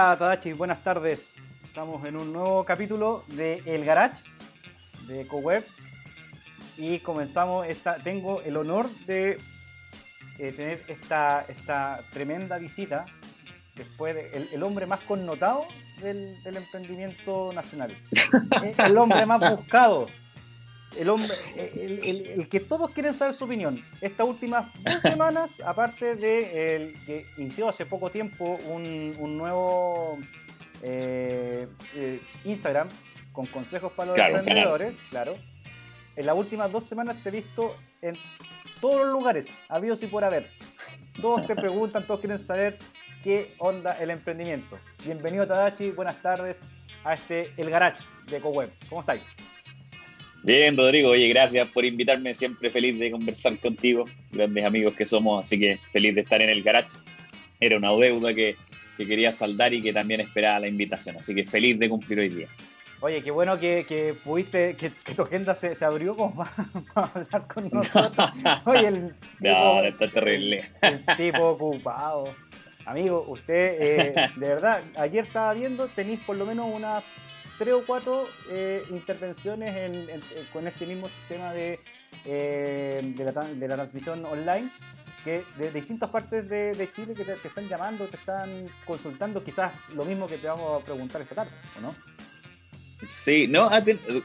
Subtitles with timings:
[0.00, 1.20] Hola Tadachi, buenas tardes.
[1.62, 4.22] Estamos en un nuevo capítulo de El Garage
[5.06, 5.62] de CoWeb
[6.78, 7.96] y comenzamos esta.
[7.96, 9.38] Tengo el honor de
[10.38, 13.04] eh, tener esta, esta tremenda visita
[13.74, 15.66] después de el, hombre más connotado
[16.00, 17.94] del, emprendimiento nacional,
[18.78, 20.06] el hombre más buscado,
[20.98, 23.82] el hombre, el, que todos quieren saber su opinión.
[24.00, 30.18] Estas últimas dos semanas, aparte de el que inició hace poco tiempo un, nuevo
[30.82, 32.88] eh, eh, Instagram
[33.32, 35.36] con consejos para los emprendedores, claro.
[36.16, 38.16] En las últimas dos semanas te he visto en
[38.80, 40.48] todos los lugares, habidos y por haber.
[41.20, 42.78] Todos te preguntan, todos quieren saber
[43.22, 44.78] qué onda el emprendimiento.
[45.04, 46.56] Bienvenido Tadachi, buenas tardes
[47.04, 48.70] a este El Garage de EcoWeb.
[48.88, 49.22] ¿Cómo estáis?
[50.42, 55.44] Bien, Rodrigo, oye, gracias por invitarme, siempre feliz de conversar contigo, grandes amigos que somos,
[55.44, 56.96] así que feliz de estar en el garage.
[57.60, 58.56] Era una deuda que,
[58.96, 62.48] quería saldar y que también esperaba la invitación, así que feliz de cumplir hoy día.
[63.00, 66.52] Oye, qué bueno que, pudiste, que, tu agenda se, abrió como para,
[67.14, 68.30] hablar con nosotros.
[68.66, 70.64] Oye, el no, está terrible.
[70.82, 72.34] El tipo ocupado.
[72.84, 77.04] Amigo, usted, eh, de verdad, ayer estaba viendo, tenéis por lo menos unas
[77.60, 81.78] tres o cuatro eh, intervenciones con este mismo sistema de,
[82.24, 84.70] eh, de, la, transmisión online
[85.24, 90.06] que de, distintas partes de, Chile que te, están llamando, te están consultando, quizás lo
[90.06, 91.94] mismo que te vamos a preguntar esta tarde, ¿o no?
[93.02, 93.70] Sí, no,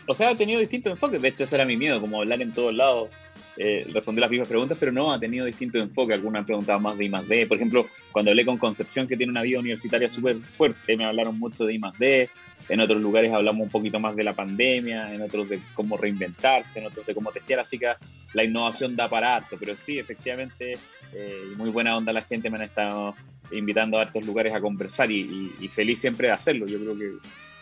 [0.08, 2.54] o sea, ha tenido distintos enfoques, de hecho ese era mi miedo, como hablar en
[2.54, 3.10] todos lados
[3.58, 6.14] eh, responder las mismas preguntas, pero no, ha tenido distinto enfoque.
[6.14, 7.48] Algunas han preguntado más de I más D.
[7.48, 11.40] Por ejemplo, cuando hablé con Concepción, que tiene una vida universitaria súper fuerte, me hablaron
[11.40, 12.30] mucho de I más D.
[12.68, 16.80] En otros lugares hablamos un poquito más de la pandemia, en otros de cómo reinventarse,
[16.80, 17.62] en otros de cómo testear.
[17.62, 17.94] Así que
[18.34, 19.56] la innovación da para harto.
[19.58, 20.78] Pero sí, efectivamente,
[21.14, 23.16] eh, muy buena onda la gente me han estado
[23.52, 26.66] invitando a estos lugares a conversar y feliz siempre de hacerlo.
[26.66, 27.12] Yo creo que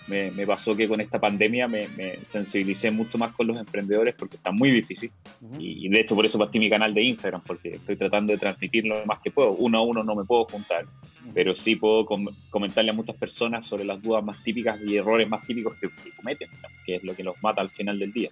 [0.07, 1.87] me, pasó que con esta pandemia me,
[2.25, 5.11] sensibilicé mucho más con los emprendedores porque está muy difícil.
[5.57, 8.85] y, de hecho por eso partí mi canal de Instagram, porque estoy tratando de transmitir
[8.85, 9.51] lo más que puedo.
[9.53, 10.85] Uno a uno no me puedo juntar,
[11.33, 12.05] pero sí puedo
[12.49, 16.49] comentarle a muchas personas sobre las dudas más típicas y errores más típicos que, cometen,
[16.85, 18.29] que es lo que los mata al final del día.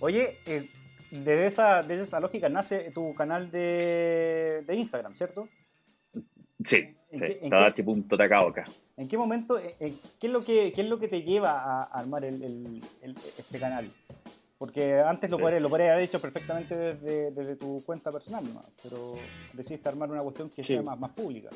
[0.00, 0.66] Oye, eh,
[1.10, 5.48] desde, esa, desde esa lógica nace tu canal de, de Instagram, ¿cierto?
[6.64, 7.50] Sí, sí, ¿En qué,
[8.96, 11.82] ¿En qué momento, eh, eh, qué, es lo que, es lo que te lleva a
[11.82, 12.82] armar el,
[13.38, 13.88] este canal?
[14.58, 18.44] Porque antes lo, podría, lo podría haber hecho perfectamente desde, tu cuenta personal,
[18.82, 19.14] pero
[19.52, 21.50] decidiste armar una cuestión que sea más, más pública.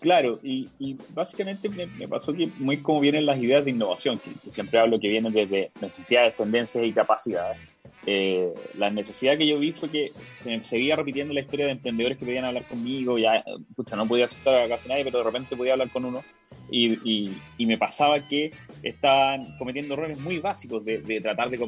[0.00, 4.78] Claro, y, básicamente me, pasó que muy como vienen las ideas de innovación, que siempre
[4.78, 7.58] hablo que vienen desde necesidades, tendencias y capacidades
[8.06, 11.72] eh, la necesidad que yo vi fue que se me seguía repitiendo la historia de
[11.72, 13.44] emprendedores que podían hablar conmigo, ya,
[13.74, 16.22] pucha, no podía asustar a casi nadie, pero de repente podía hablar con uno,
[16.70, 18.52] y, y, me pasaba que
[18.82, 21.58] estaban cometiendo errores muy básicos de, tratar de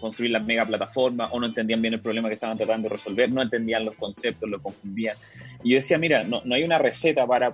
[0.00, 3.30] construir las mega plataformas, o no entendían bien el problema que estaban tratando de resolver,
[3.30, 5.16] no entendían los conceptos, lo confundían.
[5.62, 7.52] Y yo decía, mira, no, no hay una receta para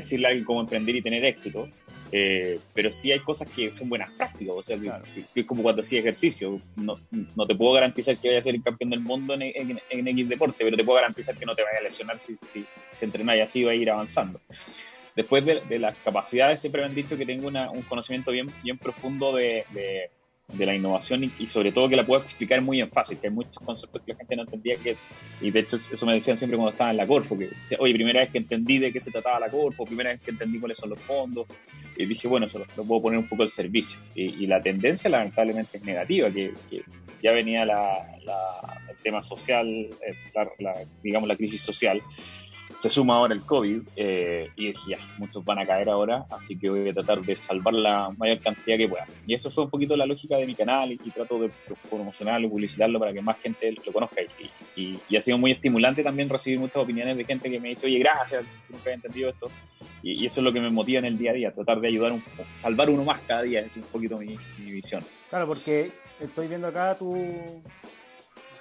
[0.00, 1.68] decirle a alguien cómo emprender y tener éxito,
[2.10, 5.82] eh, pero sí hay cosas que son buenas prácticas, o sea, que, es como cuando
[5.82, 9.34] hacía ejercicio, no, no, te puedo garantizar que vayas a ser el campeón del mundo
[9.34, 12.36] en, en, X deporte, pero te puedo garantizar que no te vayas a lesionar si,
[12.52, 12.64] si
[12.98, 14.40] te entrenas y así va a ir avanzando.
[15.14, 19.34] Después de, las capacidades, siempre me han dicho que tengo un conocimiento bien, bien profundo
[19.34, 20.10] de de
[20.56, 23.62] la innovación y, sobre todo que la puedo explicar muy en fácil, que hay muchos
[23.62, 24.96] conceptos que la gente no entendía que,
[25.40, 28.20] y de hecho eso me decían siempre cuando estaba en la Corfo, que oye, primera
[28.20, 30.90] vez que entendí de qué se trataba la Corfo, primera vez que entendí cuáles son
[30.90, 31.46] los fondos,
[31.96, 33.98] y dije, bueno, eso lo, puedo poner un poco al servicio.
[34.14, 36.52] Y, la tendencia lamentablemente es negativa, que,
[37.20, 38.16] ya venía la,
[38.88, 40.14] el tema social, eh,
[40.60, 42.00] la, digamos la crisis social,
[42.78, 46.70] se suma ahora el COVID eh, y ya, muchos van a caer ahora, así que
[46.70, 49.04] voy a tratar de salvar la mayor cantidad que pueda.
[49.26, 51.50] Y eso fue un poquito la lógica de mi canal y, trato de
[51.90, 54.20] promocionarlo, publicitarlo para que más gente lo conozca.
[54.76, 57.86] Y, y, ha sido muy estimulante también recibir muchas opiniones de gente que me dice,
[57.86, 59.50] oye, gracias, nunca había entendido esto.
[60.04, 62.12] Y, eso es lo que me motiva en el día a día, tratar de ayudar,
[62.12, 62.22] un,
[62.54, 65.02] salvar uno más cada día, es un poquito mi, mi visión.
[65.30, 67.12] Claro, porque estoy viendo acá tu,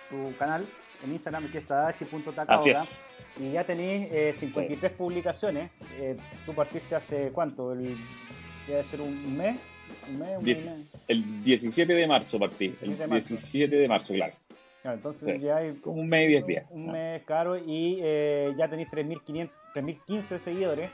[0.09, 0.65] tu canal
[1.03, 1.93] en Instagram que está
[2.47, 5.71] Así es y ya tenéis eh, 53 publicaciones.
[5.99, 7.73] Eh, tú partiste hace cuánto?
[7.73, 7.95] El,
[8.67, 9.59] debe ser un mes.
[10.09, 10.37] ¿Un mes?
[10.37, 10.69] Un mes?
[11.07, 12.73] El 17 de marzo partí.
[12.81, 14.33] El 17 de marzo, claro.
[14.81, 15.73] claro entonces ya hay.
[15.75, 16.65] Como un mes y 10 días.
[16.69, 20.89] Un mes caro y eh, ya tenéis 3.015 seguidores.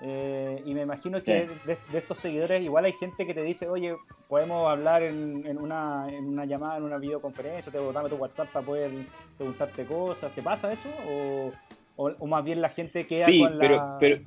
[0.00, 3.96] Eh, y me imagino que de, estos seguidores igual hay gente que te dice, oye,
[4.28, 8.48] podemos hablar en, en, una, en una llamada, en una videoconferencia, te dame tu WhatsApp
[8.48, 8.90] para poder
[9.36, 10.32] preguntarte cosas.
[10.32, 10.88] ¿Te pasa eso?
[11.08, 11.52] ¿O,
[11.96, 13.96] o, más bien la gente queda sí, con pero, la...
[13.98, 14.20] pero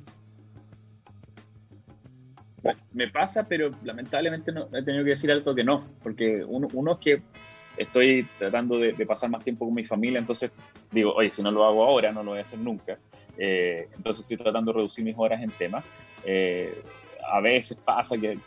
[2.92, 6.92] me pasa, pero lamentablemente no, he tenido que decir alto que no, porque uno, uno
[6.92, 7.22] es que
[7.76, 10.50] estoy tratando de, pasar más tiempo con mi familia, entonces
[10.90, 12.98] digo, oye, si no lo hago ahora, no lo voy a hacer nunca.
[13.38, 15.84] Eh, entonces estoy tratando de reducir mis horas en temas.
[16.24, 16.82] Eh,
[17.24, 18.38] a veces pasa que,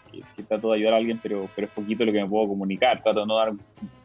[0.47, 3.01] trato de ayudar a alguien, pero, pero es poquito lo que me puedo comunicar.
[3.01, 3.53] Trato de no dar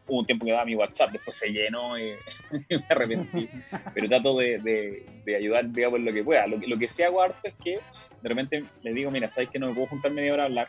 [0.07, 2.13] un tiempo que daba mi WhatsApp, después se llenó y,
[2.69, 3.49] me arrepentí.
[3.93, 4.59] Pero trato de,
[5.25, 6.47] de, ayudar, digamos, lo que pueda.
[6.47, 7.79] Lo, que sí hago harto es que
[8.21, 10.67] de repente le digo, mira, sabes que no me puedo juntar media hora a hablar.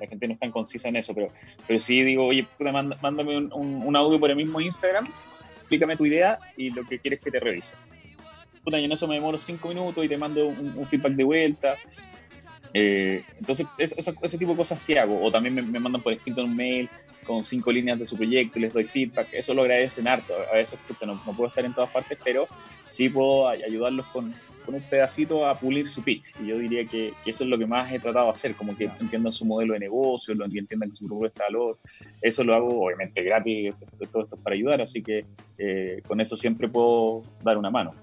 [0.00, 1.30] la gente no es tan concisa en eso, pero,
[1.66, 5.06] pero sí digo, oye, mándame un, un, audio por el mismo Instagram,
[5.60, 7.74] explícame tu idea y lo que quieres que te revise.
[8.64, 11.24] Puta, y en eso me demoro cinco minutos y te mando un, un feedback de
[11.24, 11.76] vuelta.
[12.74, 15.22] Eh, entonces, ese tipo de cosas sí hago.
[15.22, 16.88] O también me, mandan por escrito un mail
[17.24, 19.28] con cinco líneas de su proyecto y les doy feedback.
[19.32, 20.32] Eso lo agradecen harto.
[20.52, 22.46] A veces, escucha, no, puedo estar en todas partes, pero
[22.86, 26.34] sí puedo ayudarlos con, con, un pedacito a pulir su pitch.
[26.40, 28.90] Y yo diría que, eso es lo que más he tratado de hacer, como que
[29.00, 31.78] entiendan su modelo de negocio, lo entiendan que su propuesta de valor.
[32.20, 33.74] Eso lo hago, obviamente, gratis.
[34.10, 35.26] Todo esto es para ayudar, así que
[35.58, 37.94] eh, con eso siempre puedo dar una mano.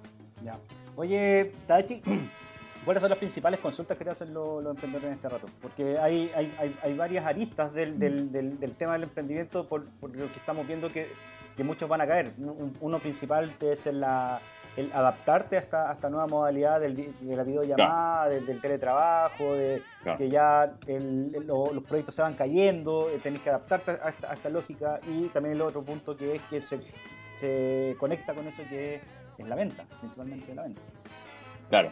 [0.44, 0.58] Ya.
[0.96, 2.02] Oye, Tati,
[2.86, 5.48] ¿Cuáles son las principales consultas que te hacen los, emprendedores en este rato?
[5.62, 10.32] Porque hay, hay, hay, varias aristas del, del, del, tema del emprendimiento por, por, lo
[10.32, 11.08] que estamos viendo que,
[11.58, 12.32] que muchos van a caer.
[12.80, 14.40] Uno principal es el, la,
[14.78, 19.84] el adaptarte a esta, a esta nueva modalidad del, de la videollamada, del, teletrabajo, de
[20.18, 20.72] que ya
[21.46, 25.28] los proyectos se van cayendo, eh, tenés que adaptarte a esta, a esta, lógica y
[25.28, 26.78] también el otro punto que es que se,
[27.40, 29.02] se conecta con eso que es
[29.48, 30.82] la venta, principalmente la venta.
[31.70, 31.92] Claro,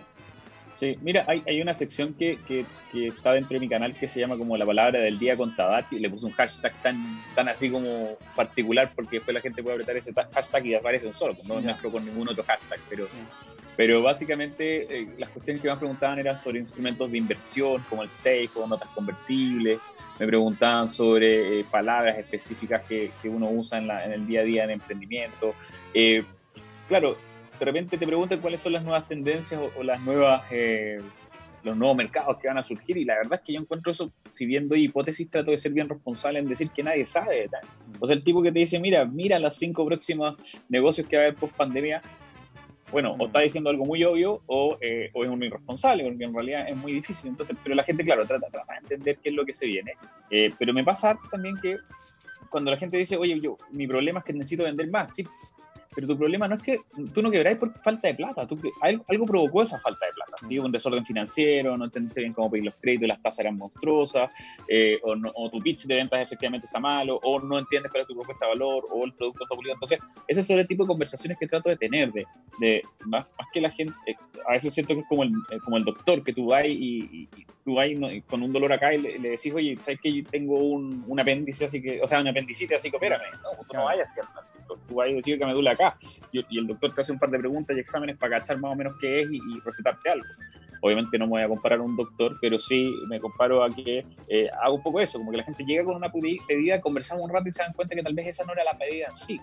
[0.77, 4.07] Sí, mira, hay, hay una sección que, que, que, está dentro de mi canal que
[4.07, 5.97] se llama como la palabra del día con Tadachi.
[5.97, 9.97] Le puse un hashtag tan, tan así como particular porque después la gente puede apretar
[9.97, 12.79] ese hashtag y aparecen solo, pues no mezclo con ningún otro hashtag.
[12.91, 13.07] Pero,
[13.75, 18.11] pero básicamente eh, las cuestiones que me preguntaban eran sobre instrumentos de inversión como el
[18.11, 19.79] SAFE o notas convertibles.
[20.19, 24.41] Me preguntaban sobre eh, palabras específicas que, que uno usa en, la, en, el día
[24.41, 25.55] a día en emprendimiento.
[25.91, 26.23] Eh,
[26.87, 27.17] claro,
[27.59, 30.99] de repente te preguntan cuáles son las nuevas tendencias o, las nuevas, eh,
[31.63, 34.11] los nuevos mercados que van a surgir y la verdad es que yo encuentro eso,
[34.29, 37.49] si viendo hipótesis, trato de ser bien responsable en decir que nadie sabe.
[37.99, 40.35] O sea, el tipo que te dice, mira, mira los cinco próximos
[40.69, 42.01] negocios que va a haber post pandemia,
[42.91, 46.33] bueno, o está diciendo algo muy obvio o, eh, o, es un irresponsable, porque en
[46.33, 47.31] realidad es muy difícil.
[47.31, 49.93] Entonces, pero la gente, claro, trata, trata de entender qué es lo que se viene.
[50.29, 51.77] Eh, pero me pasa también que
[52.49, 55.27] cuando la gente dice, oye, yo, mi problema es que necesito vender más, sí,
[55.97, 56.79] pero tu problema no es que
[57.11, 60.33] tú no quebráis por falta de plata, tú, algo, algo provocó esa falta de plata,
[60.47, 60.59] ¿sí?
[60.59, 64.29] un desorden financiero, no entendiste bien cómo pedir los créditos, las tasas eran monstruosas,
[64.67, 68.13] eh, o, tu pitch de ventas efectivamente está malo, o no entiendes cuál es tu
[68.13, 69.73] propuesta de valor, o el producto está pulido.
[69.73, 69.97] Entonces,
[70.27, 72.27] ese es el tipo de conversaciones que trato de tener, de,
[72.59, 73.95] de más, más, que la gente,
[74.47, 77.27] a veces siento que es como el, eh, como el doctor, que tú vas y,
[77.65, 77.87] tú vas
[78.27, 81.65] con un dolor acá y le, decís, oye, ¿sabes que yo tengo un, un, apéndice
[81.65, 83.31] así que, o sea, un apendicitis así que opérame?
[83.41, 84.15] No, tú no vayas,
[84.87, 85.86] tú vas a decir que me duele acá
[86.31, 88.75] y, el doctor te hace un par de preguntas y exámenes para cachar más o
[88.75, 90.25] menos qué es y, recetarte algo.
[90.81, 94.05] Obviamente no me voy a comparar a un doctor, pero sí me comparo a que
[94.27, 97.31] eh, hago un poco eso, como que la gente llega con una pedida, conversamos un
[97.31, 99.41] rato y se dan cuenta que tal vez esa no era la medida en sí,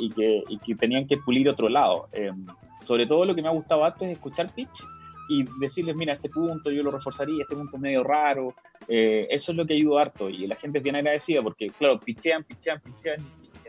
[0.00, 2.08] y, que, y que tenían que pulir otro lado.
[2.12, 2.46] Em,
[2.82, 4.84] sobre todo lo que me ha gustado antes es escuchar pitch
[5.28, 8.54] y decirles, mira, este punto yo lo reforzaría, este punto es medio raro.
[8.88, 11.98] Eh, eso es lo que ayuda harto y la gente es bien agradecida porque, claro,
[11.98, 13.24] pichean, pichean, pichean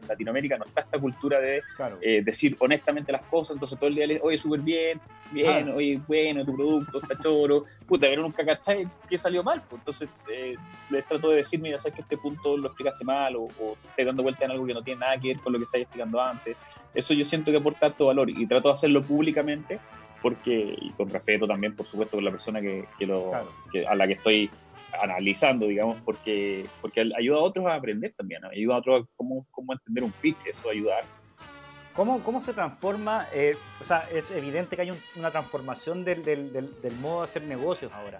[0.08, 1.62] Latinoamérica no está esta cultura de
[2.02, 5.00] eh, decir honestamente las cosas, entonces todo el día le oye, súper bien,
[5.32, 9.80] bien, oye, bueno, tu producto está choro, puta, pero nunca cachai que salió mal, pues
[9.80, 10.56] entonces eh,
[10.90, 14.06] les trato de decir, mira, sabes que este punto lo explicaste mal o, o estás
[14.06, 16.22] dando vuelta en algo que no tiene nada que ver con lo que estáis explicando
[16.22, 16.56] antes,
[16.94, 19.80] eso yo siento que aporta alto valor y trato de hacerlo públicamente
[20.22, 24.14] porque, y con respeto también, por supuesto, con la persona que, lo, a la que
[24.14, 24.50] estoy
[25.02, 29.46] analizando, digamos, porque, porque ayuda a otros a aprender también, ayuda a otros a cómo,
[29.52, 31.04] cómo entender un pitch, eso ayudar.
[31.96, 33.28] ¿Cómo, ¿Cómo se transforma?
[33.34, 37.42] Eh, o sea, es evidente que hay una transformación del, del, del, modo de hacer
[37.44, 38.20] negocios ahora,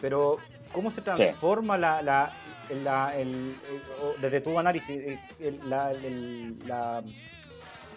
[0.00, 0.36] pero
[0.72, 2.32] ¿cómo se transforma la, la,
[2.84, 3.56] la el,
[4.20, 5.18] desde tu análisis
[5.64, 5.94] la,
[6.66, 7.02] la,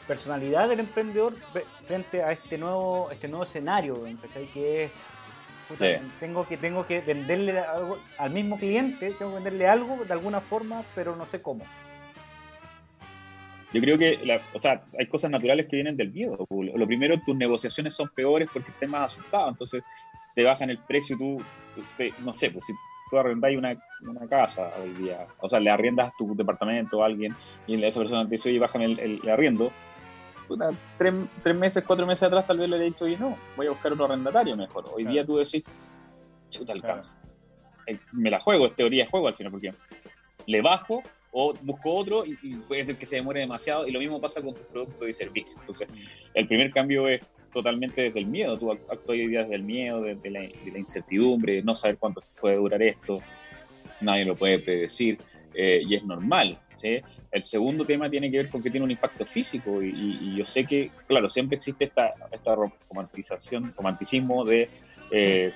[0.08, 1.36] personalidad del emprendedor
[1.86, 4.04] frente a este nuevo, este nuevo escenario,
[4.54, 4.92] que es
[6.20, 10.42] tengo que tengo que venderle algo al mismo cliente, tengo que venderle algo de alguna
[10.42, 11.66] forma, pero no sé cómo.
[13.74, 14.20] Yo creo que,
[14.54, 16.46] o sea, hay cosas naturales que vienen del miedo.
[16.50, 19.84] Lo primero, tus negociaciones son peores porque estés más asustado, entonces
[20.36, 21.42] te bajan el precio, tú,
[22.24, 22.74] no sé, pues si
[23.10, 27.36] tú arrendas una, una, casa hoy día, o sea, le arriendas tu departamento a alguien
[27.68, 29.72] y esa persona te dice, oye, bájame el, el, arriendo,
[30.98, 33.72] tres, tres, meses, cuatro meses atrás tal vez le he dicho, oye, no, voy a
[33.72, 34.86] buscar otro arrendatario mejor.
[34.94, 35.64] Hoy día tú decís,
[36.50, 37.22] chuta, alcanza.
[37.88, 39.74] Eh, me la juego, es teoría de juego al final, porque
[40.46, 42.36] le bajo o busco otro y,
[42.68, 45.58] puede ser que se demore demasiado y lo mismo pasa con tus productos y servicios.
[45.60, 45.90] Entonces,
[46.34, 47.22] el primer cambio es
[47.54, 50.78] totalmente desde el miedo, tú actúas hoy día desde el miedo, desde la, de la
[50.78, 53.22] incertidumbre, no saber cuánto puede durar esto,
[54.02, 55.18] nadie lo puede predecir
[55.54, 56.58] eh, y es normal.
[56.76, 57.02] ¿sí?
[57.32, 60.66] El segundo tema tiene que ver con que tiene un impacto físico y, yo sé
[60.66, 64.70] que, claro, siempre existe esta, esta romantización, romanticismo de
[65.12, 65.54] eh,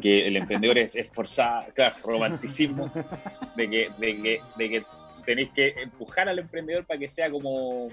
[0.00, 2.90] que el emprendedor es esforzado, claro, romanticismo
[3.56, 4.84] de que, de que, de que
[5.24, 7.90] tenéis que empujar al emprendedor para que sea como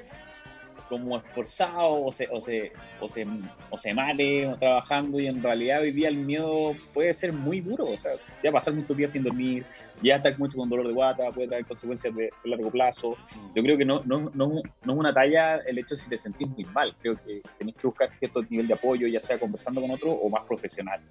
[0.89, 3.25] como esforzado o se, o se, o se,
[3.69, 7.89] o se mate trabajando y en realidad hoy día el miedo puede ser muy duro,
[7.89, 8.11] o sea,
[8.43, 9.65] ya pasar muchos días sin dormir,
[10.01, 13.15] ya estar mucho con dolor de guata, puede traer consecuencias de, largo plazo.
[13.55, 16.17] Yo creo que no, no, no, no, es una talla el hecho de si te
[16.17, 19.81] sentís muy mal, creo que tenés que buscar cierto nivel de apoyo, ya sea conversando
[19.81, 21.01] con otro o más profesional.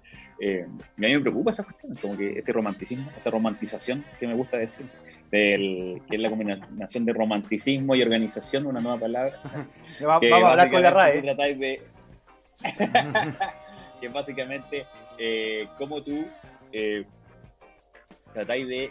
[0.40, 4.34] Eh, a mí me preocupa esa cuestión, como que este romanticismo, esta romantización que me
[4.34, 4.86] gusta decir
[5.32, 9.40] que es la combinación de romanticismo y organización, una nueva palabra.
[10.02, 11.22] vamos a hablar con la RAE.
[11.22, 11.82] De,
[14.00, 14.86] que básicamente
[15.18, 16.26] eh, como tú
[16.70, 17.04] eh,
[18.32, 18.90] tratáis de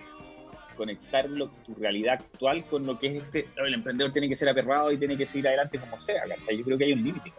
[0.75, 1.27] conectar
[1.65, 3.47] tu realidad actual con lo que es este.
[3.57, 6.23] El emprendedor tiene que ser aperrado y tiene que seguir adelante como sea.
[6.25, 7.31] Yo creo que hay un límite.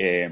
[0.00, 0.30] Eh,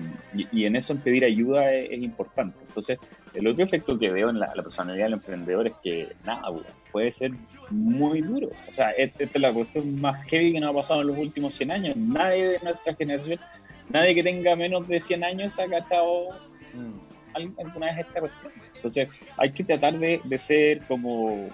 [0.52, 2.56] y, en eso en pedir ayuda es, importante.
[2.68, 3.00] Entonces,
[3.34, 6.44] el otro efecto que veo en la, personalidad del emprendedor es que, nada,
[6.92, 7.32] puede ser
[7.70, 8.50] muy duro.
[8.68, 11.52] O sea, esta es la cuestión más heavy que nos ha pasado en los últimos
[11.54, 11.96] 100 años.
[11.96, 13.40] Nadie de nuestra generación,
[13.88, 16.28] nadie que tenga menos de 100 años ha cachado
[16.72, 18.52] mm, alguna vez esta cuestión.
[18.86, 21.48] Entonces, hay que tratar de, de ser como,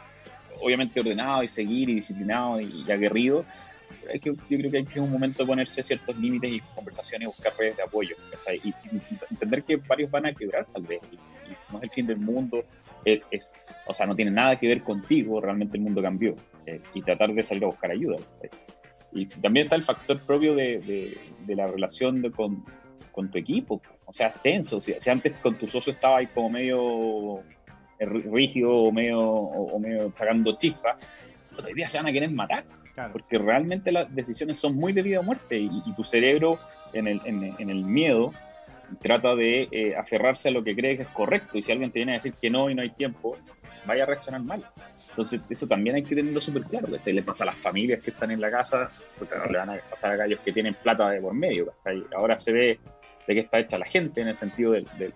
[0.61, 3.45] obviamente, ordenado y seguir y disciplinado y aguerrido,
[4.21, 7.27] que, yo creo que hay que en un momento ponerse ciertos límites y conversaciones y
[7.27, 8.17] buscar redes de apoyo.
[8.63, 8.75] Y,
[9.31, 11.01] entender que varios van a quebrar tal vez.
[11.13, 11.19] Y,
[11.71, 12.65] no es el fin del mundo.
[13.05, 13.53] Es,
[13.87, 15.41] o sea, no tiene nada que ver contigo.
[15.41, 16.37] Realmente el mundo cambió.
[16.67, 18.17] Eh, y tratar de salir a buscar ayuda.
[19.13, 22.65] Y también está el factor propio de, de, la relación con,
[23.13, 23.81] con, tu equipo.
[24.07, 24.81] O sea, es tenso.
[24.81, 27.43] Si, antes con tu socio estaba ahí como medio
[27.99, 30.97] rígido o medio, o, medio sacando chispas,
[31.65, 32.65] hoy día se van a querer matar.
[33.13, 36.59] Porque realmente las decisiones son muy de vida o muerte y, tu cerebro
[36.93, 38.33] en el, en, el, miedo
[39.01, 42.01] trata de eh, aferrarse a lo que cree que es correcto y si alguien te
[42.01, 43.39] viene a decir que no y no hay tiempo,
[43.87, 44.63] vaya a reaccionar mal.
[45.13, 46.89] Entonces eso también hay que tenerlo súper claro.
[46.89, 48.89] le pasa a las familias que están en la casa,
[49.19, 51.75] porque le van a pasar a aquellos que tienen plata de por medio.
[52.17, 52.81] Ahora se ve
[53.27, 55.13] de qué está hecha la gente en el sentido de, de,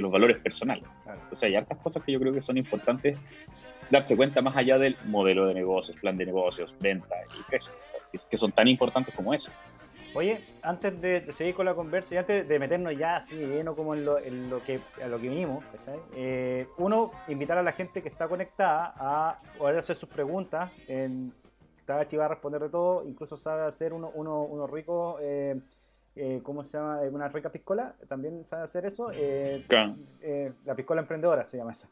[0.00, 0.84] los valores personales.
[1.06, 3.18] Entonces hay hartas cosas que yo creo que son importantes
[3.90, 7.74] darse cuenta más allá del modelo de negocios, plan de negocios, venta y precios,
[8.30, 9.50] que son tan importantes como eso.
[10.14, 13.94] Oye, antes de seguir con la conversa y antes de meternos ya así lleno como
[13.94, 15.62] en lo, en lo que a lo que vinimos,
[16.16, 20.70] eh, uno, invitar a la gente que está conectada a poder hacer sus preguntas.
[20.86, 21.32] En,
[21.84, 25.58] Tachi va a responder de todo, incluso sabe hacer uno, uno, uno rico, eh,
[26.18, 27.00] eh, ¿cómo se llama?
[27.10, 29.10] Una rica piscola, también sabe hacer eso.
[29.10, 31.88] la piscola emprendedora se llama esa.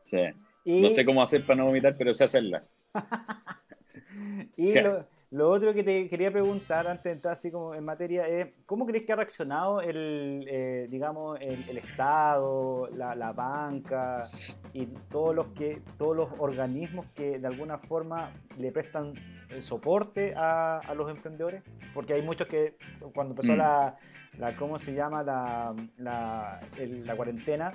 [0.00, 0.22] Sí.
[0.64, 2.62] No sé cómo hacer para no vomitar, pero sé hacerla.
[4.56, 5.06] y lo,
[5.38, 9.04] otro que te quería preguntar antes de entrar así como en materia es, ¿cómo crees
[9.04, 14.28] que ha reaccionado el, eh, digamos, el, Estado, la, banca
[14.72, 19.14] y todos los, que, todos los organismos que de alguna forma le prestan
[19.60, 21.62] soporte a, los emprendedores?
[21.94, 22.76] Porque hay muchos que
[23.12, 23.58] cuando empezó mm.
[23.58, 23.96] la
[24.38, 25.22] la ¿cómo se llama?
[25.22, 27.72] La, la, la cuarentena,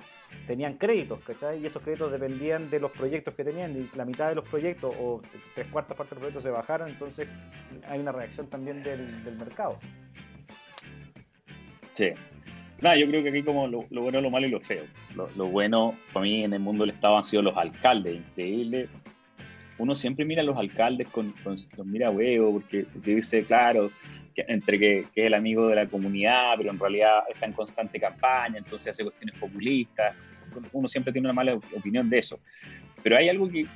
[0.47, 1.61] tenían créditos, ¿cachai?
[1.61, 4.95] Y esos créditos dependían de los proyectos que tenían, y la mitad de los proyectos
[4.99, 5.21] o
[5.53, 7.27] tres cuartas partes de los proyectos se bajaron, entonces
[7.87, 9.79] hay una reacción también del, del mercado.
[11.91, 12.09] Sí.
[12.81, 14.83] Nada, yo creo que aquí como lo, bueno, lo malo y lo feo.
[15.15, 18.89] Lo, lo, bueno para mí en el mundo del Estado han sido los alcaldes, increíble
[19.77, 23.91] uno siempre mira a los alcaldes con, los mira huevo, porque, dice, claro,
[24.33, 27.99] que, entre que, es el amigo de la comunidad, pero en realidad está en constante
[27.99, 30.15] campaña, entonces hace cuestiones populistas.
[30.71, 32.39] Uno siempre tiene una mala opinión de eso.
[33.03, 33.67] Pero hay algo que,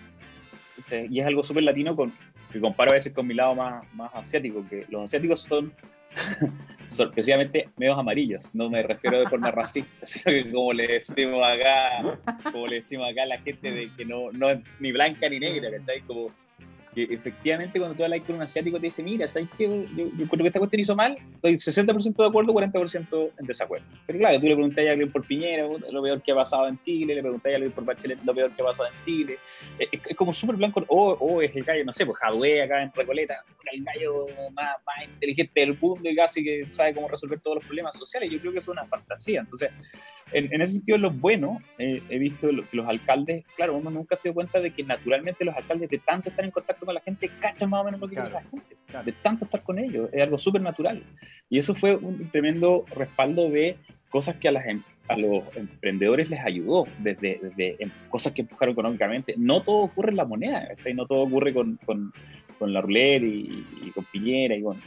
[1.09, 2.13] y es algo súper latino, con,
[2.51, 5.73] que comparo a veces con mi lado más, más asiático, que los asiáticos son
[6.87, 8.53] sorpresivamente medios amarillos.
[8.55, 12.17] No me refiero de forma racista, sino que como le decimos acá,
[12.51, 15.39] como le decimos acá a la gente de que no, no es ni blanca ni
[15.39, 15.69] negra,
[16.07, 16.31] Como
[16.89, 19.65] porque efectivamente cuando tú hablas con un asiático te dice, mira, ¿sabes qué?
[19.96, 23.86] Yo, yo creo que esta cuestión hizo mal, estoy 60% de acuerdo, 40% en desacuerdo.
[24.08, 26.79] Pero claro, tú le preguntas a alguien por Piñera, lo peor que ha pasado en
[26.84, 29.38] Chile, le preguntas a alguien por Bachelet, lo peor que ha pasado en Chile.
[29.79, 33.43] Es, como súper blanco, o, es el gallo, no sé, pues Jadwe acá en Recoleta,
[33.72, 37.65] el gallo más, más inteligente del mundo y casi que sabe cómo resolver todos los
[37.65, 38.31] problemas sociales.
[38.31, 39.41] Yo creo que es una fantasía.
[39.41, 39.69] Entonces,
[40.31, 44.29] en, ese sentido, lo bueno, eh, he visto que los alcaldes, claro, uno nunca se
[44.29, 47.29] dio cuenta de que naturalmente los alcaldes, de tanto estar en contacto con la gente,
[47.39, 50.21] cachan más o menos lo que quiere la gente, de tanto estar con ellos, es
[50.21, 51.03] algo súper natural.
[51.50, 53.77] Y eso fue un tremendo respaldo de
[54.09, 58.41] cosas que a, las, em, a los emprendedores les ayudó, desde, desde em, cosas que
[58.41, 59.36] empujaron económicamente.
[59.38, 62.13] No todo ocurre en la moneda, no todo ocurre con, con,
[62.57, 64.77] con la Ruleta y, y, con Piñera y con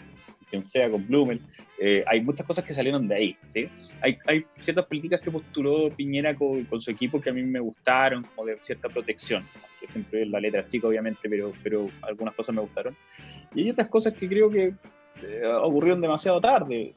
[0.52, 1.40] quien sea, con Blumel.
[1.78, 3.68] Eh, hay muchas cosas que salieron de ahí, ¿sí?
[4.02, 7.58] Hay, hay ciertas políticas que postuló Piñera con, con, su equipo que a mí me
[7.58, 9.44] gustaron, como de cierta protección,
[9.80, 12.94] que siempre la letra chica, obviamente, pero, pero algunas cosas me gustaron.
[13.54, 14.74] Y hay otras cosas que creo que
[15.22, 16.94] eh, ocurrieron demasiado tarde.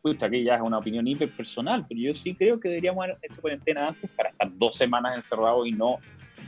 [0.00, 3.18] Pucha, aquí ya es una opinión hiper personal, pero yo sí creo que deberíamos haber
[3.22, 5.98] hecho cuarentena antes para estar dos semanas encerrados y no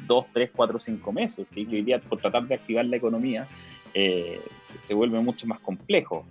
[0.06, 1.66] dos, tres, cuatro, cinco meses, ¿sí?
[1.66, 3.46] que hoy por tratar de activar la economía
[3.94, 6.26] eh, se, vuelve mucho más complejo.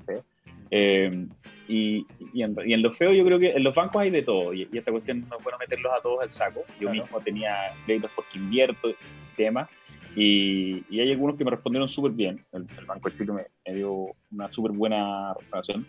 [0.71, 1.27] Eh,
[1.67, 4.23] y, y, en, y, en, lo feo yo creo que en los bancos hay de
[4.23, 6.61] todo y, esta cuestión no puedo meterlos a todos al saco.
[6.79, 8.89] Yo mismo tenía créditos porque invierto
[9.37, 9.69] temas
[10.15, 12.43] y, y, hay algunos que me respondieron súper bien.
[12.51, 13.33] El, Banco de Chile
[13.65, 15.85] me, dio una súper buena relación,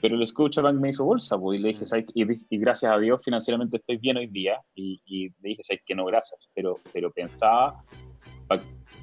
[0.00, 2.06] pero el Scotiabank me hizo bolsa pues, y le dije, ¿sabes?
[2.14, 5.94] Y, y, gracias a Dios financieramente estoy bien hoy día y, le dije, ¿sabes que
[5.94, 6.04] no?
[6.06, 7.84] Gracias, pero, pero pensaba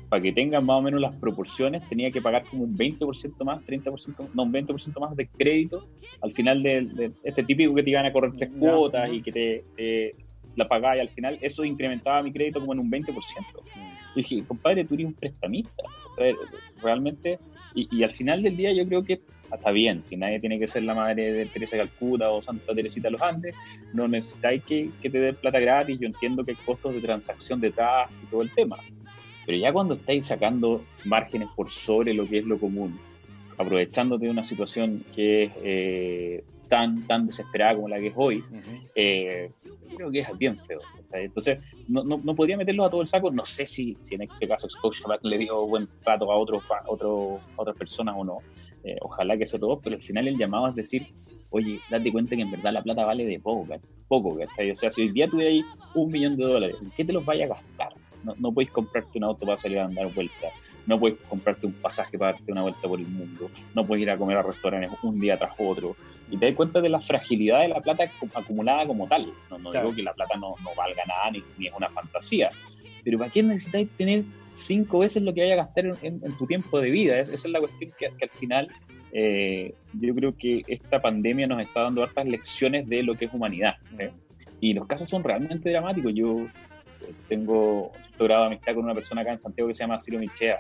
[0.10, 3.64] para que tengan más o menos las proporciones, tenía que pagar como un 20% más,
[3.66, 5.88] 30%, no, un 20% más de crédito
[6.22, 10.16] al final de, este típico que te iban a correr tres cuotas y que te,
[10.56, 13.14] la pagáis y al final, eso incrementaba mi crédito como en un 20%.
[14.16, 15.84] Y dije, compadre, tú eres un prestamista.
[16.82, 17.40] realmente,
[17.76, 20.84] y, al final del día yo creo que está bien, si nadie tiene que ser
[20.84, 23.56] la madre de Teresa Calcuta o Santa Teresita de los Andes,
[23.94, 27.60] no necesitáis que, que te den plata gratis, yo entiendo que hay costos de transacción
[27.60, 28.78] detrás y todo el tema,
[29.50, 33.00] pero ya cuando estáis sacando márgenes por sobre lo que es lo común,
[33.58, 38.44] aprovechándote de una situación que es eh, tan, tan desesperada como la que es hoy,
[38.94, 39.50] eh,
[39.96, 40.82] creo que es bien feo.
[41.14, 43.32] Entonces, no, no, no, podría meterlo a todo el saco.
[43.32, 47.40] No sé si, si en este caso Scotiabank le dio buen trato a, otros otro,
[47.56, 48.38] otras personas o no.
[48.84, 51.08] Eh, ojalá que sea todo, pero al final el llamado es decir,
[51.50, 53.66] oye, date cuenta que en verdad la plata vale de poco,
[54.08, 57.26] poco, O sea, si hoy día tuvierais un millón de dólares, ¿en qué te los
[57.26, 57.94] vaya a gastar?
[58.24, 60.52] No, no podéis comprarte un auto para salir a dar vueltas.
[60.86, 63.50] No puedes comprarte un pasaje para darte una vuelta por el mundo.
[63.76, 65.96] No puedes ir a comer a restaurantes un día tras otro.
[66.32, 69.32] Y te das cuenta de la fragilidad de la plata acumulada como tal.
[69.50, 72.52] No, digo que la plata no, no valga nada ni, ni, es una fantasía.
[73.04, 76.80] Pero ¿para qué necesitáis tener cinco veces lo que vaya a gastar en, tu tiempo
[76.80, 77.20] de vida?
[77.20, 78.68] esa es la cuestión que, al final
[79.12, 83.34] eh, yo creo que esta pandemia nos está dando hartas lecciones de lo que es
[83.34, 83.76] humanidad.
[83.98, 84.12] ¿eh?
[84.62, 86.14] Y los casos son realmente dramáticos.
[86.14, 86.38] Yo
[87.28, 90.20] tengo un grado de amistad con una persona acá en Santiago que se llama Ciro
[90.20, 90.58] Michea,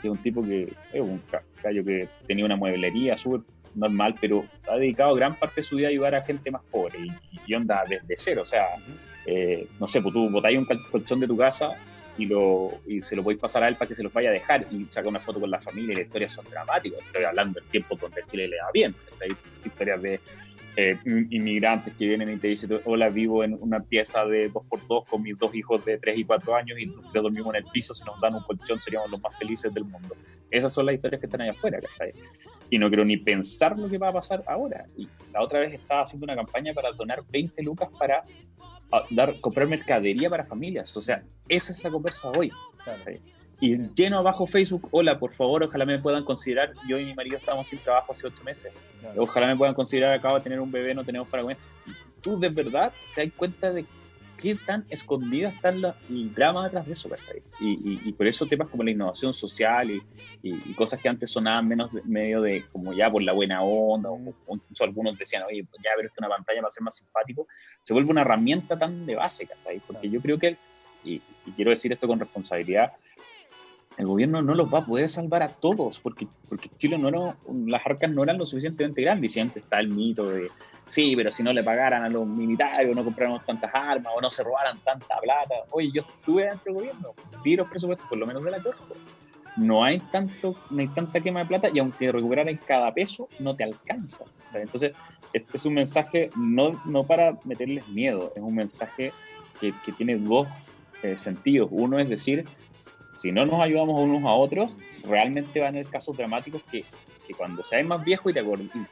[0.00, 1.22] que es un tipo que es un
[1.62, 3.40] gallo que tenía una mueblería súper
[3.74, 6.98] normal, pero ha dedicado gran parte de su vida a ayudar a gente más pobre
[7.00, 7.12] y,
[7.46, 8.42] y onda desde cero.
[8.42, 8.66] O sea,
[9.26, 11.70] eh, no sé, pues tú botáis un colchón de tu casa
[12.16, 14.32] y, lo, y se lo podéis pasar a él para que se los vaya a
[14.32, 17.00] dejar y saca una foto con la familia y las historias son dramáticas.
[17.06, 18.94] Estoy hablando del tiempo donde Chile le da bien.
[19.20, 19.28] Hay
[19.64, 20.20] historias de
[20.80, 24.86] eh, inmigrantes que vienen y te dicen, hola, vivo en una pieza de dos por
[24.86, 27.70] dos con mis dos hijos de tres y cuatro años y nosotros dormimos en el
[27.72, 30.14] piso, si nos dan un colchón seríamos los más felices del mundo.
[30.52, 31.80] Esas son las historias que están allá afuera,
[32.70, 34.86] Y no quiero ni pensar lo que va a pasar ahora.
[34.96, 38.22] Y la otra vez estaba haciendo una campaña para donar 20 lucas para
[38.92, 40.96] ah, dar, comprar mercadería para familias.
[40.96, 42.52] O sea, esa es la conversa hoy
[43.60, 47.38] y lleno abajo Facebook, hola, por favor, ojalá me puedan considerar, yo y mi marido
[47.38, 48.72] estábamos sin trabajo hace ocho meses,
[49.16, 51.56] ojalá me puedan considerar, acabo de tener un bebé, no tenemos para comer.
[52.20, 53.84] Tú de verdad te das cuenta de
[54.36, 57.10] qué tan escondida está el drama detrás de eso,
[57.58, 60.00] Y, y, por eso temas como la innovación social y,
[60.42, 64.20] y, cosas que antes sonaban menos medio de como ya por la buena onda, o,
[64.48, 67.48] incluso algunos decían, oye, ya ver esto una pantalla va a ser más simpático,
[67.82, 69.80] se vuelve una herramienta tan de base, ¿cachai?
[69.84, 70.56] Porque yo creo que,
[71.04, 71.20] y
[71.56, 72.92] quiero decir esto con responsabilidad,
[73.98, 77.36] el gobierno no los va a poder salvar a todos, porque, porque Chile no era,
[77.66, 79.32] las arcas no eran lo suficientemente grandes.
[79.32, 80.48] Y siempre está el mito de,
[80.86, 84.20] sí, pero si no le pagaran a los militares, o no compráramos tantas armas, o
[84.20, 85.54] no se robaran tanta plata.
[85.72, 88.94] Oye, yo estuve dentro del gobierno, vi los presupuestos, por lo menos de la corte.
[89.56, 93.56] No hay, tanto, no hay tanta quema de plata y aunque recuperaran cada peso, no
[93.56, 94.24] te alcanza.
[94.54, 94.92] Entonces,
[95.32, 99.12] es, es, un mensaje no, no para meterles miedo, es un mensaje
[99.60, 100.46] que, que tiene dos
[101.02, 101.68] eh, sentidos.
[101.72, 102.44] Uno es decir,
[103.18, 106.84] si no nos ayudamos unos a otros, realmente van a haber casos dramáticos que,
[107.26, 108.42] que cuando seas más viejo y te,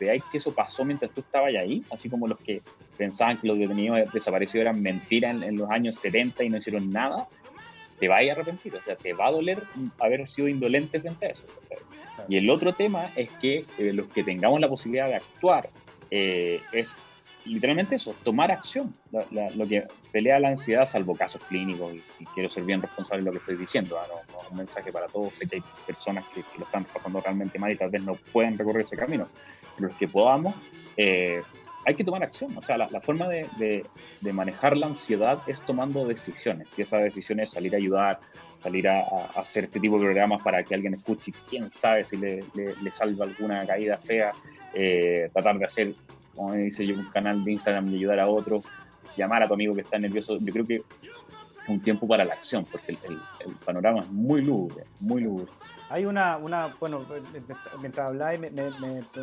[0.00, 2.60] veáis que eso pasó mientras tú estabas ahí, así como los que
[2.98, 7.28] pensaban que los detenidos desaparecidos eran mentiras en, los años 70 y no hicieron nada,
[8.00, 9.62] te vas a arrepentir, o sea, te va a doler
[10.00, 11.44] haber sido indolente frente a eso.
[12.28, 15.68] Y el otro tema es que eh, los que tengamos la posibilidad de actuar
[16.10, 16.96] eh, es
[17.46, 18.94] literalmente eso, tomar acción.
[19.10, 23.32] lo que pelea la ansiedad, salvo casos clínicos, y, quiero ser bien responsable de lo
[23.32, 23.98] que estoy diciendo.
[23.98, 24.06] ¿ah?
[24.50, 27.76] un mensaje para todos, sé que hay personas que, lo están pasando realmente mal y
[27.76, 29.28] tal vez no pueden recorrer ese camino,
[29.76, 30.54] pero los que podamos,
[30.96, 31.42] eh,
[31.86, 32.56] hay que tomar acción.
[32.56, 33.86] O sea, la, forma de,
[34.32, 36.66] manejar la ansiedad es tomando decisiones.
[36.76, 38.18] Y esa decisión es salir a ayudar,
[38.60, 39.02] salir a,
[39.36, 43.24] hacer este tipo de programas para que alguien escuche, quién sabe si le, le, salva
[43.24, 44.32] alguna caída fea,
[44.74, 45.94] eh, tratar de hacer
[46.36, 48.60] como dice yo, un canal de Instagram y ayudar a otro,
[49.16, 50.38] llamar a tu amigo que está nervioso.
[50.38, 50.82] Yo creo que
[51.68, 53.20] un tiempo para la acción, porque el,
[53.64, 55.50] panorama es muy lúgubre, muy lúgubre.
[55.88, 57.04] Hay una, una bueno,
[57.80, 58.50] mientras hablaba me,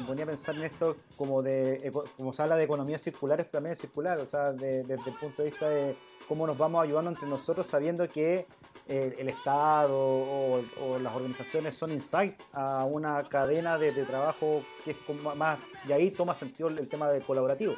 [0.06, 3.76] ponía a pensar en esto como de, como se habla de economía circular, es también
[3.76, 5.96] circular, o sea, desde el punto de vista de
[6.28, 8.46] cómo nos vamos ayudando entre nosotros sabiendo que
[8.88, 10.62] eh, el Estado o,
[11.02, 14.98] las organizaciones son insight a una cadena de, trabajo que es
[15.38, 17.74] más, y ahí toma sentido el, tema de colaborativo.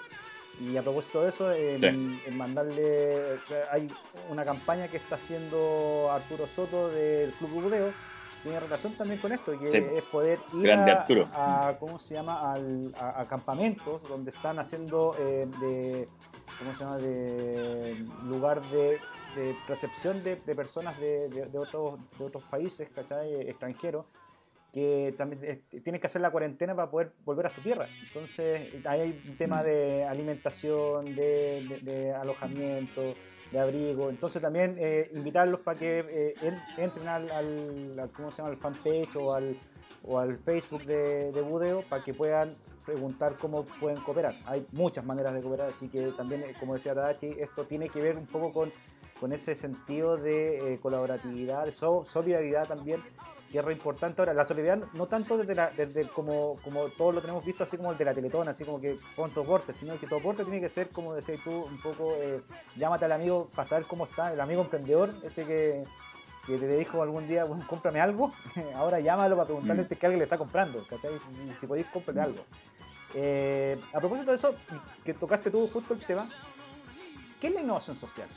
[0.59, 3.39] Y a propósito de eso, en, mandarle,
[3.71, 3.87] hay
[4.29, 7.91] una campaña que está haciendo Arturo Soto del Club Budeo,
[8.45, 12.53] tiene relación también con esto, que es poder ir a, ¿cómo se llama?,
[12.95, 16.07] a, campamentos donde están haciendo eh, de,
[16.59, 18.99] ¿cómo se llama?, de lugar de,
[19.67, 24.05] recepción de, personas de, otros, de otros países, ¿cachai?, extranjeros,
[24.75, 27.87] que también tienen que hacer la cuarentena para poder volver a su tierra.
[28.07, 33.15] Entonces, hay un tema de alimentación, de alojamiento,
[33.51, 34.09] de abrigo.
[34.09, 36.33] Entonces también eh, invitarlos para que eh,
[36.77, 38.49] entren al, al, ¿cómo se llama?
[38.49, 39.57] al fanpage o al,
[40.03, 42.51] o al Facebook de, de Budeo para que puedan
[42.85, 44.35] preguntar cómo pueden cooperar.
[44.45, 48.01] Hay muchas maneras de cooperar, así que también, eh, como decía Tadachi, esto tiene que
[48.01, 48.73] ver un poco con,
[49.19, 52.99] con ese sentido de colaboratividad, de solidaridad también
[53.55, 54.21] que es re importante.
[54.21, 57.77] Ahora, la solidaridad no tanto desde, la, desde como, como todos lo tenemos visto, así
[57.77, 60.43] como el de la Teletón, así como que con tu aporte, sino que tu aporte
[60.43, 62.41] tiene que ser, como decías tú, un poco, eh,
[62.75, 65.85] llámate al amigo para saber cómo está, el amigo emprendedor, ese que,
[66.45, 68.33] que te dijo algún día, bueno, cómprame algo,
[68.75, 69.87] ahole llámalo para preguntarle mm.
[69.87, 71.11] si es que alguien le está comprando, ¿cachai?
[71.57, 72.43] Si podéis, comprarle algo.
[73.13, 74.53] Eh, a propósito de eso,
[75.05, 76.27] que tocaste tú justo el tema,
[77.39, 78.27] ¿qué es la innovación social?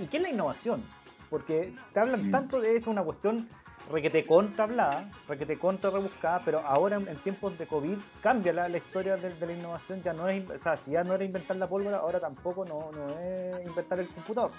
[0.00, 0.82] ¿Y qué es la innovación?
[1.28, 2.30] Porque te hablan mm.
[2.30, 3.46] tanto de esto, una cuestión
[3.90, 9.16] requete contra hablada, requete contra rebuscada, pero ahora en, tiempos de COVID cambia la, historia
[9.16, 11.98] de, la innovación, ya no es, o sea, si ya no era inventar la pólvora,
[11.98, 14.50] ahora tampoco no, es inventar el computador.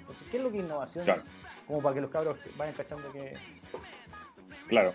[0.00, 1.06] Entonces, ¿qué es lo que es innovación?
[1.66, 3.34] Como para que los cabros vayan cachando que...
[4.68, 4.92] Claro.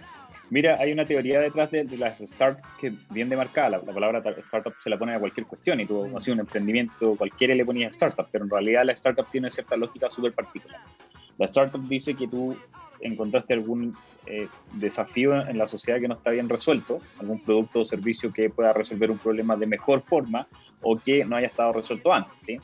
[0.50, 3.70] Mira, hay una teoría detrás de, las startups que bien demarcada.
[3.70, 6.18] La, la, palabra startup se la pone a cualquier cuestión y tú, mm.
[6.18, 10.10] así un emprendimiento, cualquiera le ponía startup, pero en realidad la startup tiene cierta lógica
[10.10, 10.80] súper particular.
[11.38, 12.56] La startup dice que tú
[13.00, 17.86] encontraste algún eh, desafío en la sociedad que no está bien resuelto, algún producto o
[17.86, 20.48] servicio que pueda resolver un problema de mejor forma
[20.82, 22.60] o que no haya estado resuelto antes, ¿sí?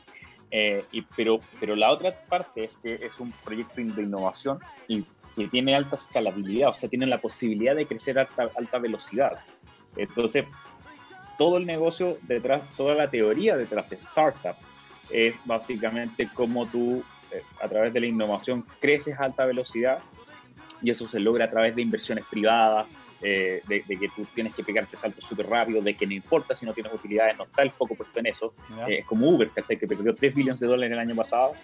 [0.50, 5.04] Eh, y, pero, pero la otra parte es que es un proyecto de innovación y
[5.34, 9.40] que tiene alta escalabilidad, o sea, tiene la posibilidad de crecer a alta, alta velocidad.
[9.96, 10.44] Entonces,
[11.38, 14.54] todo el negocio detrás, toda la teoría detrás de startup
[15.10, 19.98] es básicamente cómo tú, eh, a través de la innovación, creces a alta velocidad
[20.84, 22.86] y eso se logra a través de inversiones privadas,
[23.22, 26.66] eh, de, que tú tienes que pegarte saltos súper rápido, de que no importa si
[26.66, 28.52] no tienes utilidades, no está el foco puesto en eso.
[28.86, 31.54] Eh, es como Uber, que perdió 3 billones de dólares el año pasado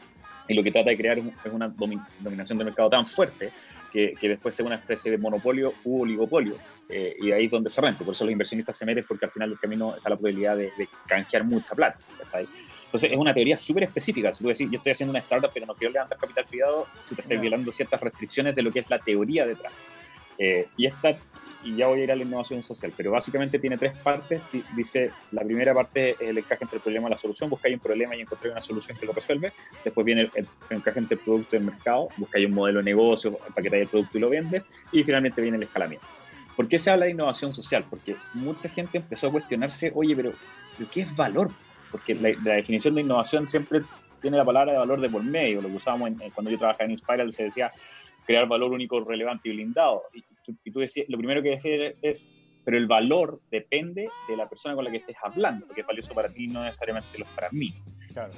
[0.48, 3.50] y lo que trata de crear es, una dominación de mercado tan fuerte
[3.92, 6.54] que, después sea una especie de monopolio u oligopolio.
[6.88, 8.04] Eh, y ahí es donde se renta.
[8.04, 10.72] Por eso los inversionistas se meten porque al final del camino está la posibilidad de,
[10.78, 11.98] de canjear mucha plata.
[12.90, 14.34] Entonces, es una teoría súper específica.
[14.34, 17.14] Si tú decís, yo estoy haciendo una startup, pero no quiero levantar capital privado, si
[17.14, 19.72] te estás violando ciertas restricciones de lo que es la teoría detrás.
[20.38, 21.16] Eh, y esta,
[21.62, 24.40] y ya voy a ir a la innovación social, pero básicamente tiene tres partes.
[24.74, 27.48] Dice, la primera parte es el encaje entre el problema y la solución.
[27.48, 29.52] Buscáis un problema y encontrar una solución que lo resuelve.
[29.84, 32.08] Después viene el, encaje entre el producto y el mercado.
[32.16, 34.66] Buscáis un modelo de negocio, paquetáis el producto y lo vendes.
[34.90, 36.04] Y finalmente viene el escalamiento.
[36.56, 37.84] ¿Por qué se habla de innovación social?
[37.88, 40.32] Porque mucha gente empezó a cuestionarse, oye, pero
[40.90, 41.52] ¿qué es valor?
[41.90, 43.82] Porque la, definición de innovación siempre
[44.20, 45.62] tiene la palabra de valor de por medio.
[45.62, 47.72] Lo que usábamos cuando yo trabajaba en Inspiral se decía
[48.26, 50.02] crear valor único, relevante y blindado.
[50.12, 52.30] Y, tú decías, lo primero que decías es,
[52.64, 56.14] pero el valor depende de la persona con la que estés hablando, porque es valioso
[56.14, 57.72] para ti no necesariamente lo es para mí.
[58.12, 58.32] Claro.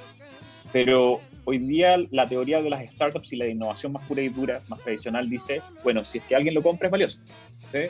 [0.72, 4.62] Pero hoy día la teoría de las startups y la innovación más pura y dura,
[4.68, 7.20] más tradicional, dice, bueno, si es que alguien lo compra es valioso.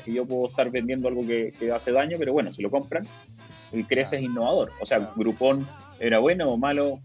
[0.06, 3.04] Y yo puedo estar vendiendo algo que, que, hace daño, pero bueno, si lo compran,
[3.72, 4.72] y crece es innovador.
[4.80, 5.66] O sea, Groupon
[5.98, 7.00] era bueno o malo,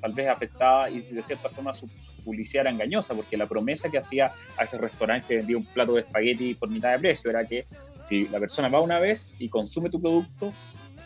[0.00, 1.88] tal vez afectaba y de cierta forma su
[2.24, 5.94] publicidad era engañosa, porque la promesa que hacía a ese restaurante que vendía un plato
[5.94, 7.66] de espagueti por mitad de precio era que
[8.02, 10.52] si la persona va una vez y consume tu producto,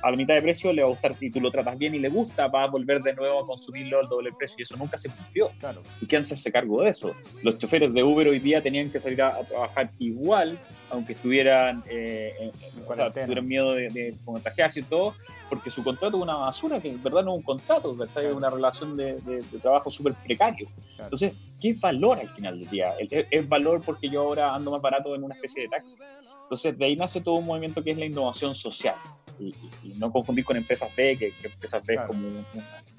[0.04, 1.98] a la mitad de precio le va a gustar y tú lo tratas bien y
[1.98, 4.98] le gusta, va a volver de nuevo a consumirlo al doble precio y eso nunca
[4.98, 5.50] se cumplió.
[5.58, 5.82] Claro.
[5.98, 7.14] ¿Y quién se hace cargo de eso?
[7.42, 10.58] Los choferes de Uber hoy día tenían que salir a, trabajar igual,
[10.90, 12.50] aunque estuvieran, eh, en,
[12.86, 15.14] o sea, tuvieran miedo de, contagiarse y todo,
[15.48, 18.50] porque su contrato es una basura, que en verdad no es un contrato, es una
[18.50, 20.68] relación de, trabajo súper precario.
[20.98, 22.94] Entonces, ¿qué valor al final del día?
[22.98, 25.96] ¿Es valor porque yo ahora ando más barato en una especie de taxi?
[26.42, 28.96] Entonces, de ahí nace todo un movimiento que es la innovación social.
[29.38, 29.54] Y,
[29.98, 32.44] no confundir con empresas B, que, empresas B es como una,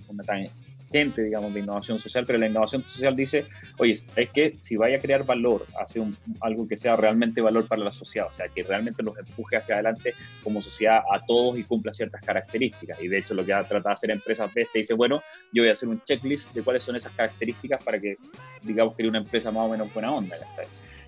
[0.08, 3.46] una tangente, digamos, de innovación social, pero la innovación social dice,
[3.78, 7.68] oye, es que si vaya a crear valor, hace un, algo que sea realmente valor
[7.68, 11.58] para la sociedad, o sea, que realmente nos empuje hacia adelante como sociedad a todos
[11.58, 13.02] y cumpla ciertas características.
[13.02, 15.22] Y de hecho, lo que ha tratado de hacer empresas B te dice, bueno,
[15.52, 18.18] yo voy a hacer un checklist de cuáles son esas características para que,
[18.62, 20.38] digamos, que una empresa más o menos buena onda,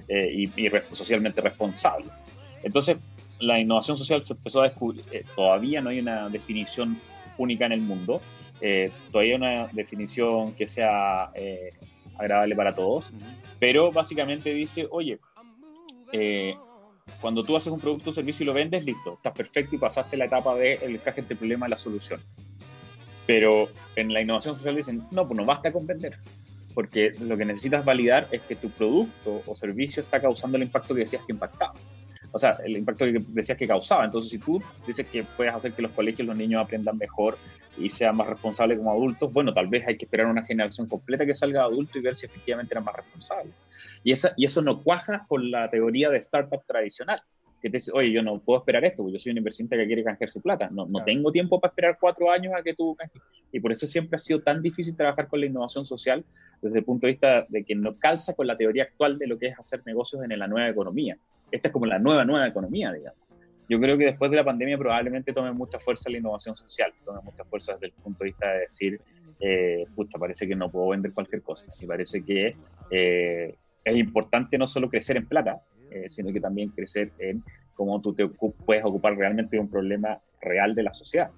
[0.09, 2.07] eh, y, y socialmente responsable.
[2.63, 2.97] Entonces,
[3.39, 6.99] la innovación social se empezó a descubrir, eh, todavía no hay una definición
[7.37, 8.21] única en el mundo,
[8.61, 11.73] eh, todavía hay una definición que sea eh,
[12.17, 13.11] agradable para todos,
[13.59, 15.19] pero básicamente dice, oye,
[17.21, 20.17] cuando tú haces un producto o servicio y lo vendes, listo, estás perfecto y pasaste
[20.17, 22.21] la etapa de el encaje entre el problema y la solución.
[23.25, 26.17] Pero en la innovación social dicen, no, pues no basta con vender,
[26.73, 30.95] porque lo que necesitas validar es que tu producto o servicio está causando el impacto
[30.95, 31.73] que decías que impactaba
[32.31, 34.05] o sea, el impacto que decías que causaba.
[34.05, 37.37] Entonces, si tú dices que puedes hacer que los colegios, los niños aprendan mejor
[37.77, 41.25] y sean más responsables como adultos, bueno, tal vez hay que esperar una generación completa
[41.25, 43.53] que salga adulto y ver si efectivamente eran más responsables.
[44.03, 47.21] Y, esa, y eso no cuaja con la teoría de startup tradicional
[47.61, 49.87] que te dice, oye, yo no puedo esperar esto, porque yo soy un inversionista que
[49.87, 50.69] quiere canjear su plata.
[50.71, 53.23] No, no tengo tiempo para esperar cuatro años a que tú canjees.
[53.51, 56.23] Y por eso siempre ha sido tan difícil trabajar con la innovación social
[56.61, 59.37] desde el punto de vista de que no calza con la teoría actual de lo
[59.39, 61.17] que es hacer negocios en la nueva economía
[61.51, 63.19] esta es como la nueva, nueva economía, digamos.
[63.69, 67.19] Yo creo que después de la pandemia probablemente tome mucha fuerza la innovación social, tome
[67.21, 69.01] mucha fuerza desde el punto de vista de decir,
[69.41, 71.65] eh, pucha, parece que no puedo vender cualquier cosa.
[71.79, 72.55] Y parece que
[72.91, 75.61] eh, es importante no solo crecer en plata,
[75.91, 80.19] eh, sino que también crecer en cómo tú te puedes ocupar realmente de un problema
[80.41, 81.29] real de la sociedad.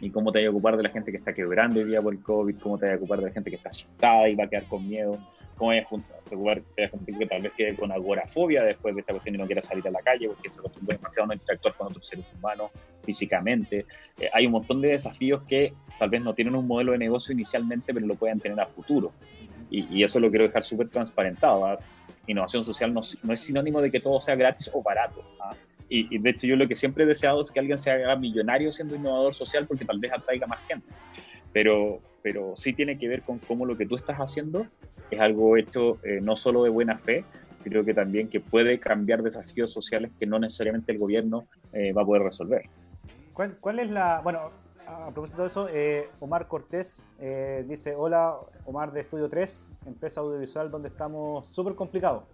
[0.00, 2.12] Y cómo te vas a ocupar de la gente que está quebrando hoy día por
[2.12, 4.44] el COVID, cómo te vas a ocupar de la gente que está asustada y va
[4.44, 5.18] a quedar con miedo,
[5.56, 5.86] cómo es
[6.24, 9.86] preocupar que tal vez quede con agorafobia después de esta cuestión y no quiera salir
[9.88, 12.70] a la calle porque se acostumbra demasiado a no interactuar con otros seres humanos
[13.02, 13.84] físicamente.
[14.18, 17.32] Eh, hay un montón de desafíos que tal vez no tienen un modelo de negocio
[17.32, 19.12] inicialmente, pero lo pueden tener a futuro.
[19.70, 21.64] Y, eso lo quiero dejar súper transparentado.
[21.64, 21.78] ¿ah?
[22.26, 25.22] Innovación social no, no, es sinónimo de que todo sea gratis o barato.
[25.40, 25.54] ¿ah?
[25.88, 28.14] Y, y, de hecho yo lo que siempre he deseado es que alguien se haga
[28.16, 30.86] millonario siendo innovador social porque tal vez atraiga más gente.
[31.52, 34.66] Pero, pero sí tiene que ver con cómo lo que tú estás haciendo
[35.10, 37.24] es algo hecho eh, no solo de buena fe,
[37.56, 42.02] sino que también que puede cambiar desafíos sociales que no necesariamente el gobierno eh, va
[42.02, 42.62] a poder resolver.
[43.32, 44.50] ¿Cuál, ¿Cuál, es la, bueno,
[44.86, 47.02] a propósito de eso, eh, Omar Cortés
[47.66, 52.24] dice, hola, Omar de Estudio 3, empresa audiovisual donde estamos súper complicados,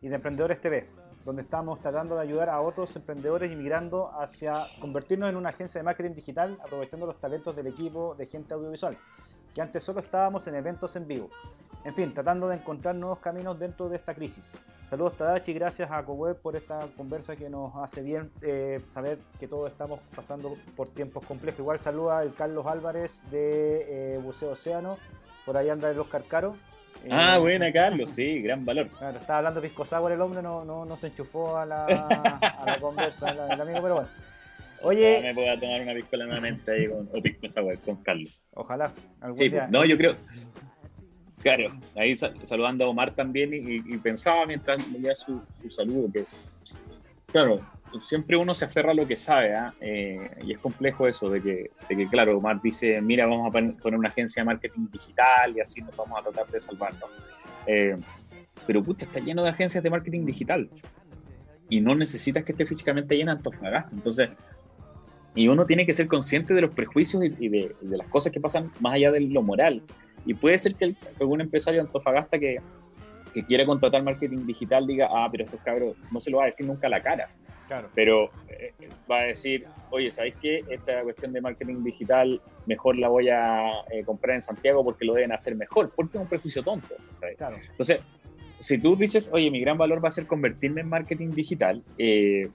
[0.00, 0.86] y de Emprendedores TV
[1.28, 5.84] donde estamos tratando de ayudar a otros emprendedores inmigrando hacia convertirnos en una agencia de
[5.84, 8.96] marketing digital, aprovechando los talentos del equipo de gente audiovisual,
[9.54, 11.28] que antes solo estábamos en eventos en vivo.
[11.84, 14.42] En fin, tratando de encontrar nuevos caminos dentro de esta crisis.
[14.88, 19.46] Saludos Tadachi, gracias a CoWeb por esta conversa que nos hace bien eh, saber que
[19.46, 21.60] todos estamos pasando por tiempos complejos.
[21.60, 24.96] Igual saluda el Carlos Álvarez de eh, Buceo Océano,
[25.44, 26.54] por ahí anda el Oscar Caro,
[27.10, 28.88] Ah, eh, buena, Carlos, sí, gran valor.
[28.88, 32.64] Claro, estaba hablando pisco sour el hombre, no, no, no se enchufó a la, a
[32.66, 34.08] la conversa el amigo, pero bueno.
[34.82, 35.20] Oye.
[35.20, 38.38] me pueda tomar una piscola nuevamente ahí con, o pisco sour con Carlos.
[38.54, 38.92] Ojalá.
[39.20, 39.68] Algún sí, día.
[39.70, 40.16] no, yo creo.
[41.42, 46.24] Claro, ahí saludando a Omar también y, pensaba mientras leía su, su saludo que,
[47.26, 47.60] claro,
[47.96, 49.74] siempre uno se aferra a lo que sabe, ¿ah?
[49.80, 53.50] eh, y es complejo eso, de que, de que, claro, Omar dice, mira, vamos a
[53.50, 57.10] poner una agencia de marketing digital y así nos vamos a tratar de salvarnos.
[57.66, 57.96] Eh,
[58.66, 60.68] pero, pucha, está lleno de agencias de marketing digital
[61.68, 63.90] y no necesitas que esté físicamente llena Antofagasta.
[63.92, 64.30] Entonces,
[65.34, 68.72] y uno tiene que ser consciente de los prejuicios y, de, las cosas que pasan
[68.80, 69.82] más allá de lo moral.
[70.26, 72.60] Y puede ser que algún empresario Antofagasta que
[73.32, 76.46] que quiere contratar marketing digital diga, ah, pero estos cabros no se lo va a
[76.46, 77.28] decir nunca a la cara.
[77.66, 77.90] Claro.
[77.94, 78.72] Pero eh,
[79.10, 80.64] va a decir, oye, ¿sabéis qué?
[80.70, 85.14] Esta cuestión de marketing digital mejor la voy a eh, comprar en Santiago porque lo
[85.14, 86.94] deben hacer mejor, porque es un prejuicio tonto.
[87.36, 87.56] Claro.
[87.70, 88.00] Entonces,
[88.60, 92.48] si tú dices, oye, mi gran valor va a ser convertirme en marketing digital, eh,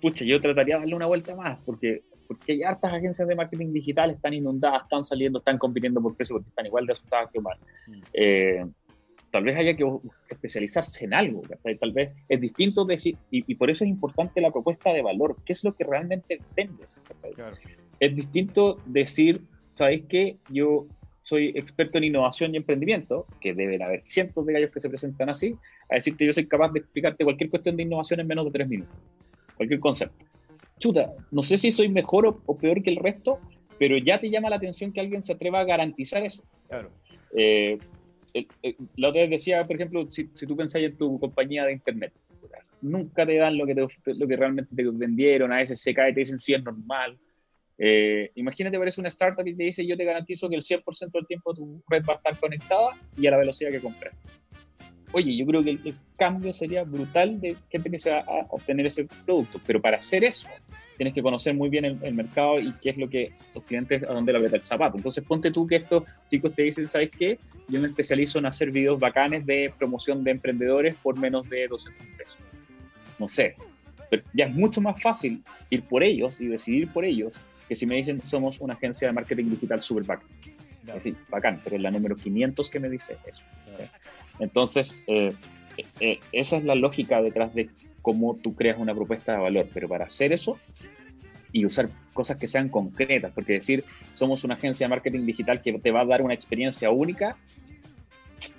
[0.00, 3.72] pucha, yo trataría de darle una vuelta más, porque, porque hay hartas agencias de marketing
[3.72, 7.38] digital, están inundadas, están saliendo, están compitiendo por precio, porque están igual de asustadas que
[7.38, 7.66] humanas.
[7.86, 8.00] Mm.
[8.12, 8.66] Eh,
[9.34, 9.84] tal vez haya que
[10.30, 11.42] especializarse en algo,
[11.80, 15.54] tal vez es distinto decir, y, por eso es importante la propuesta de valor, qué
[15.54, 17.02] es lo que realmente vendes.
[17.98, 20.36] Es distinto decir, ¿sabéis qué?
[20.52, 20.86] Yo
[21.24, 25.28] soy experto en innovación y emprendimiento, que deben haber cientos de gallos que se presentan
[25.28, 25.56] así,
[25.90, 28.52] a decir que yo soy capaz de explicarte cualquier cuestión de innovación en menos de
[28.52, 28.96] tres minutos,
[29.56, 30.24] cualquier concepto.
[30.78, 33.40] Chuta, no sé si soy mejor o, peor que el resto,
[33.80, 36.44] pero ya te llama la atención que alguien se atreva a garantizar eso.
[36.68, 36.92] Claro.
[37.36, 37.80] Eh,
[38.96, 42.12] la otra vez decía, por ejemplo, si, tú pensáis en tu compañía de internet,
[42.80, 46.14] nunca te dan lo que, lo que realmente te vendieron, a veces se cae y
[46.14, 47.18] te dicen si es normal.
[47.78, 51.26] Eh, imagínate, eres una startup y te dice yo te garantizo que el 100% del
[51.26, 54.14] tiempo tu red va a estar conectada y a la velocidad que compras.
[55.12, 58.86] Oye, yo creo que el, cambio sería brutal de gente que se va a obtener
[58.86, 60.48] ese producto, pero para hacer eso
[60.96, 64.12] tienes que conocer muy bien el, mercado y qué es lo que los clientes, a
[64.12, 64.96] dónde la aprieta el zapato.
[64.96, 67.38] Entonces, ponte tú que estos chicos te dicen, ¿sabes qué?
[67.68, 72.06] Yo me especializo en hacer videos bacanes de promoción de emprendedores por menos de 200
[72.16, 72.38] pesos.
[73.18, 73.56] No sé,
[74.10, 77.86] pero ya es mucho más fácil ir por ellos y decidir por ellos que si
[77.86, 80.28] me dicen somos una agencia de marketing digital super bacán.
[81.00, 83.42] Sí, bacán, pero es la número 500 que me dice eso.
[84.38, 85.32] Entonces, eh,
[86.00, 87.70] eh, esa es la lógica detrás de
[88.02, 90.58] cómo tú creas una propuesta de valor, pero para hacer eso
[91.54, 95.72] y usar cosas que sean concretas, porque decir somos una agencia de marketing digital que
[95.78, 97.36] te va a dar una experiencia única,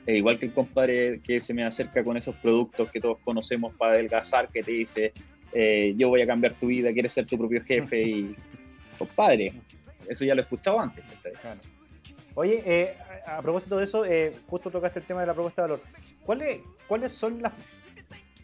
[0.07, 3.73] eh, igual que el compadre que se me acerca con esos productos que todos conocemos
[3.75, 5.11] para adelgazar, que te dice
[5.51, 8.35] eh, yo voy a cambiar tu vida, quieres ser tu propio jefe y
[8.97, 9.51] compadre,
[10.07, 11.03] eso ya lo he escuchado antes.
[12.33, 12.97] Oye, eh,
[13.27, 14.03] a propósito de eso,
[14.47, 15.83] justo tocaste el tema de la propuesta de valor.
[16.25, 17.53] ¿Cuáles, ¿Cuáles son las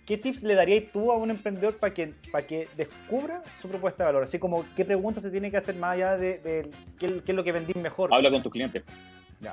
[0.06, 4.04] ¿qué tips le darías tú a un emprendedor para que, para que descubra su propuesta
[4.04, 4.24] de valor?
[4.24, 7.52] Así como, ¿qué preguntas se tiene que hacer más allá de, qué, es lo que
[7.54, 8.14] vendís mejor?
[8.14, 8.84] Habla con tus clientes.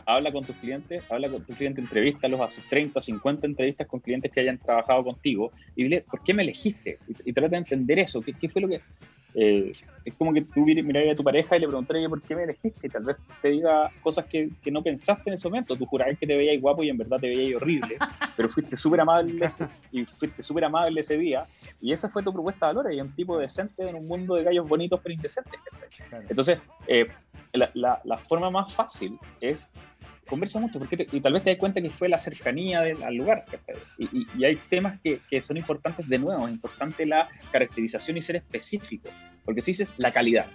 [0.05, 4.31] Habla con tus clientes, habla con tus clientes, entrevístalos, hace 30, 50 entrevistas con clientes
[4.31, 6.99] que hayan trabajado contigo y dile, ¿por qué me elegiste?
[7.25, 8.83] Y, trata de entender eso, ¿qué, qué fue lo que,
[9.35, 9.73] eh,
[10.05, 12.87] es como que tú mirarías a tu pareja y le preguntarías por qué me elegiste
[12.87, 15.77] y tal vez te diga cosas que, que no pensaste en ese momento.
[15.77, 17.99] Tú jurabas que te veías guapo y en verdad te veías horrible,
[18.37, 19.47] pero fuiste súper amable
[19.93, 21.47] y fuiste súper amable ese día
[21.81, 24.45] y esa fue tu propuesta de valores y un tipo decente en un mundo de
[24.45, 25.61] gallos bonitos pero indecentes.
[26.29, 27.07] Entonces, eh,
[27.53, 29.69] la, la, la, forma más fácil es
[30.29, 33.45] conversa mucho, porque y tal vez te des cuenta que fue la cercanía al lugar.
[33.99, 38.23] Y, y, hay temas que, que, son importantes de nuevo, es importante la caracterización y
[38.23, 39.09] ser específico,
[39.45, 40.47] porque si dices la calidad,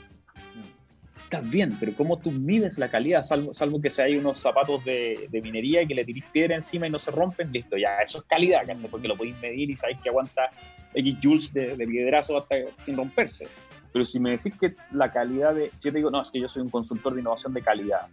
[1.34, 3.24] está bien, pero ¿cómo tú mides la calidad?
[3.24, 6.54] Salvo, salvo que si hay unos zapatos de, de, minería y que le tirís piedra
[6.54, 9.76] encima y no se rompen, listo, ya, eso es calidad, porque lo podéis medir y
[9.76, 10.50] sabéis que aguanta
[10.94, 13.48] X joules de, de piedrazo hasta sin romperse.
[13.92, 16.40] Pero si me decís que la calidad de, si yo te digo, no, es que
[16.40, 18.08] yo soy un consultor de innovación de calidad,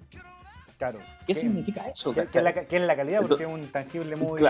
[0.80, 0.98] Claro.
[1.26, 2.14] ¿Qué, significa eso?
[2.14, 2.34] ¿Qué, es
[2.82, 3.20] la, calidad?
[3.20, 4.40] Porque es un tangible muy...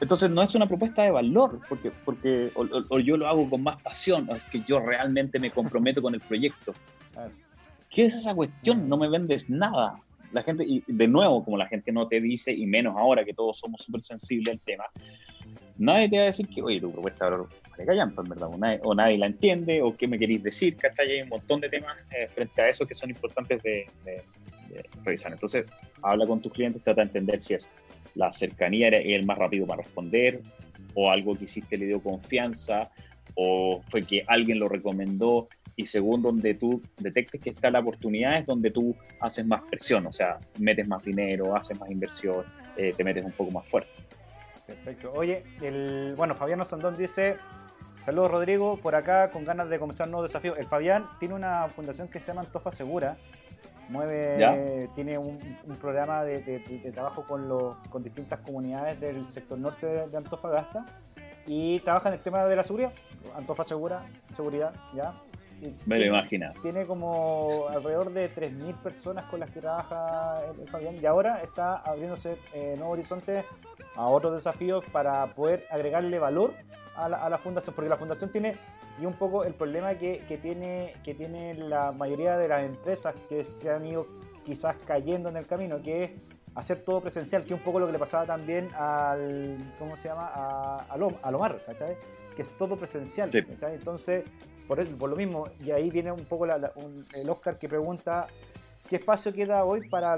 [0.00, 3.80] Entonces no es una propuesta de valor, porque, porque o, yo lo hago con más
[3.82, 6.74] pasión, o es que yo realmente me comprometo con el proyecto.
[7.88, 8.88] ¿Qué es esa cuestión?
[8.88, 10.00] No me vendes nada.
[10.32, 13.32] La gente, y de nuevo, como la gente no te dice, y menos ahora que
[13.32, 14.86] todos somos súper sensibles al tema,
[15.78, 18.80] nadie te va a decir que, oye, tu propuesta de valor vale callampa, en verdad,
[18.82, 21.12] o nadie, la entiende, o qué me queréis decir, ¿cachai?
[21.12, 23.86] Hay un montón de temas eh, frente a eso que son importantes de,
[25.04, 25.32] revisar.
[25.32, 25.66] Entonces,
[26.02, 27.68] habla con tus clientes, trata de entender si es
[28.14, 30.40] la cercanía el más rápido para responder,
[30.94, 32.90] o algo que hiciste le dio confianza,
[33.34, 38.38] o fue que alguien lo recomendó, y según donde tú detectes que está la oportunidad
[38.38, 42.46] es donde tú haces más presión, o sea, metes más dinero, haces más inversión,
[42.78, 43.90] eh, te metes un poco más fuerte.
[44.66, 45.12] Perfecto.
[45.14, 47.36] Oye, el, bueno, Fabián Sandón dice,
[48.04, 50.56] saludos Rodrigo, por acá con ganas de comenzar un nuevo desafío.
[50.56, 53.18] El Fabián tiene una fundación que se llama Antofa Segura,
[53.88, 55.38] mueve, tiene un,
[55.80, 56.40] programa de,
[56.92, 60.86] trabajo con, los, con distintas comunidades del sector norte de, Antofagasta
[61.46, 62.92] y trabaja en el tema de la seguridad,
[63.36, 65.14] Antofa Segura, seguridad, ¿ya?
[65.86, 66.50] Me lo imagino.
[66.60, 71.76] Tiene como alrededor de 3.000 personas con las que trabaja el, Fabián y ahora está
[71.76, 73.44] abriéndose eh, nuevos horizontes
[73.94, 76.52] a otros desafíos para poder agregarle valor
[76.94, 78.56] a la, a la fundación, porque la fundación tiene
[79.00, 83.14] y un poco el problema que, que, tiene, que tiene la mayoría de las empresas
[83.28, 84.06] que se han ido
[84.44, 86.10] quizás cayendo en el camino, que es
[86.54, 90.30] hacer todo presencial, que un poco lo que le pasaba también al, ¿cómo se llama?
[90.34, 91.96] A, a, Lomar, ¿cachai?
[92.34, 94.24] Que es todo presencial, Entonces,
[94.66, 98.26] por, por lo mismo, y ahí viene un poco el Oscar que pregunta,
[98.88, 100.16] ¿qué espacio queda hoy para,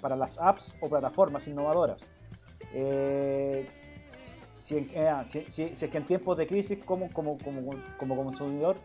[0.00, 2.06] para, las apps o plataformas innovadoras?
[2.72, 3.66] Eh,
[4.76, 8.76] eh, si, si, es que en tiempos de crisis, como, como, como, como consumidor,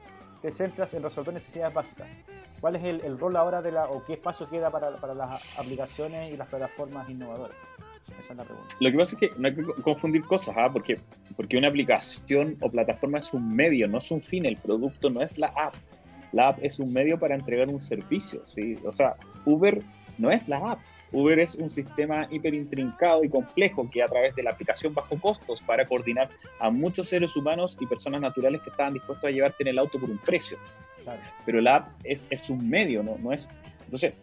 [0.41, 2.09] te centras en resolver necesidades básicas.
[2.61, 6.37] ¿Cuál es el, rol ahora de la, o qué espacio queda para, las aplicaciones y
[6.37, 7.57] las plataformas innovadoras?
[8.19, 8.75] Esa es la pregunta.
[8.79, 10.69] Lo que pasa es que no hay que confundir cosas, ¿ah?
[10.71, 10.99] porque,
[11.35, 15.21] porque una aplicación o plataforma es un medio, no es un fin, el producto no
[15.21, 15.73] es la app.
[16.31, 18.77] La app es un medio para entregar un servicio, ¿sí?
[18.85, 19.15] O sea,
[19.45, 19.81] Uber
[20.17, 20.79] no es la app,
[21.11, 25.17] Uber es un sistema hiper intrincado y complejo que a través de la aplicación bajo
[25.19, 29.63] costos para coordinar a muchos seres humanos y personas naturales que estaban dispuestos a llevarte
[29.63, 30.57] en el auto por un precio.
[31.45, 33.17] Pero la app es, es un medio, ¿no?
[33.19, 33.47] no es...
[33.85, 34.13] Entonces,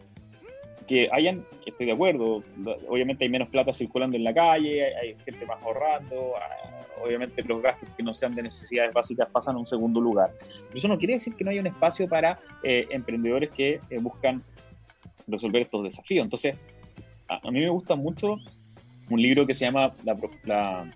[0.87, 2.43] que hayan, estoy de acuerdo,
[2.89, 7.63] obviamente hay menos plata circulando en la calle, hay, gente más ahorrando, ah, obviamente los
[7.63, 10.33] gastos que no sean de necesidades básicas pasan a un segundo lugar.
[10.41, 13.99] Pero eso no quiere decir que no haya un espacio para eh, emprendedores que eh,
[14.01, 14.43] buscan
[15.27, 16.25] resolver estos desafíos.
[16.25, 16.57] Entonces,
[17.29, 18.37] a, mí me gusta mucho
[19.11, 20.87] un libro que se llama La,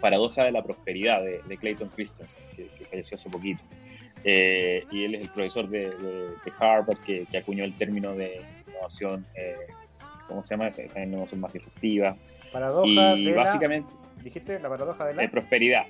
[0.00, 3.62] paradoja de la prosperidad de, Clayton Christensen, que, falleció hace poquito.
[4.24, 5.90] Eh, y él es el profesor de,
[6.58, 9.56] Harvard que, acuñó el término de innovación, eh,
[10.28, 10.72] ¿cómo se llama?
[10.96, 12.16] Innovación más disruptiva.
[12.52, 13.92] Paradoja y básicamente...
[14.22, 15.22] ¿Dijiste la paradoja de la?
[15.22, 15.84] De prosperidad.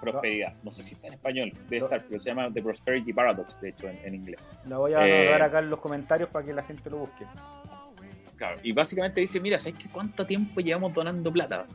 [0.00, 0.54] Prosperidad.
[0.62, 3.70] No sé si está en español, debe estar, pero se llama The Prosperity Paradox, de
[3.70, 4.40] hecho, en, inglés.
[4.66, 7.24] La voy a anotar eh, acá en los comentarios para que la gente lo busque
[8.62, 11.66] y básicamente dice, mira, ¿sabes qué cuánto tiempo llevamos donando plata?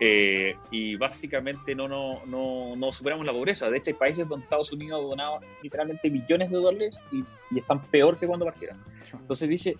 [0.00, 3.68] Eh, y básicamente no, no, no, no, superamos la pobreza.
[3.68, 7.24] De hecho, hay países donde Estados Unidos ha donado literalmente millones de dólares y,
[7.58, 8.78] están peor que cuando partieron.
[9.12, 9.76] Entonces dice,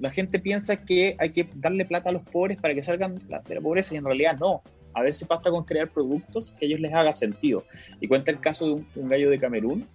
[0.00, 3.54] la gente piensa que hay que darle plata a los pobres para que salgan de
[3.54, 4.62] la pobreza y en realidad no.
[4.96, 7.64] A veces basta con crear productos que a ellos les haga sentido.
[8.00, 9.86] Y cuenta el caso de un gallo de Camerún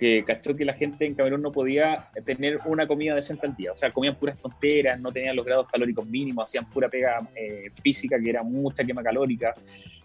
[0.00, 3.72] que cachó que la gente en Camerún no podía tener una comida decente al día.
[3.72, 7.70] O sea, comían puras tonteras, no tenían los grados calóricos mínimos, hacían pura pega eh,
[7.82, 9.54] física que era mucha quema calórica.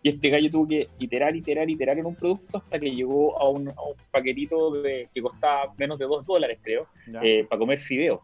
[0.04, 3.50] Y este gallo tuvo que iterar, iterar, iterar en un producto hasta que llegó a
[3.50, 3.74] un,
[4.12, 6.88] paquetito de, que costaba menos de 2 dólares, creo,
[7.24, 8.20] eh, para comer fideos.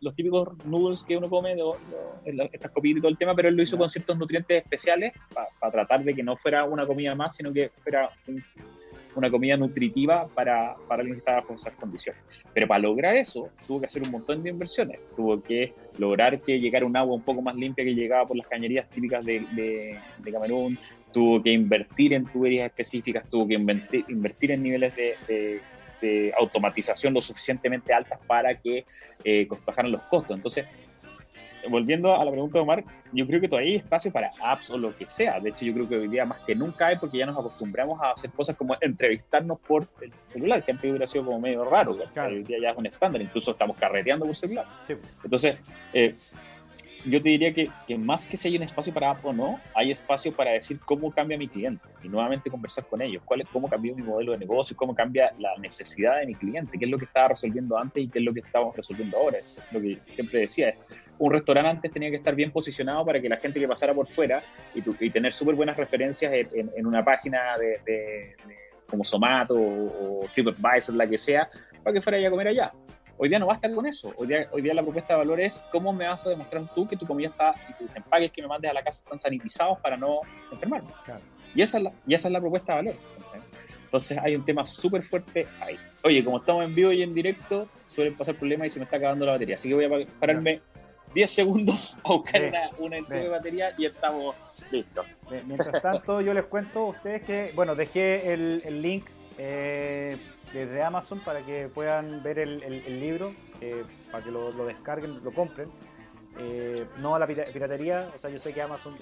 [0.00, 1.56] Los típicos noodles que uno come,
[2.52, 5.12] estas copitas y todo el tema, pero él lo hizo con ciertos nutrientes especiales
[5.60, 8.42] para tratar de que no fuera una comida más, sino que fuera un
[9.14, 12.20] una comida nutritiva para, para alguien que estaba bajo esas condiciones.
[12.52, 14.98] Pero para lograr eso, tuvo que hacer un montón de inversiones.
[15.16, 18.46] Tuvo que lograr que llegara un agua un poco más limpia que llegaba por las
[18.46, 20.78] cañerías típicas de, de, Camerún.
[21.12, 25.60] Tuvo que invertir en tuberías específicas, tuvo que invertir, en niveles de,
[26.00, 28.84] de, automatización lo suficientemente altas para que
[29.24, 30.36] eh, bajaran los costos.
[30.36, 30.66] Entonces,
[31.68, 34.78] volviendo a la pregunta de Omar, yo creo que todavía hay espacio para apps o
[34.78, 35.40] lo que sea.
[35.40, 38.00] De hecho, yo creo que hoy día más que nunca hay porque ya nos acostumbramos
[38.02, 41.92] a hacer cosas como entrevistarnos por el celular, que antes hubiera sido como medio raro.
[41.92, 44.66] Hoy día ya es un estándar, incluso estamos carreteando por celular.
[45.24, 45.58] Entonces,
[45.92, 46.14] eh,
[47.04, 49.60] yo te diría que, que, más que si hay un espacio para app o no,
[49.74, 53.48] hay espacio para decir cómo cambia mi cliente y nuevamente conversar con ellos, cuál es,
[53.48, 56.90] cómo cambió mi modelo de negocio, cómo cambia la necesidad de mi cliente, qué es
[56.90, 59.38] lo que estaba resolviendo antes y qué es lo que estamos resolviendo ahora.
[59.38, 60.74] Es lo que siempre decía,
[61.18, 64.06] un restaurante antes tenía que estar bien posicionado para que la gente que pasara por
[64.08, 64.42] fuera
[64.74, 68.34] y, y tener súper buenas referencias en, una página de,
[68.88, 71.48] como Somato o, TripAdvisor, la que sea,
[71.82, 72.72] para que fuera a comer allá.
[73.20, 74.12] Hoy día no basta con eso.
[74.16, 76.86] Hoy día, hoy día la propuesta de valor es cómo me vas a demostrar tú
[76.86, 79.80] que tu comida está y tus empaques que me mandes a la casa están sanitizados
[79.80, 80.20] para no
[80.52, 80.90] enfermarme.
[81.52, 82.94] Y, esa es la, y esa es la propuesta de valor.
[83.86, 85.76] Entonces hay un tema súper fuerte ahí.
[86.04, 88.98] Oye, como estamos en vivo y en directo, suelen pasar problemas y se me está
[88.98, 89.56] acabando la batería.
[89.56, 90.60] Así que voy a pararme
[91.12, 92.44] 10 segundos a buscar
[92.78, 94.36] una, una de batería y estamos
[94.70, 95.06] listos.
[95.44, 99.06] Mientras tanto, yo les cuento a ustedes que, bueno, dejé el, el link
[99.38, 100.18] eh,
[100.52, 105.70] desde Amazon para que puedan ver el, libro, eh, para que lo, descarguen, lo compren.
[106.40, 108.96] Eh, no a la piratería, o sea, yo sé que Amazon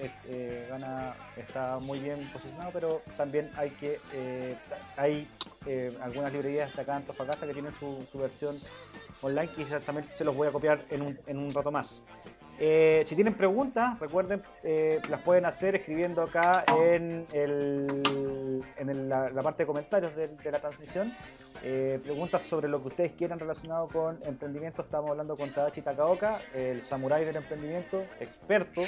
[0.70, 3.98] gana, está muy bien posicionado, pero también hay que
[4.96, 5.28] hay
[6.02, 8.56] algunas librerías de acá en Antofagasta que tienen su, versión
[9.20, 12.02] online que también se los voy a copiar en un, en un rato más.
[12.58, 19.30] Eh, si tienen preguntas, recuerden, eh, las pueden hacer escribiendo acá en, el, en la,
[19.42, 21.12] parte de comentarios de, la transmisión.
[21.62, 24.82] Eh, preguntas sobre lo que ustedes quieran relacionado con emprendimiento.
[24.82, 28.82] Estamos hablando con Tadachi Takaoka, el samurái del emprendimiento, experto,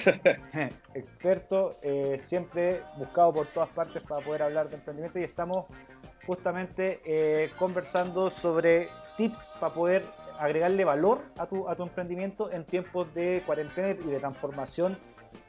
[0.94, 1.74] experto,
[2.24, 5.66] siempre buscado por todas partes para poder hablar de emprendimiento y estamos
[6.26, 10.04] justamente conversando sobre tips para poder
[10.38, 14.96] agregarle valor a tu, a tu emprendimiento en tiempos de cuarentena y de transformación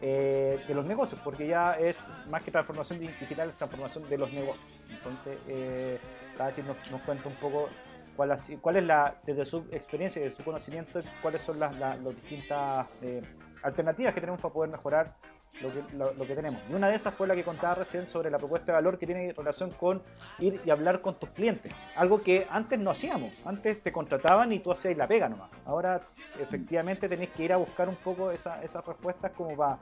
[0.01, 1.97] eh, de los negocios, porque ya es
[2.29, 4.65] más que transformación digital, es transformación de los negocios.
[4.89, 5.99] Entonces, eh,
[6.37, 7.69] cada nos, nos cuenta un poco
[8.15, 12.03] cuál, cuál es la, desde su experiencia y desde su conocimiento, cuáles son las, las,
[12.15, 13.21] distintas eh,
[13.63, 15.15] alternativas que tenemos para poder mejorar
[15.61, 16.61] lo que, lo, que, tenemos.
[16.69, 19.05] Y una de esas fue la que contaba recién sobre la propuesta de valor que
[19.05, 20.01] tiene relación con
[20.39, 21.71] ir y hablar con tus clientes.
[21.95, 23.33] Algo que antes no hacíamos.
[23.45, 25.51] Antes te contrataban y tú hacías la pega nomás.
[25.65, 26.01] Ahora
[26.39, 29.79] efectivamente tenés que ir a buscar un poco esa, esas respuestas como para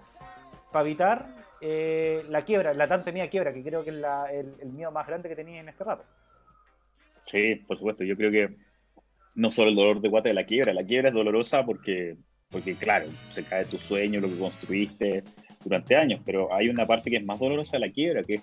[0.81, 1.27] evitar
[1.61, 4.91] eh, la quiebra, la tan temida quiebra, que creo que es la, el, el miedo
[4.91, 6.03] más grande que tenía en este rato.
[7.21, 8.03] Sí, por supuesto.
[8.03, 8.55] Yo creo que
[9.35, 12.17] no solo el dolor de guata de la quiebra, la quiebra es dolorosa porque,
[12.49, 15.23] porque claro, se cae tu sueño, lo que construiste,
[15.63, 18.41] durante años, pero hay una parte que es más dolorosa la quiebra, que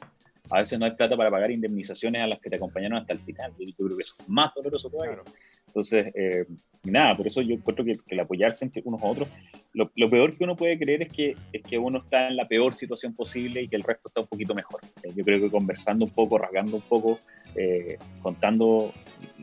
[0.50, 3.20] a veces no hay plata para pagar indemnizaciones a las que te acompañaron hasta el
[3.20, 3.52] final.
[3.58, 5.22] Yo creo que eso es más doloroso todavía.
[5.66, 6.44] Entonces, eh,
[6.84, 9.28] nada, por eso yo encuentro que, el apoyarse entre unos a otros,
[9.72, 12.74] lo, peor que uno puede creer es que, es que uno está en la peor
[12.74, 14.80] situación posible y que el resto está un poquito mejor.
[15.02, 17.18] Eh, yo creo que conversando un poco, rasgando un poco,
[17.56, 18.92] eh, contando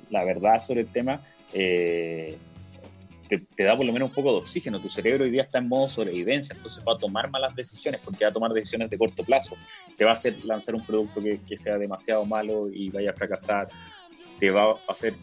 [0.10, 1.22] la verdad sobre el tema,
[1.54, 2.38] eh,
[3.38, 4.80] te, da por lo menos un poco de oxígeno.
[4.80, 8.26] Tu cerebro hoy día está en modo sobrevivencia, entonces va a tomar malas decisiones porque
[8.26, 9.56] va a tomar decisiones de corto plazo.
[9.98, 13.14] Te va a hacer lanzar un producto que, que sea demasiado malo y vaya a
[13.14, 13.70] fracasar.
[14.40, 15.16] Te va a hacer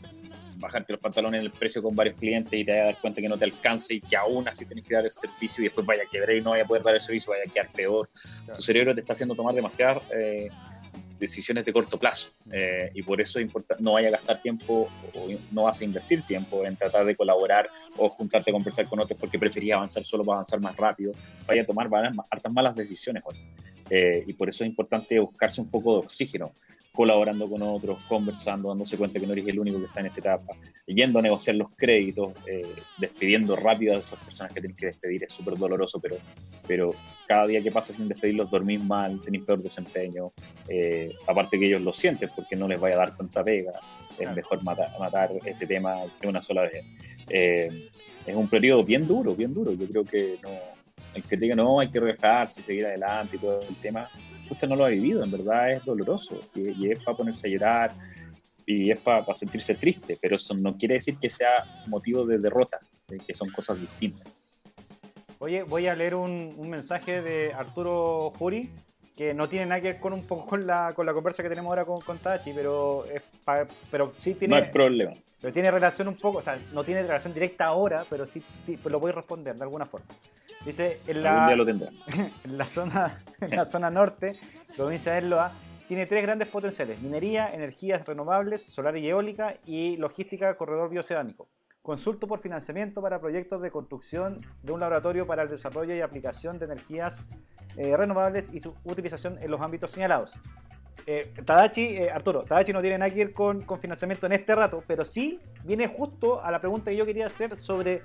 [0.57, 3.21] bajarte los pantalones en el precio con varios clientes y te vas a dar cuenta
[3.21, 5.87] que no te alcance y que aún así tienes que dar ese servicio y después
[5.87, 8.11] vaya a quebrar y no vaya a poder dar el servicio, vaya a quedar peor.
[8.57, 10.49] Tu cerebro te está haciendo tomar demasiadas eh,
[11.19, 12.31] decisiones de corto plazo.
[12.51, 15.85] Eh, y por eso es importante, no vaya a gastar tiempo o no vas a
[15.85, 20.05] invertir tiempo en tratar de colaborar o juntarte a conversar con otros porque preferías avanzar
[20.05, 21.13] solo para avanzar más rápido,
[21.47, 21.89] vaya a tomar
[22.31, 23.37] hartas malas decisiones hoy.
[23.91, 26.53] Eh, y por eso es importante buscarse un poco de oxígeno,
[26.93, 30.21] colaborando con otros, conversando, dándose cuenta que no eres el único que está en esa
[30.21, 30.55] etapa,
[30.87, 32.67] yendo a negociar los créditos, eh,
[32.99, 36.17] despidiendo rápido a esas personas que tienes que despedir, es súper doloroso, pero,
[36.67, 36.95] pero
[37.27, 40.33] cada día que pasa sin despedirlos dormís mal, tenés peor desempeño,
[40.69, 43.73] eh, aparte que ellos lo sienten porque no les vaya a dar tanta pega,
[44.19, 46.85] es mejor matar, matar, ese tema de una sola vez.
[47.29, 50.78] es un periodo bien duro, bien duro, yo creo que no
[51.23, 54.09] que diga, no, hay que relajarse, seguir adelante y todo el tema,
[54.51, 57.91] usted no lo ha vivido, en verdad es doloroso y, es para ponerse a llorar
[58.67, 62.79] y es para, sentirse triste, pero eso no quiere decir que sea motivo de derrota,
[63.27, 64.27] que son cosas distintas.
[65.41, 68.71] Oye, voy a leer un, mensaje de Arturo Juri,
[69.19, 71.49] que no tiene nada que ver con un poco con la, con la conversa que
[71.49, 73.21] tenemos ahora con, con Tachi, pero, es
[73.91, 74.57] pero sí tiene...
[74.57, 75.13] No hay problema.
[75.41, 78.79] Pero tiene relación un poco, o sea, no tiene relación directa ahora, pero sí, sí
[78.85, 80.07] lo voy a responder de alguna forma.
[80.65, 81.53] Dice, en la,
[82.45, 84.39] en la, zona, en la zona norte,
[84.77, 85.51] provincia de Elloa,
[85.89, 91.49] tiene tres grandes potenciales, minería, energías renovables, solar y eólica y logística corredor bioceánico.
[91.89, 96.59] Consulto por financiamiento para proyectos de construcción de un laboratorio para el desarrollo y aplicación
[96.59, 97.25] de energías
[97.79, 100.35] eh, renovables y su utilización en los ámbitos señalados.
[101.07, 104.55] Eh, Tadachi, eh, Arturo, Tadachi no tiene nada que ver con, con, financiamiento en este
[104.55, 108.03] rato, pero sí viene justo a la pregunta que yo quería hacer sobre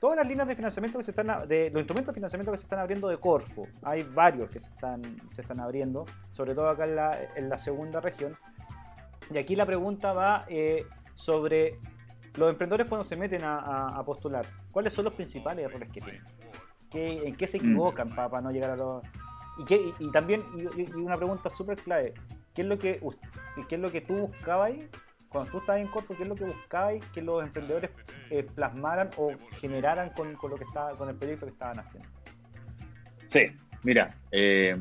[0.00, 2.64] todas las líneas de financiamiento que se están, de los instrumentos de financiamiento que se
[2.64, 3.66] están abriendo de Corfo.
[3.82, 5.02] Hay varios que se están,
[5.34, 8.32] se están abriendo, sobre todo acá en la, en la segunda región.
[9.30, 11.78] Y aquí la pregunta va eh, sobre
[12.36, 14.46] los emprendedores cuando se meten a, postular.
[14.70, 16.22] ¿Cuáles son los principales errores que tienen?
[16.90, 17.60] ¿Qué, ¿En qué se mm.
[17.60, 19.02] equivocan para, no llegar a los...
[19.68, 20.42] Y, y, también,
[20.76, 22.12] y, una pregunta súper clave,
[22.54, 23.00] ¿qué es lo que,
[23.68, 24.72] qué es lo que tú buscabas
[25.28, 27.90] cuando tú estabas en Corfo, ¿qué es lo que buscabais que los emprendedores
[28.30, 32.08] eh, plasmaran o generaran con, con, lo que estaba, con el proyecto que estaban haciendo?
[33.28, 33.46] Sí,
[33.82, 34.76] mira, eh,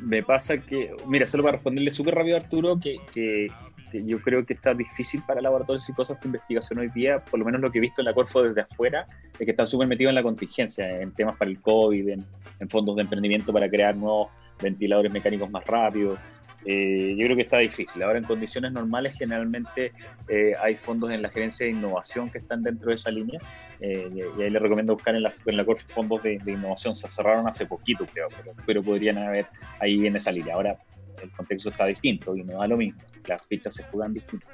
[0.00, 3.48] me pasa que, mira, solo para responderle súper rápido a Arturo, que, que,
[3.92, 7.44] yo creo que está difícil para laboratorios y cosas de investigación hoy día, por lo
[7.44, 10.10] menos lo que he visto en la Corfo desde afuera, es que están súper metidos
[10.10, 12.24] en la contingencia, en temas para el COVID, en,
[12.68, 14.28] fondos de emprendimiento para crear nuevos
[14.60, 16.18] ventiladores mecánicos más rápidos.
[16.66, 18.02] Eh, yo creo que está difícil.
[18.02, 19.92] Ahora en condiciones normales generalmente
[20.28, 23.40] eh, hay fondos en la gerencia de innovación que están dentro de esa línea
[23.80, 25.64] eh, y ahí les recomiendo buscar en la, en la
[25.94, 26.94] fondos de, innovación.
[26.94, 28.28] Se cerraron hace poquito creo,
[28.66, 29.46] pero, podrían haber
[29.80, 30.54] ahí en esa línea.
[30.54, 30.76] Ahora
[31.22, 33.00] el contexto está distinto y no da lo mismo.
[33.26, 34.46] Las fichas se juegan distinto.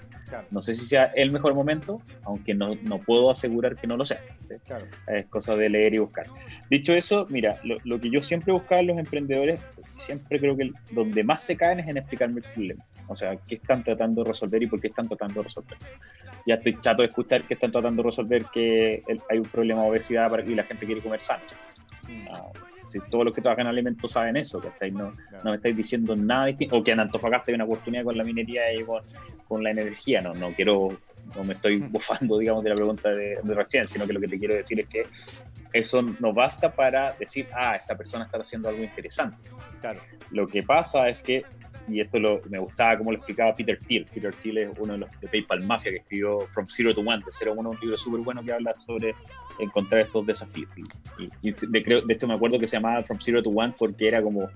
[0.51, 4.05] No sé si sea el mejor momento, aunque no, no puedo asegurar que no lo
[4.05, 4.23] sea.
[5.07, 6.27] Es cosa de leer y buscar.
[6.69, 9.61] Dicho eso, mira, lo, lo que yo siempre buscaba en los emprendedores
[9.99, 12.85] siempre creo que donde más se caen es en explicarme el problema.
[13.09, 15.79] O sea, qué están tratando de resolver y por qué están tratando de resolver.
[16.47, 19.91] Ya estoy chato de escuchar que están tratando de resolver que hay un problema de
[19.91, 21.43] obesidad y la gente quiere comer sano.
[22.09, 22.76] Mm.
[23.01, 25.11] Si todos los que trabajan en alimentos saben eso, que no,
[25.45, 28.25] no me estáis diciendo nada distinto, o que en Antofagasta hay una oportunidad con la
[28.25, 29.03] minería y con,
[29.47, 30.91] con la energía, no, no quiero
[31.35, 34.29] no me estoy bufando, digamos, de la pregunta de, de recién, sino que lo que
[34.29, 35.05] te quiero decir es que
[35.73, 39.37] eso no basta para decir, ah, esta persona está haciendo algo interesante.
[39.81, 40.01] Claro.
[40.31, 41.45] Lo que pasa es que,
[41.89, 44.99] y esto lo, me gustaba como lo explicaba Peter Thiel, Peter Thiel es uno de
[45.01, 47.79] los de PayPal Mafia que escribió From Zero to One, de 0 a 1, un
[47.81, 49.15] libro súper bueno que habla sobre
[49.59, 50.69] encontrar estos desafíos.
[51.43, 54.09] Y, de, creo, de hecho me acuerdo que se llamaba From Zero to One porque
[54.09, 54.49] era como,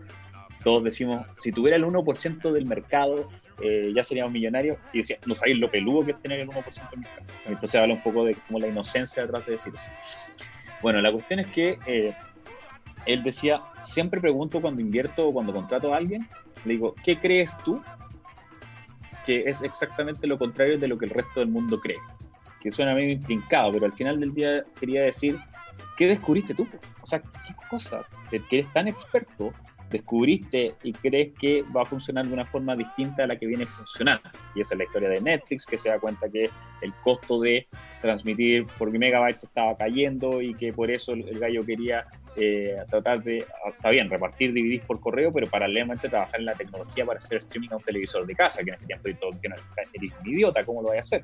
[0.64, 3.28] todos decimos, si tuviera el 1% del mercado,
[3.62, 4.78] eh, ya seríamos millonarios.
[4.92, 7.26] Y decía, no sabéis lo peludo que es tener el 1% del mercado.
[7.46, 9.90] Entonces habla un poco de como la inocencia detrás de decir eso.
[10.82, 12.14] Bueno, la cuestión es que eh,
[13.06, 16.26] él decía, siempre pregunto cuando invierto o cuando contrato a alguien,
[16.64, 17.82] le digo, ¿qué crees tú?
[19.24, 21.98] Que es exactamente lo contrario de lo que el resto del mundo cree.
[22.60, 25.38] Que suena medio intrincado, pero al final del día quería decir,
[25.96, 26.66] ¿qué descubriste tú?
[27.02, 28.08] O sea, ¿qué cosas?
[28.30, 29.52] Que eres tan experto
[29.90, 33.66] descubriste y crees que va a funcionar de una forma distinta a la que viene
[33.66, 34.28] funcionando.
[34.54, 36.48] Y esa es la historia de Netflix, que se da cuenta que
[36.82, 37.66] el costo de
[38.00, 42.06] transmitir por megabytes estaba cayendo y que por eso el gallo quería
[42.36, 47.04] eh, tratar de, está bien, repartir DVDs por correo, pero paralelamente trabajar en la tecnología
[47.04, 50.28] para hacer streaming a un televisor de casa, que en ese tiempo todo eres un
[50.28, 51.22] idiota, ¿cómo lo voy a hacer?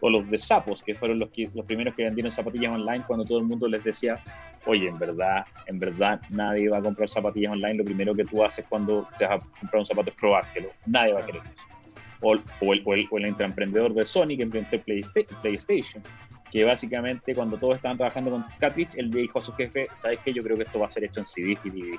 [0.00, 3.24] O los de sapos, que fueron los, que, los primeros que vendieron zapatillas online cuando
[3.24, 4.18] todo el mundo les decía,
[4.66, 8.44] oye, en verdad, en verdad nadie va a comprar zapatillas online, lo primero que tú
[8.44, 11.42] haces cuando te vas a comprar un zapato es probártelo, nadie va a querer.
[12.22, 16.02] O, o, el, o, el, o el intraemprendedor de Sony que inventó PlayStation
[16.50, 20.32] que básicamente cuando todos estaban trabajando con cartridge, él dijo a su jefe, ¿sabes qué?
[20.32, 21.98] Yo creo que esto va a ser hecho en CD y DVD.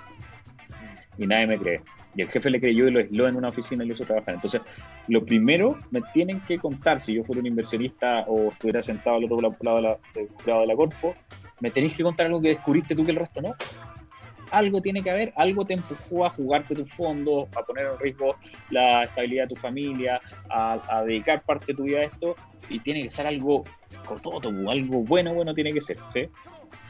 [1.17, 1.81] Y nadie me cree.
[2.15, 4.35] Y el jefe le creyó y lo aisló en una oficina y lo hizo trabajar.
[4.35, 4.61] Entonces,
[5.07, 9.25] lo primero me tienen que contar, si yo fuera un inversionista o estuviera sentado al
[9.25, 11.15] otro lado de la, de la Corfo,
[11.61, 13.55] me tenéis que contar algo que descubriste tú que el resto no.
[14.51, 18.35] Algo tiene que haber, algo te empujó a jugarte tus fondos, a poner en riesgo
[18.69, 22.35] la estabilidad de tu familia, a, a dedicar parte de tu vida a esto,
[22.69, 23.63] y tiene que ser algo
[24.21, 25.97] todo, algo bueno, bueno tiene que ser.
[26.11, 26.27] ¿sí?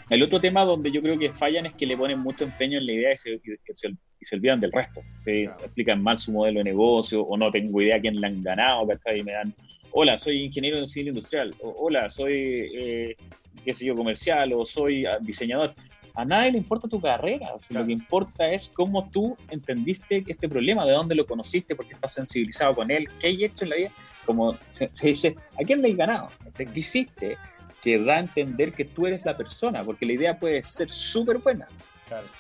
[0.10, 2.86] El otro tema donde yo creo que fallan es que le ponen mucho empeño en
[2.86, 3.40] la idea y se,
[3.74, 5.02] se, olvidan del resto.
[5.26, 9.24] Explican mal su modelo de negocio o no tengo idea quién le han ganado, Y
[9.24, 9.54] me dan,
[9.92, 12.34] hola, soy ingeniero en civil industrial, o hola, soy,
[12.76, 13.16] eh,
[13.64, 15.74] qué sé yo, comercial, o soy ah, diseñador.
[16.14, 20.86] A nadie le importa tu carrera, lo que importa es cómo tú entendiste este problema,
[20.86, 23.92] de dónde lo conociste, porque estás sensibilizado con él, qué hay hecho en la vida
[24.26, 26.30] como se, dice, ¿a quién le has ganado?
[26.56, 27.38] ¿Qué hiciste?
[27.82, 31.40] Que da a entender que tú eres la persona, porque la idea puede ser súper
[31.40, 31.68] buena,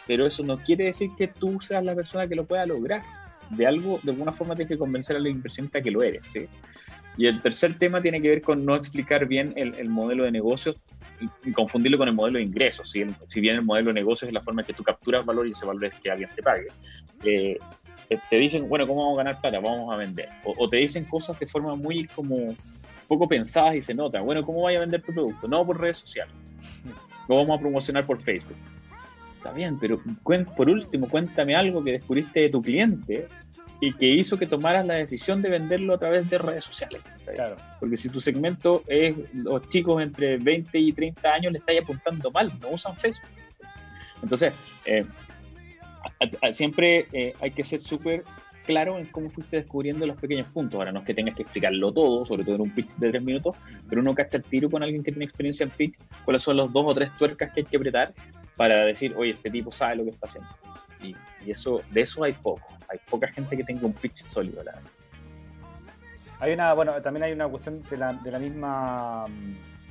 [0.08, 3.02] pero eso no quiere decir que tú seas la persona que lo pueda lograr.
[3.50, 6.48] De algo, de alguna forma tienes que convencer a la inversionista que lo eres, ¿sí?
[7.18, 10.78] Y el tercer tema tiene que ver con no explicar bien el, modelo de negocios
[11.54, 12.90] confundirlo con el modelo de ingresos.
[12.90, 15.48] Si, si bien el modelo de negocios es la forma en que tú capturas valor
[15.48, 16.68] y ese valor es que alguien te pague,
[17.24, 17.58] eh,
[18.30, 19.60] te dicen, bueno, ¿cómo vamos a ganar plata?
[19.60, 20.30] Vamos a vender.
[20.44, 22.56] O, te dicen cosas de forma muy como
[23.08, 24.22] poco pensadas y se nota.
[24.22, 25.48] Bueno, ¿cómo vaya a vender tu producto?
[25.48, 26.34] No por redes sociales.
[27.28, 28.58] Lo vamos a promocionar por Facebook.
[29.38, 30.00] Está bien, pero
[30.56, 33.28] por último, cuéntame algo que descubriste de tu cliente
[33.82, 37.02] y que hizo que tomaras la decisión de venderlo a través de redes sociales.
[37.26, 37.58] Claro.
[37.80, 42.30] Porque si tu segmento es los chicos entre 20 y 30 años, le estáis apuntando
[42.30, 43.32] mal, no usan Facebook.
[44.22, 44.54] Entonces,
[44.86, 45.04] eh,
[46.54, 48.24] siempre eh, hay que ser súper
[48.68, 50.78] claro en cómo fuiste descubriendo los pequeños puntos.
[50.78, 53.24] Ahora, no es que tengas que explicarlo todo, sobre todo en un pitch de tres
[53.24, 53.56] minutos,
[53.90, 56.72] pero uno cacha el tiro con alguien que tiene experiencia en pitch, cuáles son los
[56.72, 58.14] dos o tres tuercas que hay que apretar
[58.56, 60.50] para decir, oye, este tipo sabe lo que está haciendo.
[61.04, 61.16] Y,
[61.50, 62.68] eso, de eso hay poco.
[62.88, 64.80] Hay poca gente que tenga un pitch sólido, la
[66.40, 69.26] Hay una, bueno, también hay una cuestión de la, de la misma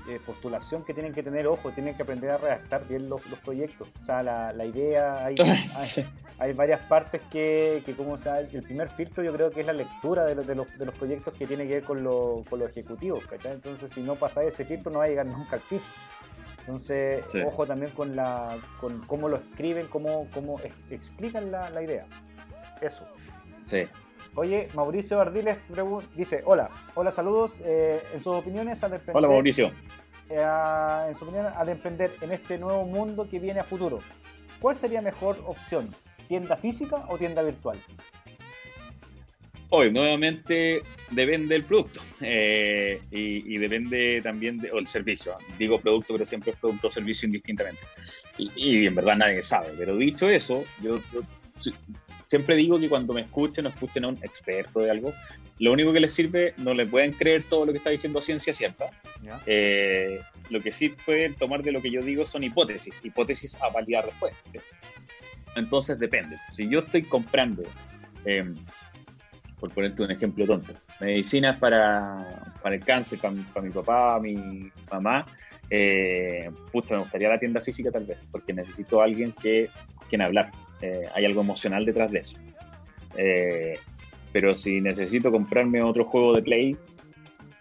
[0.09, 3.89] eh, postulación que tienen que tener, ojo, tienen que aprender a redactar bien los, proyectos.
[4.03, 5.35] O sea, la, la idea, hay,
[6.39, 9.73] hay, varias partes que, que como sea, el primer filtro yo creo que es la
[9.73, 12.59] lectura de, los, de, los, de los proyectos que tiene que ver con lo, con
[12.59, 15.83] los ejecutivos, Entonces, si no pasa ese filtro, no va a llegar nunca al pitch.
[16.61, 22.07] Entonces, ojo también con, la, con cómo lo escriben, cómo, cómo explican la, la idea.
[22.81, 23.05] Eso.
[23.65, 23.89] Sí.
[24.37, 25.59] Oye, Mauricio Ardiles
[26.15, 27.53] dice, hola, hola, saludos.
[27.65, 29.17] Eh, en sus opiniones al emprender...
[29.17, 29.73] Hola, Mauricio.
[30.29, 33.99] Eh, en su opinión, al emprender en este nuevo mundo que viene a futuro,
[34.61, 35.95] ¿cuál sería mejor opción?
[36.29, 37.81] ¿Tienda física o tienda virtual?
[39.73, 45.39] Hoy, nuevamente, depende del producto eh, y, depende también del servicio.
[45.59, 47.81] Digo producto, pero siempre es producto o servicio indistintamente.
[48.37, 49.69] Y, en verdad nadie sabe.
[49.79, 50.97] Pero dicho eso, yo
[52.27, 55.15] siempre digo que cuando me escuchen o escuchen a un experto de algo,
[55.61, 58.53] lo único que les sirve, no le pueden creer todo lo que está diciendo ciencia
[58.53, 58.87] cierta.
[59.47, 63.69] Eh, lo que sí pueden tomar de lo que yo digo son hipótesis, hipótesis a
[63.69, 64.33] validar después.
[65.55, 66.39] Entonces depende.
[66.55, 67.63] Si yo estoy comprando,
[68.25, 68.57] em,
[69.61, 75.27] por ponerte un ejemplo tonto, medicinas para, para el cáncer, para, mi papá, mi mamá,
[75.69, 79.69] eh, me gustaría la tienda física tal vez, porque necesito a alguien que
[80.09, 80.51] quien hablar.
[80.83, 82.39] Eh, hay algo emocional detrás de eso.
[83.17, 83.79] Eh,
[84.33, 86.77] pero si necesito comprarme otro juego de Play,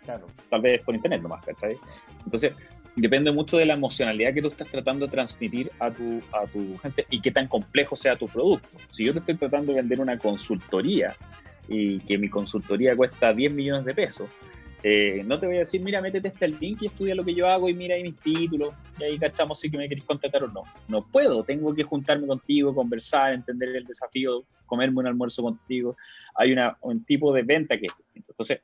[0.03, 0.27] claro.
[0.49, 1.77] tal vez por internet nomás, ¿cachai?
[2.23, 2.53] Entonces,
[2.95, 6.77] depende mucho de la emocionalidad que tú estás tratando de transmitir a tu, a tu
[6.79, 8.69] gente y qué tan complejo sea tu producto.
[8.91, 11.15] Si yo te estoy tratando de vender una consultoría
[11.69, 14.29] y que mi consultoría cuesta 10 millones de pesos,
[14.81, 17.47] eh, no te voy a decir, mira, métete este link y estudia lo que yo
[17.47, 20.47] hago y mira ahí mis títulos y ahí cachamos si que me queréis contratar o
[20.47, 20.63] no.
[20.87, 25.97] No puedo, tengo que juntarme contigo, conversar, entender el desafío, comerme un almuerzo contigo.
[26.35, 28.31] Hay una, un tipo de venta que es distinto.
[28.31, 28.61] Entonces,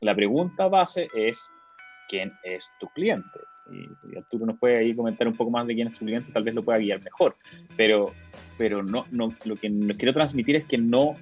[0.00, 1.52] la pregunta base es,
[2.08, 3.40] ¿quién es tu cliente?
[3.70, 6.32] Y si Arturo nos puede ahí comentar un poco más de quién es tu cliente,
[6.32, 7.36] tal vez lo pueda guiar mejor.
[7.76, 8.14] Pero,
[8.56, 11.16] pero no, no, lo que quiero transmitir es que no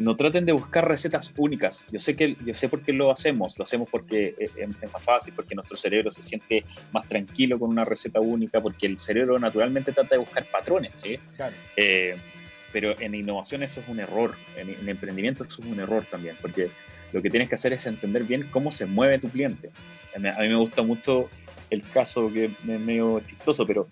[0.00, 1.86] no traten de buscar recetas únicas.
[1.92, 4.52] Yo sé que yo sé por qué lo hacemos, lo hacemos porque es,
[4.92, 8.98] más fácil, porque nuestro cerebro se siente más tranquilo con una receta única, porque el
[8.98, 11.18] cerebro naturalmente trata de buscar patrones, ¿sí?
[11.76, 12.16] Eh,
[12.72, 16.70] pero en innovación eso es un error, en, emprendimiento eso es un error también, porque
[17.12, 19.70] lo que tienes que hacer es entender bien cómo se mueve tu cliente.
[20.16, 21.28] A mí, me gusta mucho
[21.68, 23.86] el caso que es medio chistoso, pero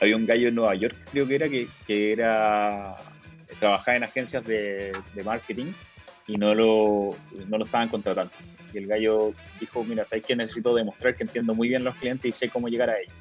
[0.00, 2.96] había un gallo en Nueva York, creo que era, que, que era
[3.58, 4.92] trabajaba en agencias de,
[5.24, 5.72] marketing
[6.26, 7.16] y no lo,
[7.48, 8.32] no lo estaban contratando.
[8.72, 12.28] Y el gallo dijo, mira, ¿sabes que necesito demostrar que entiendo muy bien los clientes
[12.28, 13.14] y sé cómo llegar a ellos?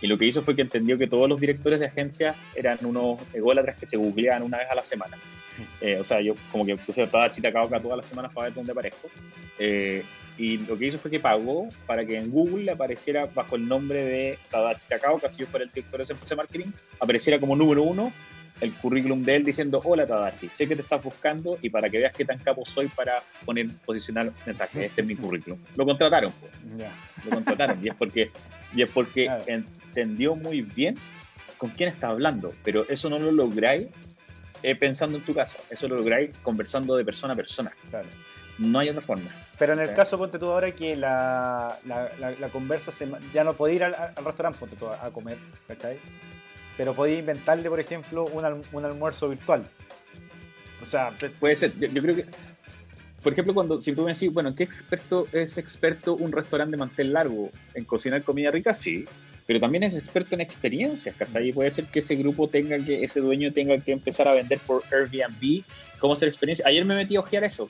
[0.00, 3.18] Y lo que hizo fue que entendió que todos los directores de agencias eran unos
[3.32, 5.16] ególatras que se googleaban una vez a la semana.
[5.80, 8.72] Eh, o sea, yo como que puse toda chita todas las semanas para ver dónde
[8.72, 9.08] aparezco.
[9.58, 10.04] Eh,
[10.36, 13.66] y lo que hizo fue que pagó para que en Google le apareciera bajo el
[13.66, 16.70] nombre de Tadachi Takao, que si yo fuera el director de esa empresa de marketing,
[17.00, 18.12] apareciera como número uno
[18.60, 21.98] el currículum de él diciendo, hola Tadachi, sé que te estás buscando y para que
[21.98, 25.58] veas qué tan capo soy para poner, posicionar mensajes, este es mi currículum.
[25.76, 26.52] Lo contrataron, pues.
[27.24, 28.30] Lo contrataron y es porque,
[28.74, 30.96] y es porque entendió muy bien
[31.56, 33.88] con quién está hablando, pero eso no lo lográis
[34.62, 37.72] eh, pensando en tu casa, eso lo lográis conversando de persona a persona.
[38.58, 39.30] No hay otra forma.
[39.58, 43.54] Pero en el caso, ponte tú ahora que la, la, la, conversa se, ya no
[43.54, 43.94] puede ir al,
[44.24, 45.98] restaurante, ponte tú a, comer, ¿cachai?
[46.78, 49.64] Pero podéis inventarle, por ejemplo, un, almuerzo virtual.
[50.80, 51.72] O sea, puede ser.
[51.78, 52.24] Yo, creo que,
[53.20, 56.76] por ejemplo, cuando si tú me decís, bueno, ¿qué experto es experto un restaurante de
[56.78, 58.74] mantel largo en cocinar comida rica?
[58.74, 59.04] Sí,
[59.44, 63.18] pero también es experto en experiencias, ahí Puede ser que ese grupo tenga que, ese
[63.18, 65.64] dueño tenga que empezar a vender por Airbnb,
[65.98, 66.64] cómo hacer experiencia.
[66.68, 67.68] Ayer me metí a ojear eso,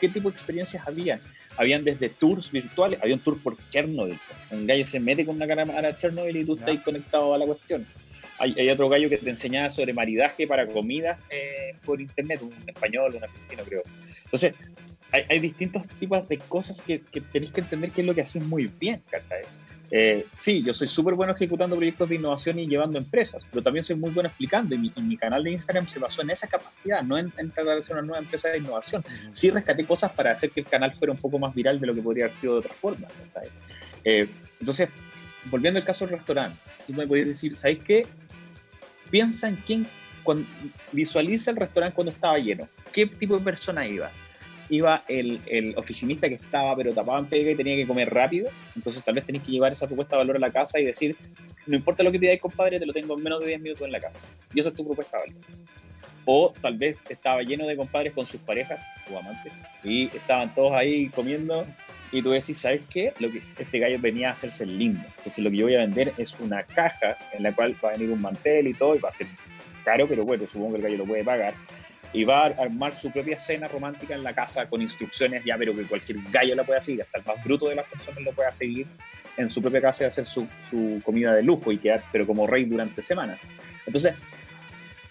[0.00, 1.18] qué, tipo de experiencias habían?
[1.56, 4.18] Habían desde tours virtuales, había un tour por Chernobyl.
[4.50, 7.46] Un gallo se mete con una cámara a Chernobyl y tú estás conectado a la
[7.46, 7.86] cuestión
[8.38, 13.14] hay, otro gallo que te enseñaba sobre maridaje para comida eh, por internet, un español,
[13.16, 13.82] un argentino, creo.
[14.24, 14.54] Entonces,
[15.28, 17.00] hay, distintos tipos de cosas que,
[17.32, 19.42] tenéis que entender qué es lo que haces muy bien, ¿cachai?
[19.90, 23.84] Eh, sí, yo soy súper bueno ejecutando proyectos de innovación y llevando empresas, pero también
[23.84, 27.16] soy muy bueno explicando y mi, canal de Instagram se basó en esa capacidad, no
[27.16, 29.04] en, tratar de hacer una nueva empresa de innovación.
[29.30, 31.94] Sí rescaté cosas para hacer que el canal fuera un poco más viral de lo
[31.94, 33.06] que podría haber sido de otra forma.
[34.02, 34.26] Eh,
[34.58, 34.88] entonces,
[35.44, 38.06] volviendo al caso del restaurante, tú me podías decir, ¿sabéis qué?
[39.14, 39.86] Piensa en quién,
[40.24, 40.44] cuando,
[40.90, 42.66] visualiza el restaurante cuando estaba lleno.
[42.92, 44.10] ¿Qué tipo de persona iba?
[44.68, 48.50] Iba el, el, oficinista que estaba pero tapado en pega y tenía que comer rápido.
[48.74, 51.16] Entonces tal vez tenéis que llevar esa propuesta de valor a la casa y decir,
[51.68, 53.92] no importa lo que pidáis, compadre, te lo tengo en menos de 10 minutos en
[53.92, 54.24] la casa.
[54.52, 55.42] Y esa es tu propuesta de valor.
[56.24, 58.80] O tal vez estaba lleno de compadres con sus parejas
[59.12, 59.52] o amantes
[59.84, 61.64] y estaban todos ahí comiendo
[62.14, 63.12] y tú decís, ¿sabes qué?
[63.18, 65.04] Lo que este gallo venía a hacerse lindo.
[65.18, 67.92] Entonces lo que yo voy a vender es una caja en la cual va a
[67.92, 69.26] venir un mantel y todo, y va a ser
[69.84, 71.54] caro, pero bueno, supongo que el gallo lo puede pagar.
[72.12, 75.74] Y va a armar su propia cena romántica en la casa con instrucciones ya, pero
[75.74, 78.52] que cualquier gallo la pueda seguir, hasta el más bruto de las personas lo pueda
[78.52, 78.86] seguir
[79.36, 82.46] en su propia casa y hacer su, su comida de lujo y quedar, pero como
[82.46, 83.40] rey durante semanas.
[83.86, 84.14] Entonces,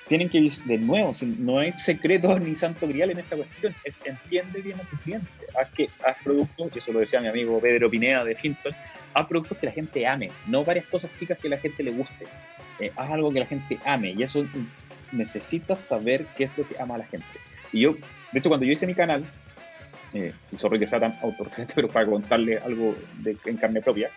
[0.08, 4.62] tienen que, de nuevo, no hay secreto ni santo grial en esta cuestión, es entiende
[4.62, 5.28] bien a tu cliente,
[5.60, 8.74] haz, que, haz productos, y eso lo decía mi amigo Pedro Pineda de Finton,
[9.14, 12.26] haz productos que la gente ame, no varias cosas chicas que la gente le guste,
[12.80, 14.46] eh, haz algo que la gente ame, y eso
[15.12, 17.26] necesitas saber qué es lo que ama a la gente.
[17.72, 17.96] Y yo,
[18.32, 19.24] de hecho, cuando yo hice mi canal,
[20.14, 24.10] eh, y sorry que sea tan autorreferente, pero para contarle algo de, en carne propia,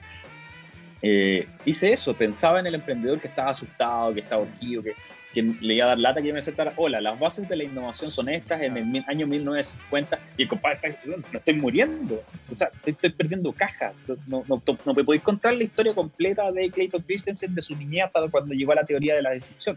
[1.03, 4.95] eh, hice eso, pensaba en el emprendedor que estaba asustado, que estaba urgido, que,
[5.37, 8.11] que le iba a dar lata que me aceptara, hola, las bases de la innovación
[8.11, 12.70] son estas en el año 1950 y el compadre está diciendo, estoy muriendo, o sea,
[12.87, 13.93] estoy, perdiendo caja,
[14.26, 18.05] no, no, no, me podéis contar la historia completa de Clayton Christensen de su niñez
[18.07, 19.76] hasta cuando llegó a la teoría de la destrucción.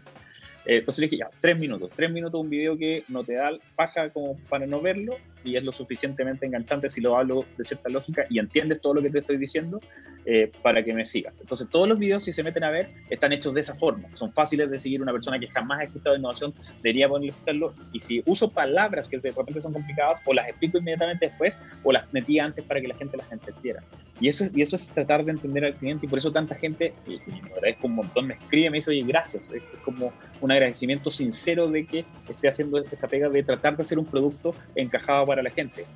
[0.64, 4.08] Eh, entonces dije, ya, tres minutos, tres minutos un video que no te da paja
[4.08, 8.26] como para no verlo, y es lo suficientemente enganchante si lo hablo de cierta lógica
[8.28, 9.80] y entiendes todo lo que te estoy diciendo
[10.26, 11.34] eh, para que me sigas.
[11.40, 14.08] Entonces, todos los videos, si se meten a ver, están hechos de esa forma.
[14.14, 15.00] Son fáciles de seguir.
[15.00, 17.74] Una persona que jamás ha escuchado innovación debería escucharlo.
[17.92, 21.92] Y si uso palabras que de repente son complicadas, o las explico inmediatamente después, o
[21.92, 23.82] las metí antes para que la gente las entendiera.
[24.20, 26.04] Y eso, y eso es tratar de entender al cliente.
[26.04, 28.90] Y por eso tanta gente, y, y me agradezco un montón, me escribe, me dice,
[28.90, 29.50] oye, gracias.
[29.50, 30.12] Es como
[30.42, 34.54] un agradecimiento sincero de que esté haciendo esa pega de tratar de hacer un producto
[34.74, 35.86] encajado para la gente.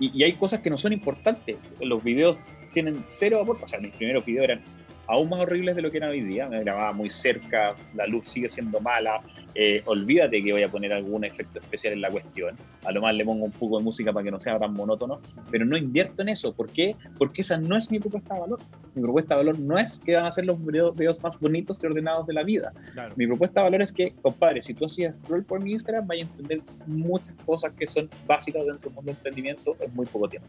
[0.00, 1.56] Y, hay cosas que no son importantes.
[1.80, 2.38] Los videos
[2.72, 3.64] tienen cero aporte.
[3.64, 4.62] O sea, mis primeros videos eran
[5.08, 6.48] aún más horribles de lo que eran hoy día.
[6.48, 9.20] Me grababa muy cerca, la luz sigue siendo mala.
[9.54, 12.56] Eh, olvídate que voy a poner algún efecto especial en la cuestión.
[12.84, 15.20] A lo más le pongo un poco de música para que no sea tan monótono,
[15.50, 16.52] pero no invierto en eso.
[16.52, 16.94] ¿Por qué?
[17.18, 18.60] Porque esa no es mi propuesta de valor.
[18.94, 21.86] Mi propuesta de valor no es que van a ser los videos más bonitos y
[21.86, 22.72] ordenados de la vida.
[23.16, 26.24] Mi propuesta de valor es que, compadre, si tú hacías scroll por mi Instagram, vaya
[26.24, 30.28] a entender muchas cosas que son básicas dentro del mundo del emprendimiento en muy poco
[30.28, 30.48] tiempo.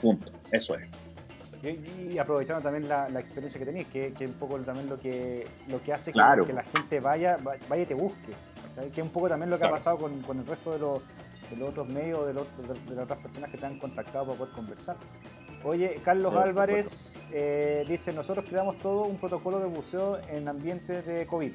[0.00, 0.32] Punto.
[0.52, 1.13] Eso es.
[1.70, 5.82] Y, aprovechando también la, experiencia que tenéis, que, es un poco también lo que, lo
[5.82, 8.32] que hace que, la gente vaya, vaya y te busque.
[8.92, 11.02] Que es un poco también lo que ha pasado con, el resto de los,
[11.62, 14.96] otros medios, de, de, las otras personas que te han contactado para poder conversar.
[15.64, 21.26] Oye, Carlos Álvarez eh, dice, nosotros creamos todo un protocolo de buceo en ambientes de
[21.26, 21.52] COVID.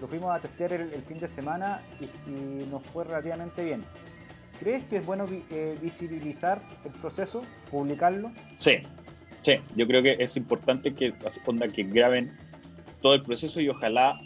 [0.00, 3.84] Lo fuimos a testear el, fin de semana y, nos fue relativamente bien.
[4.58, 8.32] ¿Crees que es bueno eh, visibilizar el proceso, publicarlo?
[8.56, 8.78] Sí,
[9.46, 12.32] Sí, yo creo que es importante que, onda, que graben
[13.00, 14.18] todo el proceso y ojalá,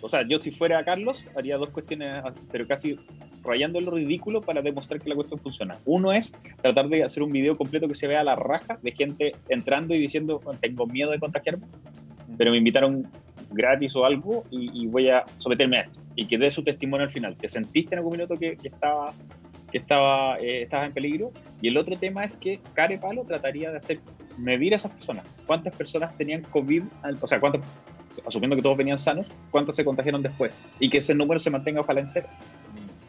[0.00, 2.22] o sea, yo si fuera Carlos haría dos cuestiones,
[2.52, 3.00] pero casi
[3.42, 5.76] rayando lo ridículo para demostrar que la cuestión funciona.
[5.86, 6.32] Uno es
[6.62, 9.92] tratar de hacer un video completo que se vea a la raja de gente entrando
[9.96, 11.66] y diciendo, tengo miedo de contagiarme,
[12.36, 13.10] pero me invitaron
[13.50, 15.98] gratis o algo y, voy a someterme a esto.
[16.14, 17.36] Y que dé su testimonio al final.
[17.36, 19.12] ¿Te sentiste en algún minuto que, estaba
[19.72, 21.32] que estaba, eh, estabas en peligro?
[21.60, 23.98] Y el otro tema es que Care Palo trataría de hacer
[24.38, 25.26] medir a esas personas.
[25.46, 26.84] ¿Cuántas personas tenían COVID?
[27.20, 27.62] O sea, ¿cuántas,
[28.26, 30.58] asumiendo que todos venían sanos, cuántos se contagiaron después?
[30.80, 32.28] Y que ese número se mantenga ojalá en cero.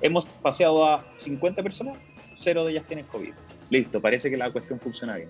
[0.02, 1.98] Hemos paseado a 50 personas,
[2.34, 3.34] cero de ellas tienen COVID.
[3.70, 5.30] Listo, parece que la cuestión funciona bien.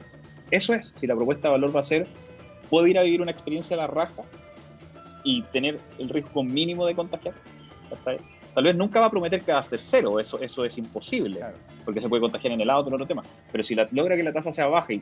[0.52, 2.08] Eso es, si la propuesta de valor va a ser,
[2.70, 4.24] puedo ir a vivir una experiencia a la raja
[5.24, 7.34] y tener el riesgo mínimo de contagiar.
[8.54, 11.40] Tal vez nunca va a prometer que va a ser cero, eso, eso es imposible,
[11.86, 13.24] porque se puede contagiar en el auto, en otro tema.
[13.52, 15.02] Pero si logra que la tasa sea baja y,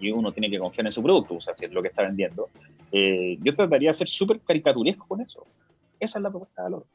[0.00, 2.02] y, uno tiene que confiar en su producto, o sea, si es lo que está
[2.02, 2.48] vendiendo,
[2.92, 5.46] eh, yo trataría de ser súper caricaturesco con eso.
[6.00, 6.86] Esa es la propuesta de valor.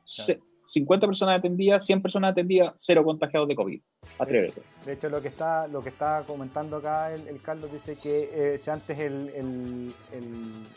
[0.65, 3.81] 50 personas atendidas, 100 personas atendidas, cero contagiados de COVID.
[4.17, 4.61] Atrévete.
[4.85, 8.57] De hecho, lo que está, lo que está comentando acá el, Carlos dice que eh,
[8.57, 9.93] si antes el, el,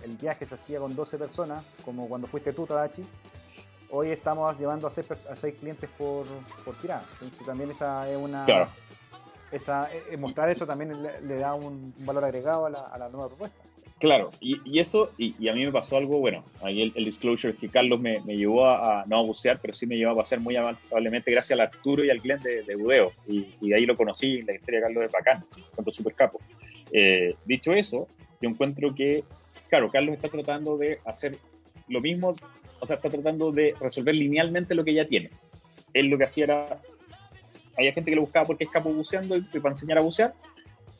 [0.05, 3.03] el, viaje se hacía con 12 personas, como cuando fuiste tú, Tadachi,
[3.91, 6.26] hoy estamos llevando a seis, a seis clientes por,
[6.64, 7.05] por tirada.
[7.20, 8.68] Entonces también esa es una...
[9.53, 13.09] Esa, eh, eh, mostrar eso también le, da un, valor agregado a la, a la,
[13.09, 13.57] nueva propuesta.
[13.99, 17.68] Claro, y, y eso, y, a mí me pasó algo, bueno, ahí el, disclosure que
[17.68, 20.57] Carlos me, me llevó a, no a bucear, pero sí me llevó a pasear muy
[20.57, 23.97] amablemente gracias al Arturo y al cliente de, de Budeo, y, y, de ahí lo
[23.97, 26.41] conocí, la historia de Carlos de bacán, cuento súper capo.
[26.93, 28.07] Eh, dicho eso,
[28.41, 29.24] yo encuentro que,
[29.68, 31.39] claro, Carlos está tratando de hacer
[31.89, 32.34] lo mismo
[32.81, 35.31] o sea, está tratando de resolver linealmente lo que ya tiene.
[35.93, 36.66] Él lo que hacía era,
[37.77, 40.35] había gente que lo buscaba porque es capo buceando y, para enseñar a bucear,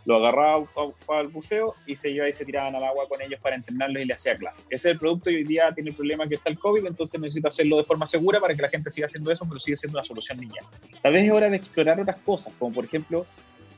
[0.05, 0.65] lo agarraba
[1.09, 4.07] al buceo y se iba y se tiraban al agua con ellos para entrenarlos y
[4.07, 4.65] le hacía clases.
[4.67, 7.21] Ese es el producto y hoy día tiene el problema que está el COVID, entonces
[7.21, 9.99] necesita hacerlo de forma segura para que la gente siga haciendo eso, pero sigue siendo
[9.99, 10.65] una solución lineal.
[11.03, 13.27] Tal vez es hora de explorar otras cosas, como por ejemplo,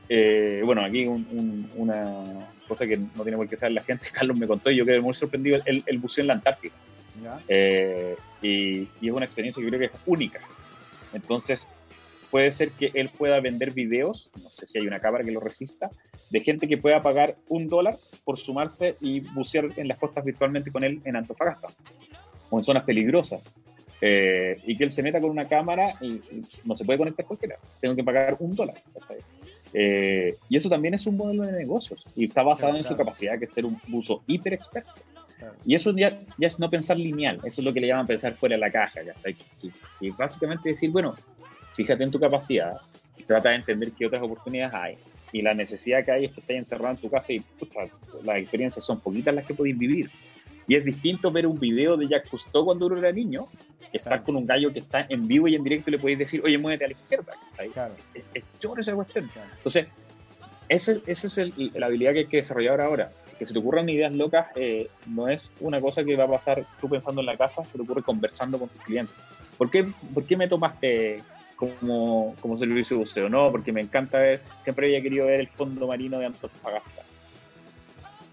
[0.07, 4.45] eh, bueno, aquí una cosa que no tiene por qué saber la gente, Carlos me
[4.45, 6.73] contó y yo quedé muy sorprendido, el, el buceo en la Antártida.
[7.47, 10.39] Eh, y, es una experiencia que creo que es única.
[11.13, 11.67] Entonces,
[12.29, 15.39] puede ser que él pueda vender videos, no sé si hay una cámara que lo
[15.39, 15.89] resista,
[16.29, 20.71] de gente que pueda pagar un dólar por sumarse y bucear en las costas virtualmente
[20.71, 21.67] con él en Antofagasta
[22.49, 23.49] o en zonas peligrosas.
[24.01, 26.21] Eh, y que él se meta con una cámara y,
[26.63, 27.57] no se puede conectar cualquiera.
[27.81, 28.75] Tengo que pagar un dólar.
[29.73, 33.37] Eh, y eso también es un modelo de negocios y está basado en su capacidad
[33.37, 34.93] de ser un buzo hiper experto.
[35.65, 38.33] Y eso ya, ya es no pensar lineal, eso es lo que le llaman pensar
[38.33, 39.01] fuera de la caja.
[40.01, 41.15] Y, básicamente decir, bueno,
[41.73, 42.73] fíjate en tu capacidad,
[43.25, 44.97] trata de entender qué otras oportunidades hay.
[45.31, 47.43] Y la necesidad que hay es que estés encerrado en tu casa y
[48.23, 50.09] las experiencias son poquitas las que podéis vivir.
[50.67, 53.47] Y es distinto ver un video de Jack Cousteau cuando uno era niño,
[53.93, 56.41] estar con un gallo que está en vivo y en directo y le podéis decir,
[56.43, 57.33] oye, muévete a la izquierda.
[57.73, 57.93] Claro.
[58.13, 58.43] Es, es,
[58.79, 59.29] esa cuestión.
[59.57, 59.87] Entonces,
[60.67, 64.13] esa, esa es la habilidad que hay que desarrollar ahora que se te ocurran ideas
[64.13, 67.63] locas eh, no es una cosa que va a pasar tú pensando en la casa,
[67.63, 69.15] se te ocurre conversando con tus clientes.
[69.57, 71.23] ¿Por qué, por qué me tomaste
[71.59, 75.49] como, como servicio de buceo, no, porque me encanta ver, siempre había querido ver el
[75.49, 77.03] fondo marino de Antofagasta.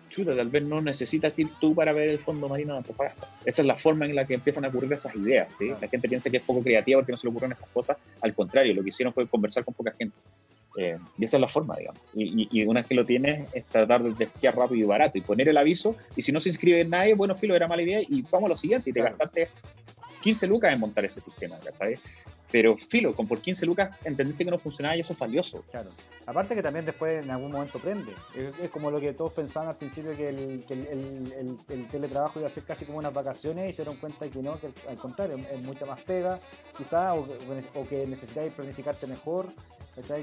[0.08, 3.28] Chuta, tal vez no necesitas ir tú para ver el fondo marino de Antofagasta.
[3.44, 5.72] Esa es la forma en la que empiezan a ocurrir esas ideas, ¿sí?
[5.80, 8.32] La gente piensa que es poco creativa porque no se le ocurren estas cosas, al
[8.32, 10.16] contrario, lo que hicieron fue conversar con poca gente.
[10.78, 12.00] Eh, y esa es la forma, digamos.
[12.14, 15.48] Y, una vez que lo tienes, es tratar de esquiar rápido y barato y poner
[15.48, 15.96] el aviso.
[16.16, 18.56] Y si no se inscribe nadie, bueno, filo, era mala idea y vamos a lo
[18.56, 18.90] siguiente.
[18.90, 19.48] Y te gastaste
[20.20, 22.00] 15 lucas en montar ese sistema, ¿sabes?
[22.56, 25.62] Pero filo, con por 15 lucas entendiste que no funcionaba y eso es valioso.
[25.70, 25.90] Claro.
[26.24, 28.14] Aparte que también después en algún momento prende.
[28.34, 30.64] Es, como lo que todos pensaban al principio que, el,
[31.68, 34.58] el, teletrabajo iba a ser casi como unas vacaciones y se dieron cuenta que no,
[34.58, 36.40] que al contrario, es mucha más pega,
[36.78, 37.14] quizás,
[37.74, 39.48] o, que necesitáis planificarte mejor,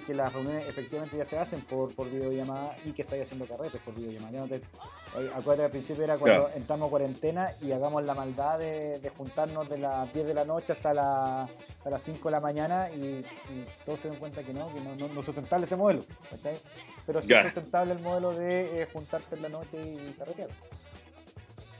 [0.05, 3.81] que las reuniones efectivamente ya se hacen por, por videollamada y que estáis haciendo carretes
[3.81, 4.45] por videollamada.
[5.35, 9.77] acuérdate al principio era cuando entramos a cuarentena y hagamos la maldad de, juntarnos de
[9.77, 13.23] las 10 de la noche hasta, la, hasta las 5 de la mañana y,
[13.85, 16.03] todos se dan cuenta que no, que no, no, es sustentable ese modelo.
[17.05, 20.49] Pero sí es sustentable el modelo de eh, juntarse en la noche y carretear.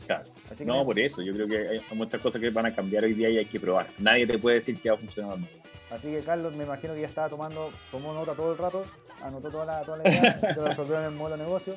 [0.05, 0.23] Claro.
[0.65, 3.29] no, por eso, yo creo que hay muchas cosas que van a cambiar hoy día
[3.29, 3.87] y hay que probar.
[3.99, 5.49] Nadie te puede decir que va a funcionar mal.
[5.91, 8.83] Así que Carlos me imagino que ya estaba tomando, tomó nota todo el rato,
[9.21, 11.75] anotó toda la, toda la idea, lo resolvió en el modo negocio.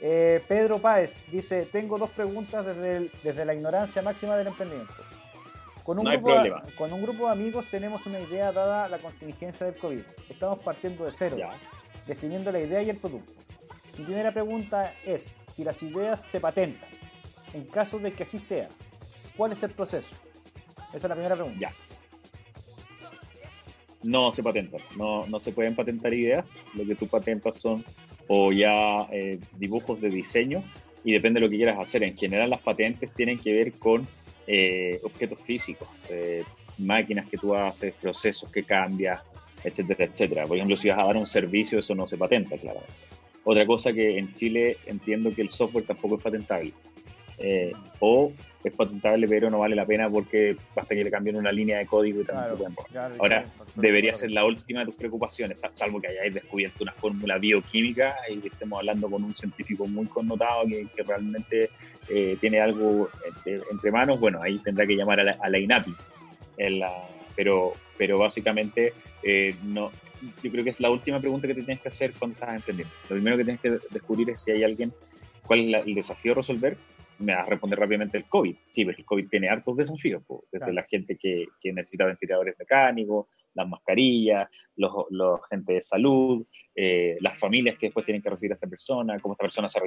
[0.00, 4.94] Eh, Pedro Páez dice, tengo dos preguntas desde, desde la ignorancia máxima del emprendimiento.
[5.84, 6.30] Con un, grupo,
[6.78, 10.02] con un grupo de amigos tenemos una idea dada la contingencia del COVID.
[10.30, 11.36] Estamos partiendo de cero,
[12.06, 13.32] definiendo la idea y el producto.
[13.98, 16.88] Mi primera pregunta es si las ideas se patentan.
[17.52, 18.68] En caso de que así sea,
[19.36, 20.08] ¿cuál es el proceso?
[20.88, 21.58] Esa es la primera pregunta.
[21.60, 21.72] Ya
[24.02, 27.84] no se patentan, no, no se pueden patentar ideas, lo que tú patentas son
[28.28, 30.62] o ya eh, dibujos de diseño
[31.04, 32.02] y depende de lo que quieras hacer.
[32.02, 34.06] En general las patentes tienen que ver con
[34.54, 36.44] eh, objetos físicos, eh,
[36.76, 39.18] máquinas que tú haces, procesos que cambias,
[39.64, 40.46] etcétera, etcétera.
[40.46, 42.80] Por ejemplo, si vas a dar un servicio, eso no se patenta, claro.
[43.44, 46.72] Otra cosa que en Chile entiendo que el software tampoco es patentable.
[47.38, 48.30] Eh, o
[48.62, 51.86] es patentable pero no vale la pena porque basta que le cambien una línea de
[51.86, 52.86] código y también tiempo.
[53.18, 58.16] Ahora, debería ser la última de tus preocupaciones, salvo que hayáis descubierto una fórmula bioquímica
[58.28, 61.70] y que estemos hablando con un científico muy connotado que, realmente
[62.08, 63.08] eh, tiene algo
[63.70, 65.94] entre, manos, bueno, ahí tendrá que llamar a la, INAPI.
[67.36, 68.92] pero, pero básicamente
[69.22, 69.90] eh, no,
[70.42, 72.94] yo creo que es la última pregunta que te tienes que hacer cuando estás emprendiendo.
[73.08, 74.92] Lo primero que tienes que descubrir es si hay alguien,
[75.46, 76.76] cuál es el desafío a resolver
[77.22, 78.54] me va a responder rápidamente el COVID.
[78.68, 83.26] Sí, pero el COVID tiene hartos desafíos, desde la gente que, que, necesita ventiladores mecánicos,
[83.54, 86.44] las mascarillas, los, los gente de salud,
[86.74, 89.80] eh, las familias que después tienen que recibir a esta persona, cómo esta persona se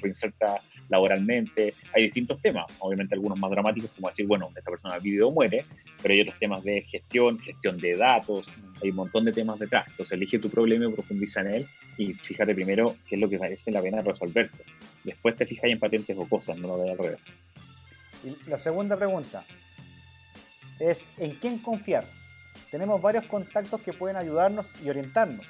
[0.00, 1.74] reinserta laboralmente.
[1.94, 5.64] Hay distintos temas, obviamente algunos más dramáticos, como decir, bueno, esta persona vive o muere,
[6.00, 8.46] pero hay otros temas de gestión, gestión de datos,
[8.82, 9.88] hay un montón de temas detrás.
[9.88, 11.66] Entonces elige tu problema y profundiza en él
[11.98, 14.62] y fíjate primero qué es lo que parece la pena resolverse.
[15.02, 17.20] Después te fijas en patentes o cosas, no lo de al revés.
[18.24, 19.44] Y la segunda pregunta
[20.78, 22.04] es, ¿en quién confiar?
[22.70, 25.46] Tenemos varios contactos que pueden ayudarnos y orientarnos,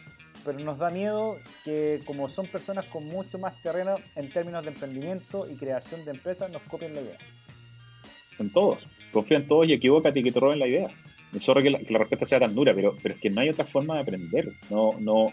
[0.46, 4.70] pero nos da miedo que como son personas con mucho más terreno en términos de
[4.70, 7.18] emprendimiento y creación de empresas, nos copien la idea.
[8.38, 10.88] En todos, confía en todos y equivócate y que te roben la idea.
[11.40, 13.64] Sorry que que la respuesta sea tan dura, pero, pero es que no hay otra
[13.64, 14.48] forma de aprender.
[14.70, 15.32] No, no,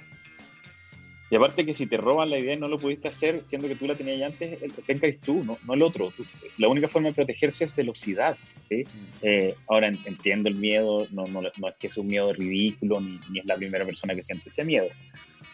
[1.33, 3.73] y aparte que si te roban la idea y no lo pudiste hacer, siendo que
[3.73, 6.13] tú la tenías antes, el que tenga tú, no, no el otro.
[6.59, 8.37] la única forma de protegerse es velocidad.
[8.59, 8.83] ¿sí?
[8.83, 8.87] Mm.
[9.23, 13.19] Eh, ahora entiendo el miedo, no, no, no, es que es un miedo ridículo, ni,
[13.31, 14.85] ni, es la primera persona que siente ese miedo.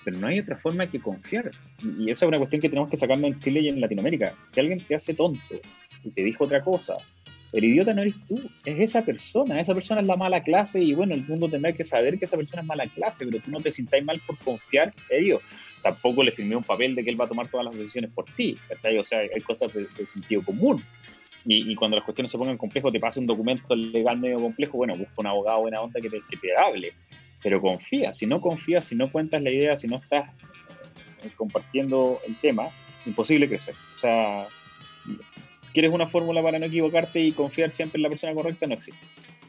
[0.03, 1.49] Pero no hay otra forma que confiar.
[1.81, 4.35] Y, esa es una cuestión que tenemos que sacarnos en Chile y en Latinoamérica.
[4.47, 5.61] Si alguien te hace tonto
[6.03, 6.97] y te dijo otra cosa,
[7.51, 10.93] el idiota no eres tú, es esa persona, esa persona es la mala clase y
[10.93, 13.59] bueno, el mundo tendrá que saber que esa persona es mala clase, pero tú no
[13.59, 15.41] te sintáis mal por confiar en ellos
[15.81, 18.25] tampoco le firmé un papel de que él va a tomar todas las decisiones por
[18.25, 18.57] ti,
[18.99, 20.83] O sea, hay cosas de, sentido común.
[21.45, 24.95] Y, cuando las cuestiones se pongan complejas, te pasa un documento legal medio complejo, bueno,
[24.95, 26.93] busca un abogado buena onda que te, que te hable,
[27.41, 30.29] pero confía, si no confías, si no cuentas la idea, si no estás
[31.23, 32.67] eh, compartiendo el tema,
[33.05, 33.73] imposible crecer.
[33.95, 34.47] O sea,
[35.73, 39.05] quieres una fórmula para no equivocarte y confiar siempre en la persona correcta, no existe.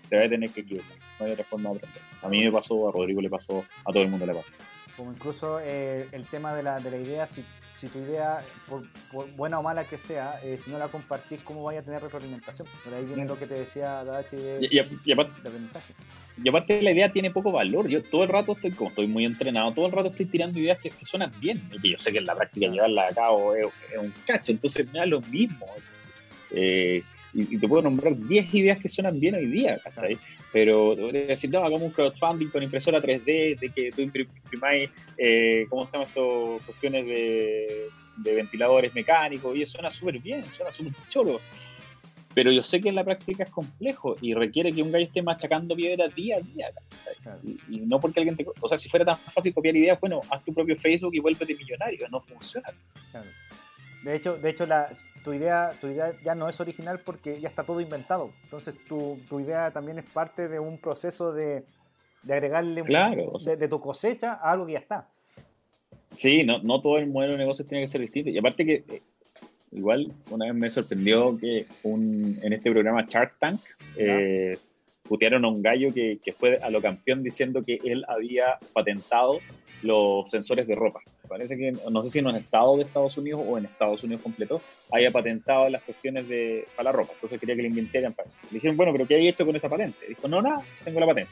[0.09, 0.97] Te vas a tener que equivocar.
[1.19, 2.03] No hay otra forma de aprender.
[2.23, 4.51] A mí me pasó, a Rodrigo le pasó, a todo el mundo le pasó
[5.01, 7.43] como incluso eh, el tema de la, de la idea, si,
[7.81, 8.85] si tu idea, por,
[9.35, 12.69] buena o mala que sea, eh, si no la compartís, ¿cómo vaya a tener retroalimentación?
[12.85, 15.33] Por ahí viene lo que te decía Dachi de, y, aparte,
[16.45, 17.89] Y aparte la idea tiene poco valor.
[17.89, 20.79] Yo todo el rato estoy, como estoy muy entrenado, todo el rato estoy tirando ideas
[20.79, 21.63] que, suenan bien.
[21.83, 23.67] Y yo sé que en la práctica llevarla a cabo es,
[23.99, 25.67] un cacho, entonces me da lo mismo.
[26.53, 30.19] Eh, y, te puedo nombrar 10 ideas que suenan bien hoy día, ¿cachai?
[30.53, 34.03] Pero te voy a decir, no, hagamos un crowdfunding con impresora 3D, de que tú
[34.03, 36.61] imprimáis, eh, ¿cómo se llama esto?
[36.67, 37.87] Cuestiones de,
[38.17, 41.41] de ventiladores mecánicos, y eso suena súper bien, suena súper choro.
[42.33, 45.21] Pero yo sé que en la práctica es complejo y requiere que un gallo esté
[45.21, 46.71] machacando piedra día a día.
[47.69, 48.47] Y, no porque alguien te.
[48.61, 51.57] O sea, si fuera tan fácil copiar ideas, bueno, haz tu propio Facebook y vuélvete
[51.57, 52.09] millonario.
[52.09, 52.81] No funciona así.
[54.03, 54.89] De hecho, de hecho la,
[55.25, 58.31] tu, idea, tu idea ya no es original porque ya está todo inventado.
[58.45, 61.65] Entonces, tu, tu idea también es parte de un proceso de,
[62.23, 65.09] de agregarle claro, de, tu cosecha a algo que ya está.
[66.15, 68.31] Sí, no, no todo el modelo de negocio tiene que ser distinto.
[68.31, 69.03] Y aparte que eh,
[69.73, 73.61] igual una vez me sorprendió que un, en este programa Shark Tank
[73.97, 74.59] eh,
[75.05, 79.41] putearon a un gallo que, que, fue a lo campeón diciendo que él había patentado
[79.83, 81.01] los sensores de ropa.
[81.31, 84.21] Parece que, no sé si en un estado de Estados Unidos o en Estados Unidos
[84.21, 84.61] completo,
[84.93, 87.13] haya patentado las cuestiones de, para la ropa.
[87.15, 88.37] Entonces quería que le inventaran para eso.
[88.51, 90.09] Le dijeron, bueno, pero ¿qué hay hecho con esa patente?
[90.09, 91.31] Dijo, no, nada, tengo la patente.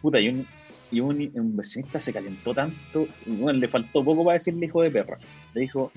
[0.00, 0.46] Puta, y un,
[0.92, 5.18] y un inversionista se calentó tanto, bueno, le faltó poco para decirle hijo de perra.
[5.52, 5.90] Le dijo,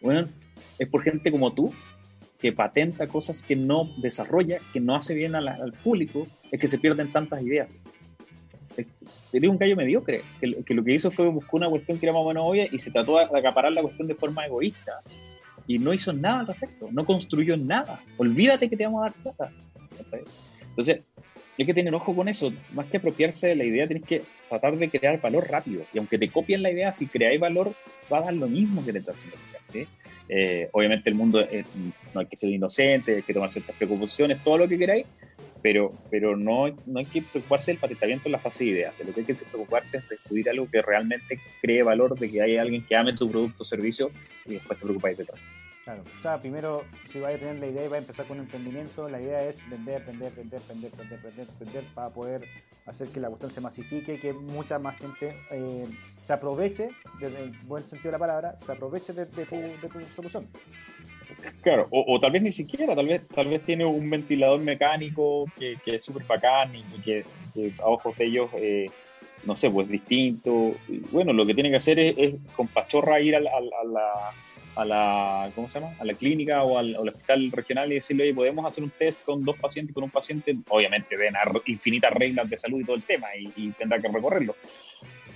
[0.00, 0.28] bueno,
[0.80, 1.72] es por gente como tú
[2.40, 6.78] que patenta cosas que no desarrolla, que no hace bien al público, es que se
[6.78, 7.68] pierden tantas ideas.
[9.30, 12.22] Sería un gallo mediocre, que, lo que hizo fue buscar una cuestión que era más
[12.22, 14.98] o menos obvia y se trató de acaparar la cuestión de forma egoísta.
[15.66, 18.00] Y no hizo nada al respecto, no construyó nada.
[18.16, 19.52] Olvídate que te vamos a dar plata.
[20.60, 21.04] Entonces,
[21.58, 22.52] hay que tener ojo con eso.
[22.72, 25.84] Más que apropiarse de la idea, tienes que tratar de crear valor rápido.
[25.92, 27.72] Y aunque te copien la idea, si creáis valor,
[28.12, 29.38] va a dar lo mismo que te estás haciendo.
[29.72, 29.86] ¿sí?
[30.28, 31.46] Eh, obviamente el mundo
[32.14, 35.06] no hay que ser inocente, hay que tomar ciertas precauciones, todo lo que queráis,
[35.62, 38.98] pero, pero no, no hay que preocuparse del patentamiento en la fase de ideas.
[38.98, 42.42] De lo que hay que preocuparse es descubrir algo que realmente cree valor de que
[42.42, 44.10] hay alguien que ame tu producto o servicio
[44.44, 45.40] y después te preocupáis detrás.
[45.84, 48.38] Claro, o sea, primero, si vais a tener la idea y vais a empezar con
[48.38, 52.46] un emprendimiento, la idea es vender, vender, vender, vender, vender, vender, vender, para poder
[52.86, 55.88] hacer que la cuestión se masifique, que mucha más gente eh,
[56.24, 60.46] se aproveche, desde el buen sentido de la palabra, se aproveche de, tu, solución.
[61.60, 65.76] Claro, o, tal vez ni siquiera, tal vez, tal vez tiene un ventilador mecánico que,
[65.84, 67.24] es súper bacán y que,
[67.78, 68.90] a ojos de ellos, eh,
[69.44, 70.72] no sé, pues distinto.
[71.10, 73.50] bueno, lo que tiene que hacer es, con pachorra ir a la
[74.74, 75.94] a la, ¿cómo se llama?
[75.98, 79.44] A la clínica o al, hospital regional y decirle, oye, podemos hacer un test con
[79.44, 81.34] dos pacientes, con un paciente, obviamente ven
[81.66, 84.56] infinitas reglas de salud y todo el tema y, tendrá que recorrerlo.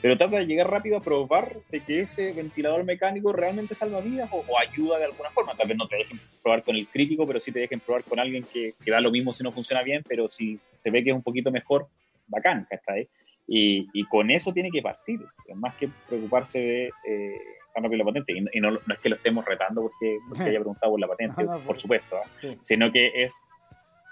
[0.03, 4.29] Pero trata de llegar rápido a probar de que ese ventilador mecánico realmente salva vidas
[4.33, 5.55] o, ayuda de alguna forma.
[5.55, 8.19] Tal vez no te dejen probar con el crítico, pero sí te dejen probar con
[8.19, 11.11] alguien que, que da lo mismo si no funciona bien, pero si se ve que
[11.11, 11.89] es un poquito mejor,
[12.29, 13.09] bacán, ¿cachai?
[13.49, 15.21] Y, y con eso tiene que partir,
[15.55, 16.91] más que preocuparse de...
[17.09, 17.41] Eh,
[17.79, 18.33] la patente.
[18.33, 21.63] Y, no, es que lo estemos retando porque, porque haya preguntado por la patente, por
[21.63, 22.55] pues, supuesto, ¿ah?
[22.61, 23.39] sino que es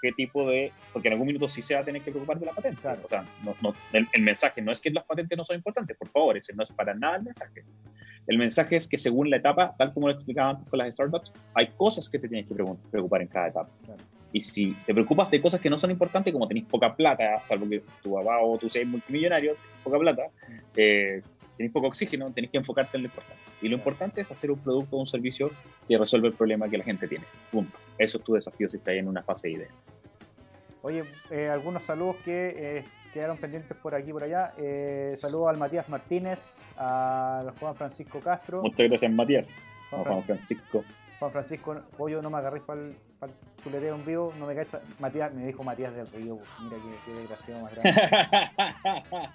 [0.05, 0.71] qué tipo de.
[0.93, 2.79] Porque en algún minuto sí se va a tener que preocupar de la patente.
[3.03, 3.25] O sea,
[3.91, 6.71] el, mensaje no es que las patentes no son importantes, por favor, ese no es
[6.71, 7.63] para nada el mensaje.
[8.27, 11.31] El mensaje es que según la etapa, tal como lo explicaba antes con las startups,
[11.53, 13.69] hay cosas que te tienes que preocupar en cada etapa.
[14.31, 17.69] Y si te preocupas de cosas que no son importantes, como tenés poca plata, salvo
[17.69, 20.53] que tu papá o tú seas multimillonario, poca plata, mm.
[20.75, 21.21] eh,
[21.57, 23.41] tenés poco oxígeno, tenés que enfocarte en lo importante.
[23.61, 25.51] Y lo importante es hacer un producto o un servicio
[25.87, 27.25] que resuelva el problema que la gente tiene.
[27.51, 27.77] Punto.
[27.97, 29.67] Eso es tu desafío si estás en una fase de idea.
[30.81, 34.53] Oye, eh, algunos saludos que eh, quedaron pendientes por aquí y por allá.
[34.57, 36.39] Eh, saludos al Matías Martínez,
[36.77, 38.61] al Juan Francisco Castro.
[38.61, 39.55] Muchas gracias, Matías.
[39.89, 40.83] Juan, Francisco.
[41.19, 43.31] Juan Francisco, pollo, no me agarréis para el, para
[43.63, 44.69] chuleteo en vivo, no me caes.
[44.99, 48.01] Matías, me dijo Matías del Río, mira qué, qué desgraciado más grande.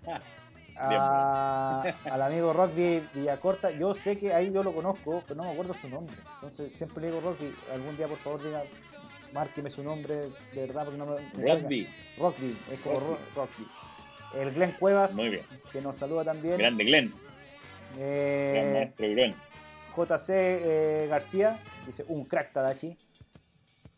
[0.81, 3.71] al amigo Rocky Villacorta.
[3.71, 6.17] Yo sé que ahí yo lo conozco, pero no me acuerdo su nombre.
[6.35, 8.63] Entonces siempre le digo Rocky, algún día por favor diga,
[9.33, 10.15] márqueme su nombre
[10.53, 11.53] de verdad porque no me.
[11.55, 11.89] Rocky.
[12.19, 13.01] Rocky, es como
[13.35, 13.67] Rocky.
[14.35, 15.17] El Glenn Cuevas,
[15.73, 16.59] que nos saluda también.
[16.59, 17.13] Grande Glenn.
[17.99, 19.35] Eh, Glenn.
[19.97, 22.97] JC eh, García, dice un crack Tadachi.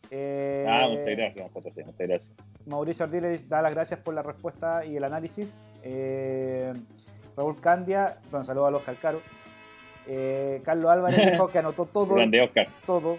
[0.09, 2.33] Eh, ah, muchas gracias, JC, muchas gracias.
[2.65, 5.53] Mauricio Ardiles da las gracias por la respuesta y el análisis.
[5.83, 6.73] Eh,
[7.35, 9.21] Raúl Candia, bueno, saludos a los Calcaro.
[10.07, 12.15] Eh, Carlos Álvarez dijo que anotó todo.
[12.15, 12.67] Grande Oscar.
[12.85, 13.17] Todo.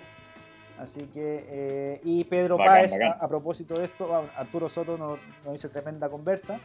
[0.79, 5.71] Así que, eh, y Pedro Páez, A, propósito de esto, Arturo Soto nos, nos, hizo
[5.71, 6.59] tremenda conversa.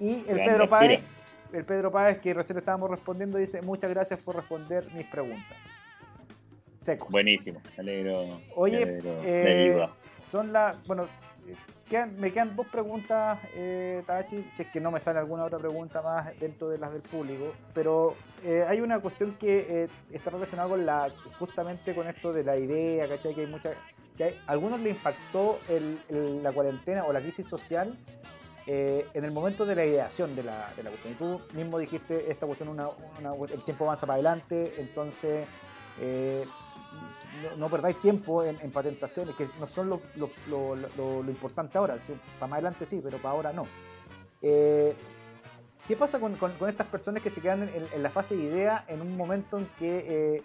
[0.00, 1.16] Y el Pedro Páez,
[1.52, 5.56] el Pedro Páez, que recién estábamos respondiendo, dice: Muchas gracias por responder mis preguntas.
[6.80, 7.06] Seco.
[7.10, 8.40] Buenísimo, alegro.
[8.56, 9.86] Oye, eh,
[10.32, 10.84] son las.
[10.88, 11.06] Bueno,
[12.18, 16.00] me quedan dos preguntas, eh, Tachi, si es que no me sale alguna otra pregunta
[16.00, 18.14] más dentro de las del público, pero
[18.44, 21.08] eh, hay una cuestión que eh, está relacionada con la,
[21.38, 23.34] justamente con esto de la idea, ¿cachai?
[23.34, 23.72] Que hay mucha,
[24.16, 25.58] que a algunos le impactó
[26.08, 27.96] la cuarentena o la crisis social
[28.66, 31.12] en el momento de la ideación de la, de la cuestión.
[31.12, 32.88] Y tú mismo dijiste, esta cuestión, una,
[33.52, 35.46] el tiempo avanza para adelante, entonces
[37.56, 41.96] no, perdáis tiempo en, patentaciones, que no son lo, lo, importante ahora.
[42.38, 43.66] Para más adelante sí, pero para ahora no.
[44.40, 44.94] Eh,
[45.86, 46.36] ¿Qué pasa con,
[46.68, 50.42] estas personas que se quedan en, la fase de idea en un momento en que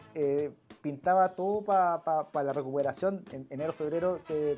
[0.82, 3.24] pintaba todo para la recuperación?
[3.32, 4.58] En enero, febrero se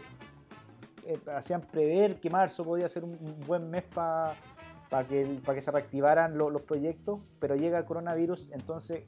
[1.10, 4.35] eh, hacían prever que marzo podía ser un, buen mes para
[5.07, 9.06] que, que se reactivaran los proyectos, pero llega el coronavirus, entonces,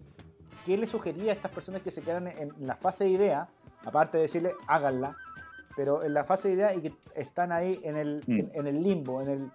[0.66, 3.48] ¿qué le sugería a estas personas que se quedan en, la fase de idea,
[3.86, 5.16] aparte de decirle háganla,
[5.76, 8.40] pero en la fase de idea y que están ahí en el, mm.
[8.54, 9.52] en, el limbo, en el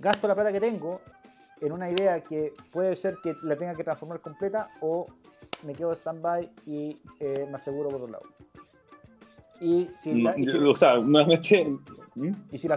[0.00, 1.00] gasto la plata que tengo
[1.60, 5.06] en una idea que puede ser que la tenga que transformar completa o
[5.64, 8.24] me quedo stand-by y eh, me aseguro por otro lado.
[9.60, 11.64] Y si, la, y o sea, nuevamente.
[12.16, 12.32] ¿Mm?
[12.50, 12.76] Y si la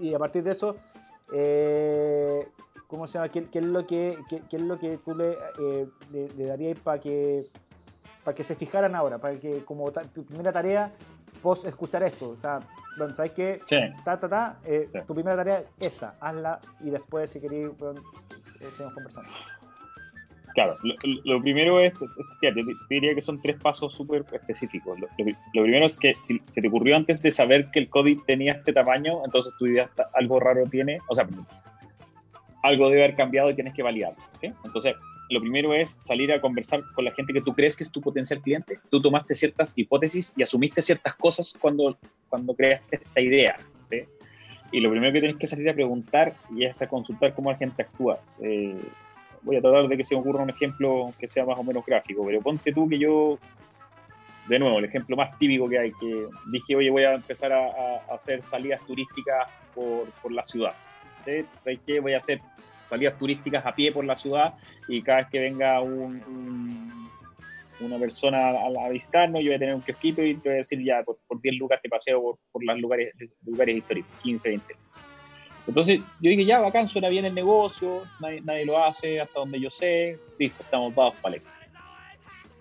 [0.00, 0.76] y, a partir de eso,
[1.32, 2.46] eh,
[2.86, 3.28] ¿cómo se llama?
[3.30, 7.44] ¿Qué, es lo que, qué, es lo que tú le, eh, le, darías para que,
[8.24, 9.18] para que se fijaran ahora?
[9.18, 10.92] Para que, como tu primera tarea,
[11.42, 12.30] vos escuchar esto.
[12.30, 12.60] O sea,
[13.14, 13.60] ¿sabes qué?
[14.04, 18.70] Ta, ta, ta, eh, Tu primera tarea es esa, hazla y después, si queréis, eh,
[18.70, 19.30] seguimos conversando.
[20.54, 20.74] Claro,
[21.24, 21.92] lo, primero es,
[22.40, 22.50] te
[22.88, 24.98] diría que son tres pasos súper específicos.
[24.98, 25.06] Lo,
[25.52, 28.72] primero es que si se te ocurrió antes de saber que el COVID tenía este
[28.72, 31.28] tamaño, entonces tu idea algo raro tiene, o sea,
[32.66, 34.22] algo debe haber cambiado y tienes que validarlo.
[34.40, 34.94] Entonces,
[35.28, 38.00] lo primero es salir a conversar con la gente que tú crees que es tu
[38.00, 38.78] potencial cliente.
[38.90, 41.96] Tú tomaste ciertas hipótesis y asumiste ciertas cosas cuando,
[42.28, 43.58] cuando creaste esta idea.
[44.72, 47.56] Y lo primero que tienes que salir a preguntar y es a consultar cómo la
[47.56, 48.18] gente actúa.
[48.42, 48.76] Eh,
[49.42, 51.86] voy a tratar de que se me ocurra un ejemplo que sea más o menos
[51.86, 53.38] gráfico, pero ponte tú que yo,
[54.48, 57.68] de nuevo, el ejemplo más típico que hay, que dije, oye, voy a empezar a,
[58.12, 60.74] hacer salidas turísticas por, por la ciudad.
[61.62, 62.00] ¿Sabes qué?
[62.00, 62.40] Voy a hacer
[62.88, 64.54] salidas turísticas a pie por la ciudad
[64.88, 67.10] y cada vez que venga un,
[67.80, 70.82] una persona a, visitarnos, yo voy a tener un kiosquito y te voy a decir
[70.84, 73.12] ya, por, 10 lucas te paseo por, por los lugares,
[73.44, 74.74] lugares históricos, 15, 20.
[75.66, 79.70] Entonces yo dije, ya, bacán, suena bien el negocio, nadie, lo hace, hasta donde yo
[79.70, 81.42] sé, listo, estamos dados para el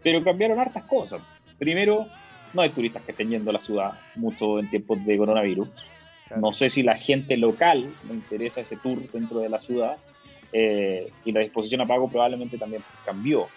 [0.01, 1.21] Pero cambiaron hartas cosas.
[1.59, 2.07] Primero,
[2.53, 5.69] no hay turistas que estén yendo a la ciudad mucho en tiempos de coronavirus.
[6.35, 9.97] No sé si la gente local le interesa ese tour dentro de la ciudad.
[10.51, 13.47] Eh, y la disposición a pago probablemente también cambió.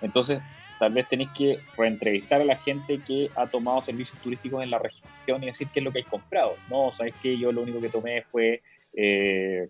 [0.00, 0.40] Entonces,
[0.78, 4.78] tal vez tenéis que reentrevistar a la gente que ha tomado servicios turísticos en la
[4.78, 6.56] región y decir qué es lo que hay comprado.
[6.68, 8.62] No, sabes que yo lo único que tomé fue
[8.94, 9.68] eh,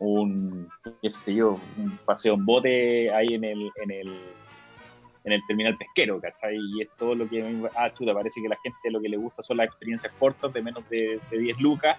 [0.00, 0.68] un,
[1.00, 4.18] qué sé yo, un paseo en bote ahí en el, en el,
[5.24, 6.56] en el terminal pesquero, ¿cachai?
[6.56, 7.44] Y es todo lo que,
[7.76, 10.52] ah, chuta, parece que a la gente lo que le gusta son las experiencias cortas
[10.52, 11.96] de menos de, de 10 lucas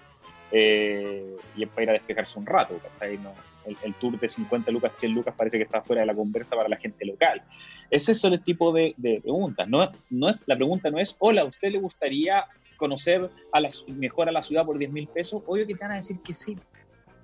[0.55, 3.17] eh, y es para ir a despejarse un rato, ¿cachai?
[3.17, 3.33] No,
[3.65, 6.69] el, tour de 50 lucas, 100 lucas parece que está fuera de la conversa para
[6.69, 7.41] la gente local.
[7.89, 9.67] Ese es el tipo de, preguntas.
[9.67, 12.45] No, no es, la pregunta no es, hola, ¿a usted le gustaría
[12.77, 15.41] conocer a la, mejor a la ciudad por 10 mil pesos?
[15.47, 16.55] Obvio que te van a decir que sí.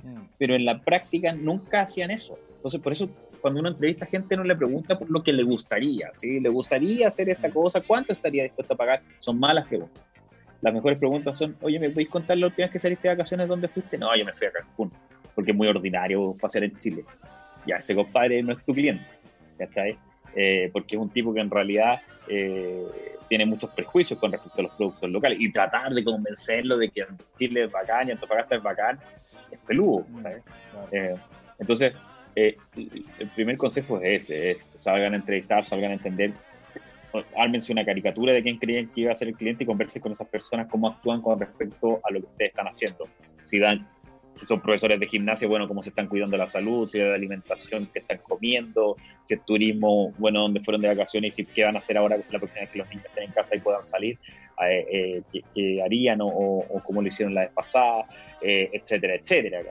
[0.03, 0.23] Mm.
[0.39, 2.39] Pero en la práctica nunca hacían eso.
[2.55, 3.09] Entonces, por eso
[3.41, 6.39] cuando uno entrevista a gente no le pregunta por lo que le gustaría, ¿sí?
[6.39, 7.51] ¿Le gustaría hacer esta mm.
[7.51, 7.81] cosa?
[7.81, 9.01] ¿Cuánto estaría dispuesto a pagar?
[9.19, 10.03] Son malas preguntas.
[10.61, 13.47] Las mejores preguntas son, oye, ¿me podéis contar la última vez que saliste de vacaciones?
[13.47, 13.97] ¿Dónde fuiste?
[13.97, 14.91] No, yo me fui a Cancún
[15.33, 17.05] porque es muy ordinario pasear en Chile.
[17.65, 19.05] Ya, ese compadre no es tu cliente,
[19.57, 19.97] ¿cachai?
[20.35, 22.85] Eh, porque es un tipo que en realidad eh,
[23.29, 27.05] tiene muchos prejuicios con respecto a los productos locales y tratar de convencerlo de que
[27.37, 28.99] Chile es bacán y Antofagasta es bacán
[29.49, 30.05] es peludo.
[30.21, 30.43] ¿sabes?
[30.91, 31.15] Eh,
[31.57, 31.95] entonces,
[32.47, 36.33] el primer consejo es ese, es salgan a entrevistar, salgan a entender,
[37.37, 40.11] ármense una caricatura de quién creían que iba a ser el cliente y conversen con
[40.11, 43.07] esas personas cómo actúan con respecto a lo que ustedes están haciendo.
[43.43, 43.87] Si dan
[44.39, 47.13] si son profesores de gimnasio, bueno, cómo se están cuidando la salud, si es de
[47.13, 51.75] alimentación, qué están comiendo, si es turismo, bueno, dónde fueron de vacaciones y qué van
[51.75, 54.17] a hacer ahora la próxima vez que los niños estén en casa y puedan salir,
[54.65, 58.05] eh, eh, qué, harían o, o, cómo lo hicieron la vez pasada,
[58.41, 59.61] eh, etcétera, etcétera,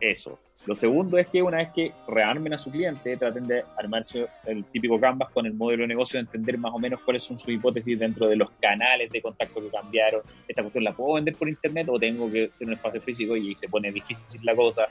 [0.00, 0.38] eso.
[0.66, 4.64] Lo segundo es que una vez que rearmen a su cliente, traten de armarse el
[4.64, 7.50] típico Canvas con el modelo de negocio, de entender más o menos cuáles son sus
[7.50, 10.22] hipótesis dentro de los canales de contacto que cambiaron.
[10.48, 13.54] ¿Esta cuestión la puedo vender por internet o tengo que ser un espacio físico y
[13.54, 14.88] se pone difícil la cosa?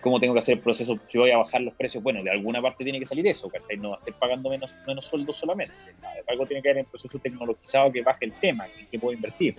[0.00, 0.96] ¿Cómo tengo que hacer el proceso?
[1.08, 3.76] Si voy a bajar los precios, bueno, de alguna parte tiene que salir eso, ¿cachai?
[3.76, 5.74] No ser pagando menos, menos sueldo solamente.
[6.28, 9.56] Algo tiene que haber en el proceso tecnologizado que baje el tema, que puedo invertir.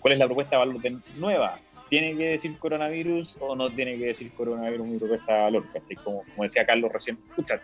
[0.00, 0.80] ¿Cuál es la propuesta de valor
[1.16, 1.60] nueva?
[1.88, 5.64] ¿Tiene que decir coronavirus o no tiene que decir coronavirus mi propuesta de valor?
[6.02, 7.60] Como, como decía Carlos recién, escucha,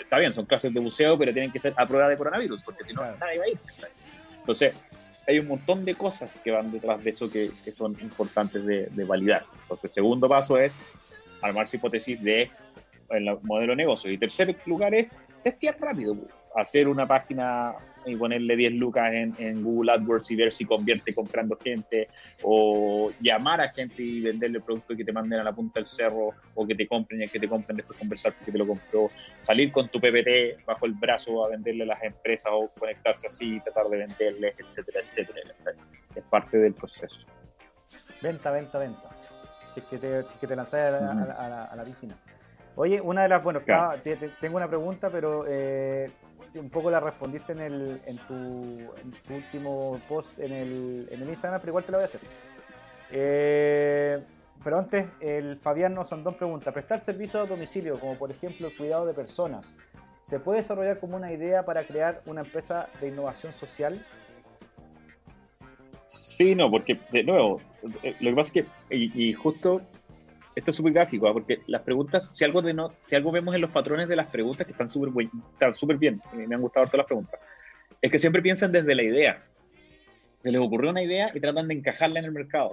[0.00, 2.84] está bien, son clases de buceo, pero tienen que ser a prueba de coronavirus, porque
[2.84, 3.58] si no, nadie va a ir.
[4.38, 4.74] Entonces,
[5.26, 9.46] hay un montón de cosas que van detrás de eso que, son importantes de, validar.
[9.62, 10.78] Entonces, el segundo paso es
[11.42, 12.50] armar su hipótesis de
[13.10, 14.10] el modelo de negocio.
[14.10, 15.10] Y tercer lugar es
[15.42, 16.16] testear rápido,
[16.54, 17.74] hacer una página
[18.06, 22.08] y ponerle 10 lucas en, Google AdWords y ver si convierte comprando gente,
[22.42, 25.86] o llamar a gente y venderle el producto que te manden a la punta del
[25.86, 29.10] cerro, o que te compren y que te compren después conversar porque te lo compró,
[29.40, 33.56] salir con tu PPT bajo el brazo a venderle a las empresas o conectarse así
[33.56, 35.40] y tratar de venderles, etcétera, etcétera,
[36.14, 37.20] Es parte del proceso.
[38.22, 39.10] Venta, venta, venta.
[39.72, 42.16] Si es que te, si es que te lanzas a la, piscina.
[42.76, 43.60] Oye, una de las, bueno,
[44.40, 46.10] tengo una pregunta, pero eh,
[46.54, 51.60] un poco la respondiste en, el, en, tu, último post en el, en el Instagram,
[51.60, 52.20] pero igual te la voy a hacer.
[53.10, 54.22] Eh,
[54.62, 59.06] pero antes, el Fabián Nosandón pregunta, prestar servicio a domicilio, como por ejemplo el cuidado
[59.06, 59.74] de personas,
[60.22, 64.04] ¿se puede desarrollar como una idea para crear una empresa de innovación social?
[66.06, 67.60] Sí, no, porque de nuevo,
[68.02, 69.82] eh, lo que pasa es que, y justo
[70.54, 71.32] esto es súper gráfico, ¿ah?
[71.32, 74.28] porque las preguntas, si algo, de no, si algo vemos en los patrones de las
[74.28, 75.10] preguntas que están súper
[75.74, 77.40] súper bien, me han gustado todas las preguntas,
[78.00, 79.44] es que siempre piensan desde la idea.
[80.38, 82.70] Se les ocurrió una idea y tratan de encajarla en el mercado.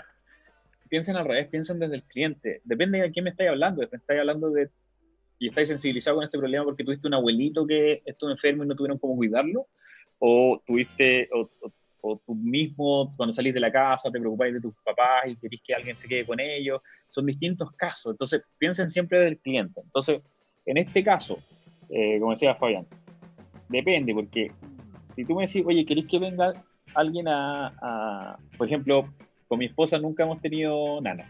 [0.90, 2.60] Piensen al revés, piensen desde el cliente.
[2.66, 3.82] Depende de quién me estáis hablando.
[3.90, 4.70] Me estáis hablando de.
[5.40, 8.76] y estáis sensibilizados con este problema porque tuviste un abuelito que estuvo enfermo y no
[8.76, 9.68] tuvieron cómo cuidarlo.
[10.20, 11.30] O tuviste.
[11.32, 11.72] o o
[12.02, 15.74] tú mismo cuando salís de la casa te preocupáis de tus papás y querés que
[15.74, 19.82] alguien se quede con ellos, son distintos casos, entonces piensen siempre del cliente.
[19.82, 20.22] Entonces,
[20.66, 21.40] en este caso,
[21.90, 22.88] eh, como decía Fabián,
[23.70, 24.52] depende, porque
[25.04, 26.54] si tú me decís, oye, ¿querés que venga
[26.96, 29.14] alguien a, por ejemplo,
[29.48, 31.30] con mi esposa nunca hemos tenido nana.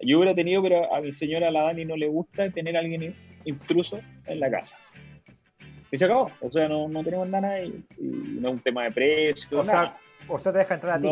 [0.00, 3.14] Yo hubiera tenido, pero a mi señora, la Dani, no le gusta tener a alguien
[3.44, 4.78] intruso en la casa
[5.92, 6.32] y se acabó.
[6.40, 9.60] O sea, no, no tenemos nada y, no es un tema de precio.
[9.60, 9.96] O, Sea,
[10.26, 11.08] o sea, te deja entrar a ti.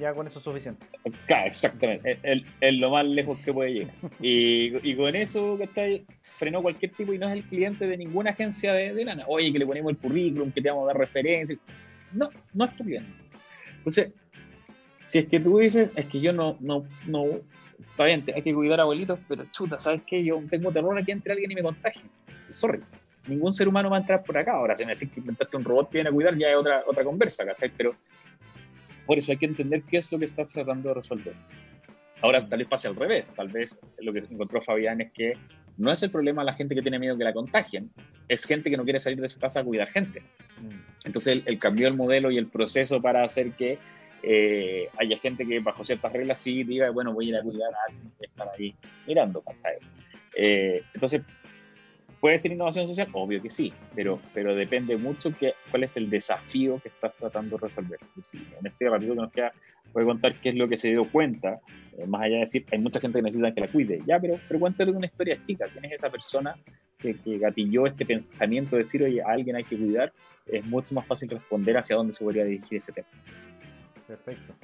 [0.00, 0.86] Ya con eso es suficiente.
[1.26, 2.20] Claro, exactamente.
[2.22, 3.94] Es, lo más lejos que puede llegar.
[4.20, 6.06] Y, y con eso, ¿cachai?
[6.38, 9.24] Frenó cualquier tipo y no es el cliente de ninguna agencia de, de nana.
[9.26, 11.58] Oye, que le ponemos el currículum, que te vamos a dar referencias.
[12.12, 13.10] No, no es tu cliente.
[13.78, 14.12] Entonces,
[15.02, 17.24] si es que tú dices, es que yo no, no, no,
[17.90, 20.22] está bien, hay que cuidar a abuelitos, pero chuta, ¿sabes qué?
[20.22, 22.02] Yo tengo terror a que entre alguien y me contagie.
[22.50, 22.80] Sorry
[23.28, 24.52] ningún ser humano va a entrar por acá.
[24.52, 26.82] Ahora, si me decís que inventaste un robot que viene a cuidar, ya es otra,
[26.86, 27.70] otra conversa, ¿cachai?
[27.76, 27.94] Pero
[29.06, 31.34] por eso hay que entender qué es lo que estás tratando de resolver.
[32.20, 33.32] Ahora, tal vez pase al revés.
[33.34, 35.34] Tal vez lo que encontró Fabián es que
[35.78, 37.90] no es el problema la gente que tiene miedo que la contagien,
[38.28, 40.22] es gente que no quiere salir de su casa a cuidar gente.
[41.04, 43.78] Entonces, el, cambio del modelo y el proceso para hacer que
[44.22, 47.72] eh, haya gente que bajo ciertas reglas sí diga, bueno, voy a ir a cuidar
[47.72, 48.74] a alguien que está ahí
[49.06, 49.42] mirando.
[50.36, 51.22] Eh, entonces,
[52.20, 53.08] ¿Puede ser innovación social?
[53.12, 57.56] Obvio que sí, pero, pero depende mucho que, cuál es el desafío que estás tratando
[57.56, 57.98] de resolver.
[58.58, 59.52] en este ratito que nos queda,
[59.92, 61.60] voy a contar qué es lo que se dio cuenta,
[61.96, 64.38] eh, más allá de decir, hay mucha gente que necesita que la cuide, ya, pero,
[64.48, 66.56] pero cuéntale una historia chica, ¿quién es esa persona
[66.98, 70.12] que, que gatilló este pensamiento de decir, oye, a alguien hay que cuidar?
[70.46, 73.08] Es mucho más fácil responder hacia dónde se podría dirigir ese tema.
[74.06, 74.54] Perfecto.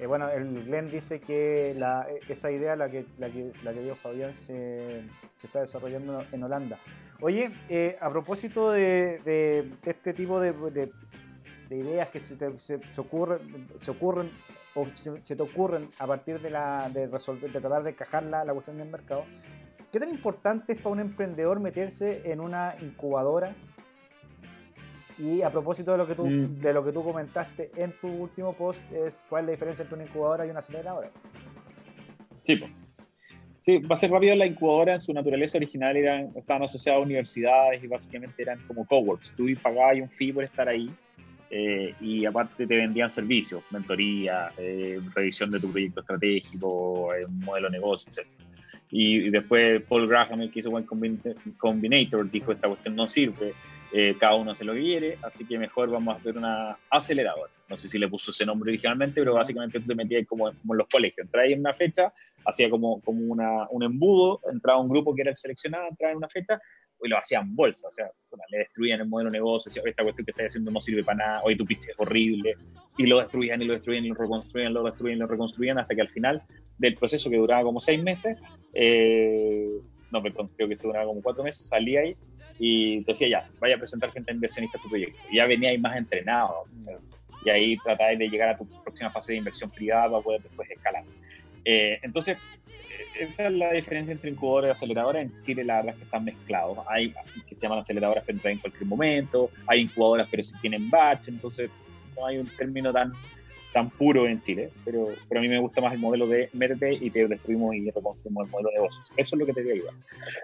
[0.00, 3.82] Eh, bueno, el Glenn dice que la, esa idea, la que, la que, la que
[3.82, 5.04] dio Fabián, se,
[5.36, 6.78] se, está desarrollando en Holanda.
[7.20, 10.52] Oye, eh, a propósito de, de, este tipo de,
[11.70, 14.30] de ideas que se, se, ocurren, se ocurren
[14.74, 18.44] o se, te ocurren a partir de, la, de, resolver, de tratar de encajar la,
[18.44, 19.24] la cuestión del mercado,
[19.92, 23.54] ¿qué tan importante es para un emprendedor meterse en una incubadora
[25.20, 26.60] y a propósito de lo que tú, mm.
[26.60, 29.96] de lo que tú comentaste en tu último post, es cuál es la diferencia entre
[29.96, 31.10] una incubadora y una aceleradora.
[32.44, 32.58] Sí,
[33.60, 34.34] sí, va a ser rápido.
[34.34, 38.86] La incubadora en su naturaleza original eran, estaban asociadas a universidades y básicamente eran como
[38.86, 39.32] coworks.
[39.36, 40.90] Tú pagabas un fee por estar ahí
[41.50, 47.68] eh, y aparte te vendían servicios, mentoría, eh, revisión de tu proyecto estratégico, eh, modelo
[47.68, 48.26] de negocio, etc.
[48.90, 50.86] Y, y, después Paul Graham, el que hizo One
[51.58, 53.52] Combinator, dijo esta cuestión no sirve
[53.92, 57.50] eh, cada uno hace lo que quiere, así que mejor vamos a hacer una aceleradora.
[57.68, 60.56] No sé si le puso ese nombre originalmente, pero básicamente tú te metías como, en
[60.62, 61.26] los colegios.
[61.26, 62.12] Entraba en una fecha,
[62.44, 66.18] hacía como, como una, un embudo, entraba un grupo que era el seleccionado, entraba en
[66.18, 66.60] una fecha
[67.02, 67.88] y lo hacían bolsa.
[67.88, 68.10] O sea,
[68.50, 71.18] le destruían el modelo de negocio, decían, esta cuestión que estás haciendo no sirve para
[71.18, 72.54] nada, hoy tu pitch es horrible,
[72.96, 75.94] y lo destruían y lo destruían y lo reconstruían, lo destruían y lo reconstruían, hasta
[75.94, 76.42] que al final
[76.78, 78.38] del proceso que duraba como seis meses,
[78.74, 79.68] eh,
[80.10, 82.16] no, perdón, creo que se duraba como cuatro meses, salía ahí
[82.62, 85.18] y decía ya, vaya a presentar gente inversionista a tu proyecto.
[85.30, 86.66] Y ya venía ahí más entrenado.
[87.42, 90.70] Y ahí tratáis de llegar a tu próxima fase de inversión privada para poder después
[90.70, 91.02] escalar.
[91.64, 92.36] Eh, entonces,
[93.18, 95.22] esa es la diferencia entre incubadora y aceleradora.
[95.22, 96.78] En Chile, la verdad es que están mezclados.
[96.86, 97.14] Hay
[97.48, 101.28] que se llaman aceleradoras que entran en cualquier momento, hay incubadoras, pero si tienen batch,
[101.28, 101.70] entonces
[102.14, 103.14] no hay un término tan,
[103.72, 104.68] tan puro en Chile.
[104.84, 107.90] Pero, pero a mí me gusta más el modelo de merte y te destruimos y
[107.90, 109.10] reconstruimos el modelo de negocios.
[109.16, 109.94] Eso es lo que te voy a ayudar.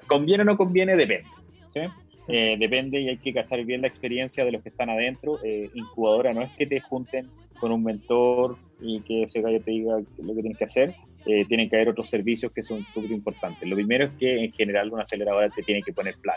[0.06, 0.96] ¿Conviene o no conviene?
[0.96, 1.28] Depende.
[1.76, 1.80] ¿sí?
[2.28, 5.38] Eh, depende y hay que gastar bien la experiencia de los que están adentro.
[5.44, 7.28] Eh, incubadora no es que te junten
[7.60, 10.94] con un mentor y que ese gallo te diga lo que tienes que hacer.
[11.24, 13.68] Eh, tienen que haber otros servicios que son súper importantes.
[13.68, 16.36] Lo primero es que en general una aceleradora te tiene que poner plan.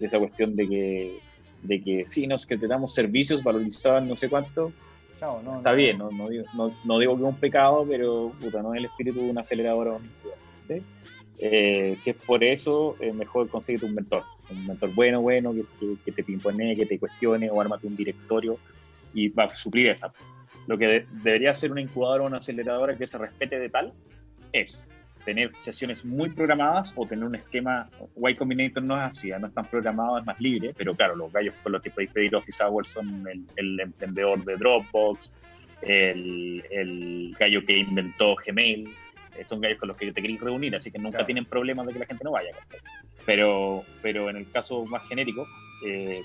[0.00, 1.18] Esa cuestión de que,
[1.62, 4.72] de que sí, nos que te damos servicios valorizados no sé cuánto.
[5.58, 8.78] está bien, no, no, digo, no, digo que es un pecado, pero puta, no es
[8.78, 9.98] el espíritu de una aceleradora.
[10.66, 10.82] ¿sí?
[11.98, 14.24] Si es por eso, es mejor conseguir un mentor.
[14.52, 15.64] Un mentor bueno, bueno, que,
[16.04, 18.58] que, te impone, que te cuestione o ármate un directorio
[19.14, 20.12] y va a suplir esa.
[20.66, 23.92] Lo que debería ser una incubadora o una aceleradora que se respete de tal
[24.52, 24.86] es
[25.24, 27.88] tener sesiones muy programadas o tener un esquema.
[28.16, 31.32] Y Combinator no es así, no es tan programado, es más libre, pero claro, los
[31.32, 33.26] gallos con los que podéis pedir Office Hours son
[33.56, 35.32] el, emprendedor de Dropbox,
[35.82, 38.92] el, gallo que inventó Gmail, eh,
[39.46, 41.98] son gallos con los que te queréis reunir, así que nunca tienen problemas de que
[41.98, 42.50] la gente no vaya.
[43.24, 45.46] Pero, pero en el caso más genérico,
[45.84, 46.22] eh,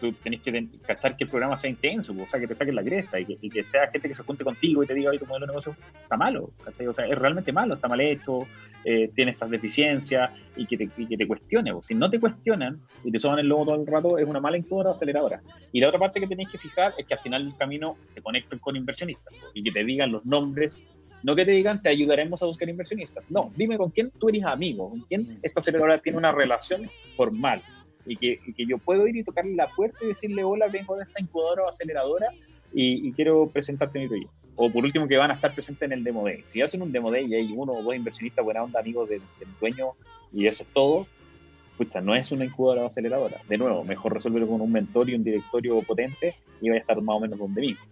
[0.00, 2.82] tú tenés que cachar que el programa sea intenso, o sea, que te saquen la
[2.82, 5.46] cresta y que, sea gente que se junte contigo y te diga, oye, tu modelo
[5.46, 6.50] de negocio está malo,
[6.86, 8.46] o sea, es realmente malo, está mal hecho,
[8.84, 11.72] eh, tiene estas deficiencias y que te, que te cuestione.
[11.82, 14.58] Si no te cuestionan y te soban el lobo todo el rato, es una mala
[14.58, 15.40] incubadora o aceleradora.
[15.72, 18.20] Y la otra parte que tenéis que fijar es que al final del camino te
[18.20, 20.84] conecten con inversionistas y que te digan los nombres
[21.24, 23.24] no que te digan, te ayudaremos a buscar inversionistas.
[23.30, 25.38] No, dime con quién tú eres amigo, con quién mm.
[25.42, 27.62] esta aceleradora tiene una relación formal
[28.06, 31.04] y que, que, yo puedo ir y tocarle la puerta y decirle, hola, vengo de
[31.04, 32.28] esta incubadora o aceleradora
[32.74, 34.34] y, quiero presentarte mi proyecto.
[34.56, 36.42] O por último, que van a estar presentes en el Demo Day.
[36.44, 39.22] Si hacen un Demo Day y hay uno o dos inversionistas buena onda, amigos del,
[39.60, 39.92] dueño
[40.32, 41.06] y eso es todo,
[41.78, 43.40] pucha, no es una incubadora o aceleradora.
[43.48, 47.00] De nuevo, mejor resolverlo con un mentor y un directorio potente y va a estar
[47.00, 47.84] más o menos donde mismo.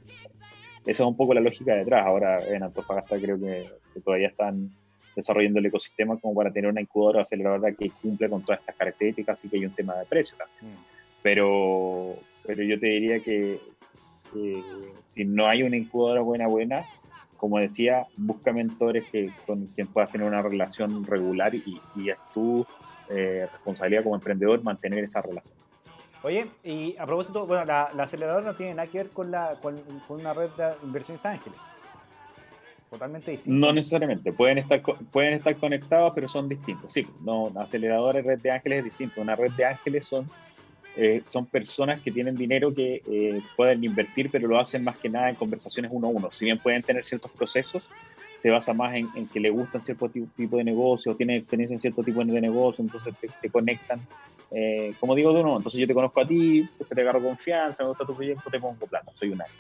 [0.85, 2.05] Esa es un poco la lógica detrás.
[2.07, 3.69] Ahora en Antofagasta creo que,
[4.05, 4.71] todavía están
[5.15, 8.77] desarrollando el ecosistema como para tener una incubadora o aceleradora que cumple con todas estas
[8.77, 10.75] características, así que hay un tema de precio también.
[10.75, 10.85] Mm.
[11.23, 13.61] Pero, pero yo te diría que
[15.05, 16.85] si no hay una incubadora buena, buena,
[17.37, 22.17] como decía, busca mentores que, con quien puedas tener una relación regular y, y es
[22.33, 22.65] tu
[23.11, 25.62] eh, responsabilidad como emprendedor mantener esa relación.
[26.25, 29.81] Oye, y a propósito, bueno, la, aceleradora no tiene nada que ver con, la, con,
[30.09, 31.59] una red de inversionistas ángeles.
[32.91, 33.59] Totalmente distinto.
[33.59, 36.93] No necesariamente, pueden estar, pueden estar conectados, pero son distintos.
[36.93, 39.21] Sí, no, aceleradora y red de ángeles es distinto.
[39.21, 40.29] Una red de ángeles son,
[40.97, 45.09] eh, son personas que tienen dinero que eh, pueden invertir, pero lo hacen más que
[45.09, 46.31] nada en conversaciones uno a uno.
[46.31, 47.83] Si bien pueden tener ciertos procesos,
[48.43, 52.03] se basa más en, que le gustan cierto tipo de negocio, tienen experiencia en cierto
[52.03, 54.01] tipo de negocio, entonces te, conectan.
[54.51, 57.85] Eh, como digo, de nuevo, entonces yo te conozco a ti, pues te agarro confianza,
[57.85, 59.57] me gusta tu proyecto, te pongo plata, soy un ángel.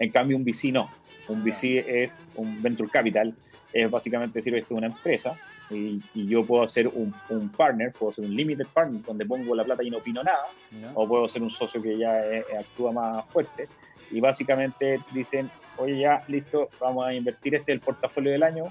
[0.00, 0.90] En cambio, un VC no.
[1.28, 3.32] Un VC es un venture capital,
[3.72, 5.38] es básicamente decir, esto es una empresa
[5.70, 7.14] y, yo puedo ser un,
[7.56, 10.48] partner, puedo ser un limited partner donde pongo la plata y no opino nada,
[10.94, 12.20] o puedo ser un socio que ya
[12.58, 13.68] actúa más fuerte.
[14.10, 18.64] Y básicamente dicen, oye, ya, listo, vamos a invertir este el portafolio del año,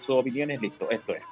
[0.00, 1.22] sus opiniones, listo, esto es.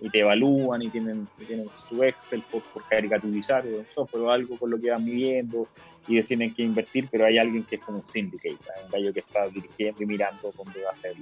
[0.00, 4.70] Y te evalúan y tienen, tienen su Excel por, caricaturizar el software o algo con
[4.70, 5.68] lo que van midiendo
[6.08, 9.20] y deciden qué invertir, pero hay alguien que es como un syndicate, un gallo que
[9.20, 11.14] está dirigiendo y mirando dónde va a ser.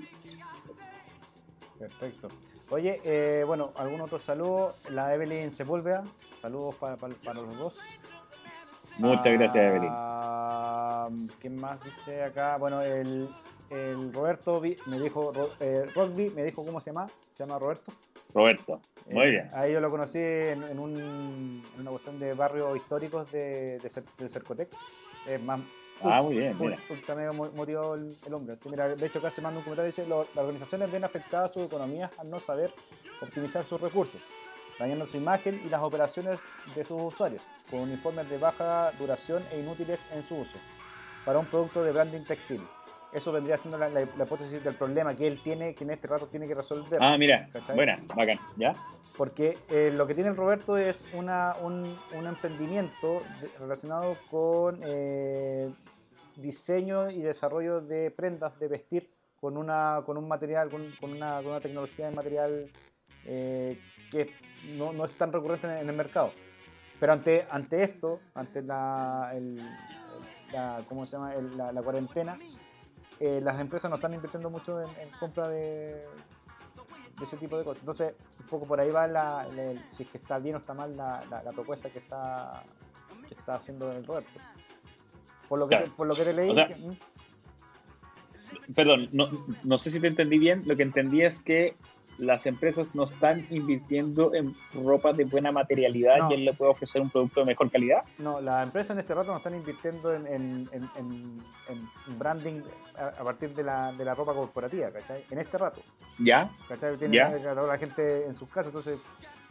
[1.79, 2.29] Perfecto.
[2.71, 4.75] Oye, eh, bueno, algún otro saludo.
[4.91, 6.05] La Evelyn Sepúlveda,
[6.41, 7.75] saludos para, para los dos.
[9.01, 9.91] Muchas gracias, Evelyn.
[9.91, 11.09] Ah,
[11.41, 12.57] ¿Quién más dice acá?
[12.59, 13.29] Bueno, el,
[13.71, 15.87] el Roberto me dijo, eh,
[16.35, 17.09] me dijo cómo se llama.
[17.33, 17.93] Se llama Roberto.
[18.35, 19.51] Roberto, muy eh, bien.
[19.55, 24.69] Ahí yo lo conocí en, un, una cuestión de barrios históricos de, de, Cercotec.
[25.27, 25.61] Es más,
[26.03, 26.57] Ah, muy bien.
[26.89, 28.57] Está medio motivado el, hombre.
[28.71, 32.11] Mira, de hecho, acá se manda un comentario dice: las organizaciones ven afectadas su economía
[32.17, 32.73] al no saber
[33.21, 34.19] optimizar sus recursos
[34.81, 36.39] dañando su imagen y las operaciones
[36.75, 40.59] de sus usuarios, con uniformes de baja duración e inútiles en su uso,
[41.25, 42.63] para un producto de branding textil.
[43.13, 46.47] Eso vendría siendo la, hipótesis del problema que él tiene, que en este rato tiene
[46.47, 46.99] que resolver.
[47.01, 48.73] Ah, mira, buena, bacán, ¿ya?
[49.17, 53.23] Porque eh, lo que tiene el Roberto es una, un, emprendimiento
[53.59, 55.69] relacionado con eh,
[56.37, 61.49] diseño y desarrollo de prendas de vestir con, una, con un material, con, una, con
[61.49, 62.71] una tecnología de material
[63.27, 63.79] eh,
[64.11, 64.33] que
[64.77, 66.33] no, no, es tan recurrente en, el mercado.
[66.99, 69.33] Pero ante, ante esto, ante la,
[70.53, 71.33] la ¿cómo se llama?
[71.57, 72.39] la, cuarentena,
[73.19, 76.05] eh, las empresas no están invirtiendo mucho en, compra de,
[77.23, 77.81] ese tipo de cosas.
[77.81, 79.47] Entonces, un poco por ahí va la,
[79.97, 82.63] si es que está bien o está mal la, la, propuesta que está,
[83.29, 84.31] que está haciendo el Roberto.
[85.49, 86.53] Por lo que, te, por lo que te leí.
[88.75, 89.29] Perdón, no,
[89.65, 90.63] no sé si te entendí bien.
[90.67, 91.75] Lo que entendí es que
[92.21, 97.01] las empresas no están invirtiendo en ropa de buena materialidad y él le puede ofrecer
[97.01, 98.03] un producto de mejor calidad.
[98.19, 102.61] No, las empresas en este rato no están invirtiendo en, en, en, en branding
[102.97, 105.25] a, partir de la, de la, ropa corporativa, ¿cachai?
[105.31, 105.81] En este rato.
[106.19, 106.51] ¿Ya?
[106.69, 106.97] ¿cachai?
[106.99, 107.31] Tiene ¿Ya?
[107.31, 109.01] La, gente en sus casas, entonces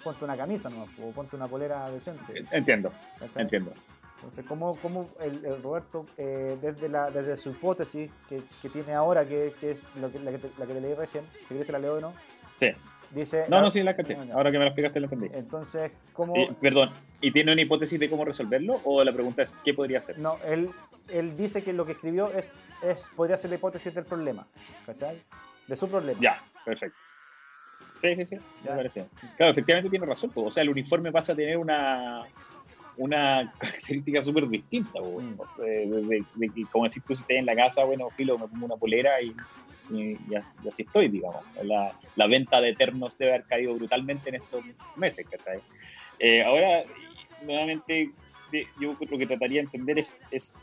[0.04, 0.86] ponte una camisa ¿no?
[1.04, 2.46] o ponte una polera decente.
[2.52, 2.92] Entiendo,
[3.36, 3.74] entiendo.
[4.18, 9.24] Entonces, ¿cómo, cómo el, Roberto, eh, desde, la, desde su hipótesis que, que tiene ahora,
[9.24, 11.66] que, que es lo que, la, que te, la que te leí recién, si quieres
[11.66, 12.14] que la leo o no,
[12.60, 12.68] Sí.
[13.12, 14.16] Dice, no, no, sí, la caché.
[14.34, 15.30] Ahora que me lo explicaste, lo entendí.
[15.34, 16.34] Entonces, ¿cómo...?
[16.62, 16.92] perdón,
[17.22, 18.82] ¿y tiene una hipótesis de cómo resolverlo?
[18.84, 20.20] ¿O la pregunta es qué podría hacer?
[20.20, 20.70] No, él,
[21.08, 22.52] él dice que lo que escribió es,
[22.84, 24.46] es podría ser la hipótesis del problema,
[24.86, 25.24] ¿cachai?
[25.68, 26.20] De su problema.
[26.22, 26.98] Ya, perfecto.
[27.98, 29.06] Sí, sí, sí, me parece.
[29.38, 30.32] Claro, efectivamente tiene razón.
[30.36, 32.24] O sea, el uniforme pasa a tener una,
[32.98, 35.00] una característica súper distinta.
[35.02, 35.62] Mm.
[35.62, 36.24] De,
[36.54, 39.20] que, como decís tú, si estás en la casa, bueno, filo, me pongo una polera
[39.22, 39.36] y,
[39.90, 41.44] y, así, estoy, digamos.
[41.64, 44.64] La, la, venta de eternos debe haber caído brutalmente en estos
[44.96, 45.60] meses, ¿cachai?
[46.20, 46.84] Eh, ahora,
[47.46, 48.12] nuevamente,
[48.80, 50.58] yo lo que trataría de entender es, es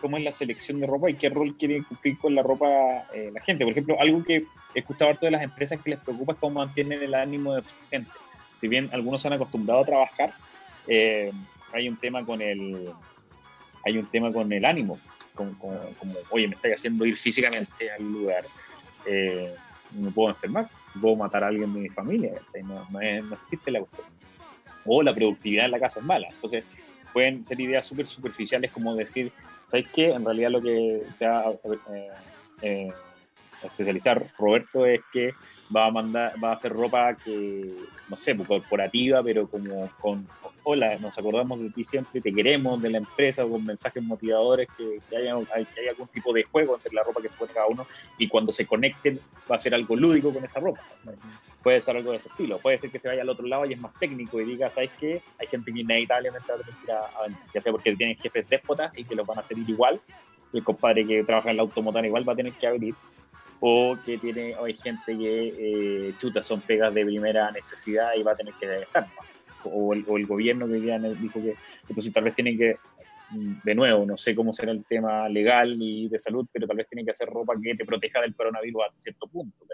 [0.00, 2.66] cómo es la selección de ropa y qué rol quiere cumplir con la ropa
[3.14, 3.64] eh, la gente.
[3.64, 4.44] Por ejemplo, algo que
[4.74, 7.62] he escuchado harto de las empresas que les preocupa es cómo mantienen el ánimo de
[7.62, 8.10] su gente.
[8.60, 10.32] Si bien algunos se han acostumbrado a trabajar,
[10.86, 11.32] eh,
[11.72, 12.92] hay un tema con el
[13.84, 14.98] hay un tema con el ánimo,
[15.34, 15.56] como,
[16.30, 18.44] oye, me estoy haciendo ir físicamente al lugar,
[19.06, 19.54] eh,
[19.98, 20.68] me puedo enfermar,
[21.00, 22.32] puedo matar a alguien de mi familia,
[22.64, 24.06] no, no, existe la cuestión.
[24.84, 26.28] O la productividad en la casa es mala.
[26.28, 26.64] Entonces,
[27.12, 29.30] pueden ser ideas súper superficiales como decir,
[29.66, 30.10] ¿sabes qué?
[30.10, 32.08] En realidad lo que se va a eh,
[32.62, 32.92] eh,
[33.62, 35.32] especializar Roberto es que
[35.74, 37.74] va a mandar, va a hacer ropa que,
[38.08, 40.26] no sé, pues, corporativa, pero como con,
[40.64, 45.00] hola, nos acordamos de ti siempre, te queremos de la empresa, con mensajes motivadores, que,
[45.16, 45.34] haya,
[45.74, 47.86] que algún tipo de juego entre la ropa que se pone cada uno,
[48.18, 49.18] y cuando se conecten
[49.50, 50.82] va a ser algo lúdico con esa ropa.
[51.62, 53.72] Puede ser algo de ese estilo, puede ser que se vaya al otro lado y
[53.72, 55.22] es más técnico y diga, ¿sabes qué?
[55.38, 57.10] Hay gente que inevitablemente va a tener que ir a,
[57.54, 60.00] ya sea porque tienen jefes déspotas y que los van a hacer igual,
[60.52, 62.94] el compadre que trabaja en la automotora igual va a tener que abrir,
[63.64, 68.32] o que tiene hay gente que eh, chuta son pegas de primera necesidad y va
[68.32, 69.06] a tener que dejar
[69.62, 71.54] o el, o el gobierno que ya dijo que
[71.88, 72.76] entonces tal vez tienen que
[73.30, 76.76] mm, de nuevo, no sé cómo será el tema legal y de salud, pero tal
[76.76, 79.64] vez tienen que hacer ropa que te proteja del coronavirus a cierto punto.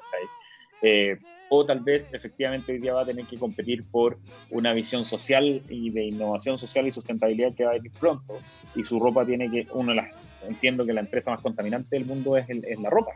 [0.82, 4.18] Eh, o tal vez efectivamente hoy día va a tener que competir por
[4.50, 8.38] una visión social y de innovación social y sustentabilidad que va a venir pronto.
[8.74, 10.10] Y su ropa tiene que, uno las,
[10.46, 13.12] entiendo que la empresa más contaminante del mundo es, es la ropa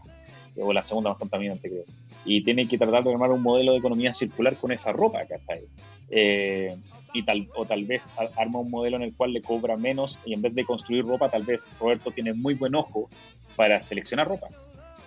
[0.60, 1.84] o la segunda más contaminante, creo.
[2.24, 5.62] Y tiene que tratar de armar un modelo de economía circular con esa ropa, ¿cachai?
[6.10, 6.76] Eh,
[7.14, 8.06] y tal, o tal vez
[8.36, 11.28] arma un modelo en el cual le cobra menos y en vez de construir ropa,
[11.28, 13.08] tal vez Roberto tiene muy buen ojo
[13.56, 14.48] para seleccionar ropa.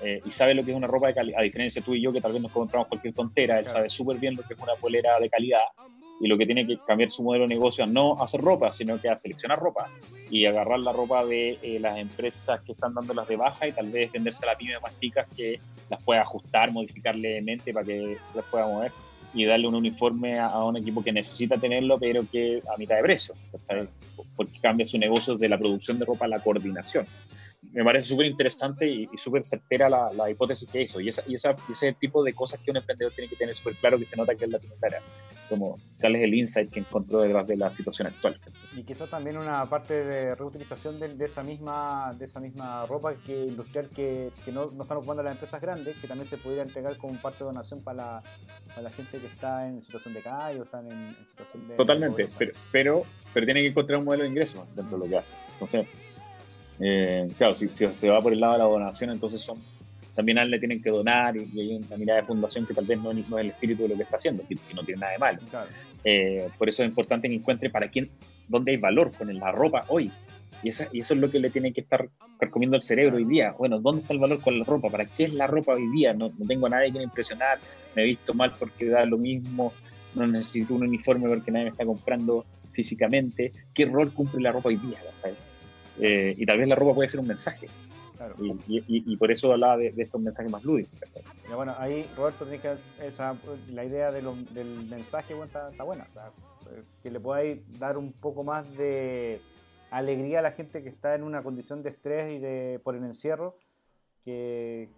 [0.03, 2.01] Eh, y sabe lo que es una ropa de calidad, a diferencia de tú y
[2.01, 4.59] yo que tal vez nos compramos cualquier tontera, él sabe súper bien lo que es
[4.59, 5.61] una polera de calidad
[6.19, 8.99] y lo que tiene que cambiar su modelo de negocio a no hacer ropa, sino
[8.99, 9.89] que a seleccionar ropa
[10.29, 13.89] y agarrar la ropa de eh, las empresas que están dándolas de baja y tal
[13.91, 15.59] vez venderse a las pymes más chicas que
[15.89, 18.91] las pueda ajustar, modificar levemente para que se las pueda mover
[19.33, 23.01] y darle un uniforme a, un equipo que necesita tenerlo, pero que a mitad de
[23.03, 23.35] precio,
[24.37, 27.05] porque cambia su negocio de la producción de ropa a la coordinación
[27.71, 30.99] me parece súper interesante y, súper certera la, la, hipótesis que hizo.
[30.99, 33.75] Y, esa, y esa, ese tipo de cosas que un emprendedor tiene que tener súper
[33.75, 35.01] claro que se nota que es la primera,
[35.49, 38.39] como tal es el insight que encontró detrás de la situación actual.
[38.75, 43.13] Y quizás también una parte de reutilización de, de, esa misma de esa misma ropa
[43.25, 46.63] que industrial que, que no, no, están ocupando las empresas grandes, que también se podría
[46.63, 48.23] entregar como parte de donación para la,
[48.69, 51.75] para la gente que está en situación de calle o están en, situación de...
[51.75, 55.17] Totalmente, pero, pero, pero tiene que encontrar un modelo de ingreso dentro de lo que
[55.17, 55.35] hace.
[55.53, 55.87] Entonces,
[56.79, 59.57] eh, claro, si, se va por el lado de la donación, entonces son
[60.15, 62.85] también a él le tienen que donar y, hay una mirada de fundación que tal
[62.85, 65.19] vez no, es el espíritu de lo que está haciendo, que, no tiene nada de
[65.19, 65.39] malo.
[66.03, 68.07] Eh, por eso es importante que encuentre para quién,
[68.47, 70.11] dónde hay valor con la ropa hoy.
[70.63, 72.09] Y, esa, y eso es lo que le tiene que estar
[72.49, 73.51] comiendo el cerebro hoy día.
[73.57, 74.89] Bueno, ¿dónde está el valor con la ropa?
[74.89, 76.13] ¿Para qué es la ropa hoy día?
[76.13, 77.59] No, no tengo a nadie que me impresionar,
[77.93, 79.73] me he visto mal porque da lo mismo,
[80.15, 83.51] no necesito un uniforme porque nadie me está comprando físicamente.
[83.73, 84.97] ¿Qué rol cumple la ropa hoy día?
[85.99, 87.67] Eh, y tal vez la ropa puede ser un mensaje.
[88.39, 90.99] Y, y, por eso hablaba de, estos mensajes más lúdicos.
[91.53, 93.35] bueno, ahí Roberto tiene que esa,
[93.69, 96.05] la idea de del mensaje bueno, está, buena.
[96.05, 99.41] Eh, que le podáis dar un poco más de
[99.91, 103.03] alegría a la gente que está en una condición de estrés y de por el
[103.03, 103.57] encierro,
[104.23, 104.89] que,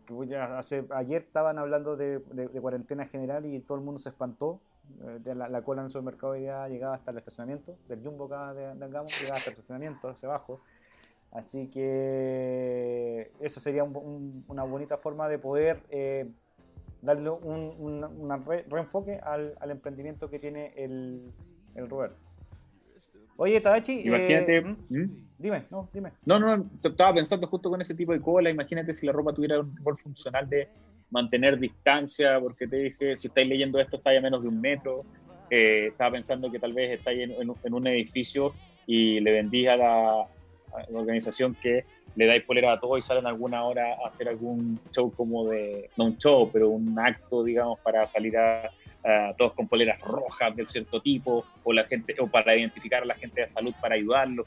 [0.51, 2.21] hace, ayer estaban hablando de,
[2.61, 4.61] cuarentena general y todo el mundo se espantó.
[5.01, 8.53] Eh, de la, cola en el supermercado ya llegaba hasta el estacionamiento, del Jumbo acá
[8.53, 10.61] de, de llegaba hasta el estacionamiento, hacia abajo.
[11.37, 16.27] Así que eso sería una bonita forma de poder eh,
[17.03, 18.03] darle un,
[18.67, 21.31] reenfoque al, emprendimiento que tiene el,
[21.75, 22.17] el Roberto.
[23.35, 24.01] Oye, Tadachi.
[24.03, 24.57] Imagínate.
[24.57, 24.77] Eh, ¿Mm?
[24.89, 25.27] ¿Mm?
[25.37, 26.11] Dime, no, dime.
[26.25, 28.49] No, no, estaba pensando justo con ese tipo de cola.
[28.49, 30.67] Imagínate si la ropa tuviera un rol funcional de
[31.11, 35.03] mantener distancia, porque te dice, si estáis leyendo esto, estáis a menos de un metro.
[35.51, 38.53] Eh, estaba pensando que tal vez estáis en, un edificio
[38.87, 40.27] y le vendís a la,
[40.93, 41.85] organización que
[42.15, 45.89] le dais polera a todos y salen alguna hora a hacer algún show como de,
[45.97, 48.71] no un show, pero un acto, digamos, para salir a,
[49.37, 53.15] todos con poleras rojas de cierto tipo, o la gente, o para identificar a la
[53.15, 54.45] gente de salud para ayudarlos,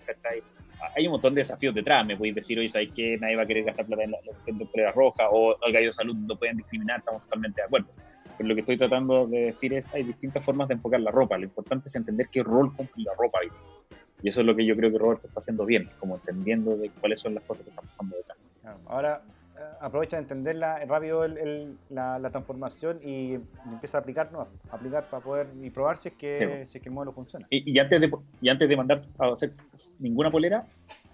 [0.95, 3.47] Hay un montón de desafíos detrás, me podéis decir, oye, ¿sabéis que nadie va a
[3.47, 5.29] querer gastar plata en la, de poleras rojas?
[5.31, 7.89] O el gallo de salud no pueden discriminar, estamos totalmente de acuerdo.
[8.37, 11.39] Pero lo que estoy tratando de decir es, hay distintas formas de enfocar la ropa,
[11.39, 13.39] lo importante es entender qué rol cumple la ropa.
[14.23, 16.91] Y eso es lo que yo creo que Roberto está haciendo bien, como entendiendo de
[16.91, 18.39] cuáles son las cosas que están pasando detrás.
[18.87, 19.23] Ahora
[19.61, 21.27] eh, aprovecha de entender rápido
[21.89, 26.67] la, transformación y, empieza a aplicar, no, aplicar para poder y probar si es que,
[26.67, 27.47] si el modelo funciona.
[27.51, 28.11] Y, antes de,
[28.41, 29.53] y antes de mandar a hacer
[29.99, 30.67] ninguna polera,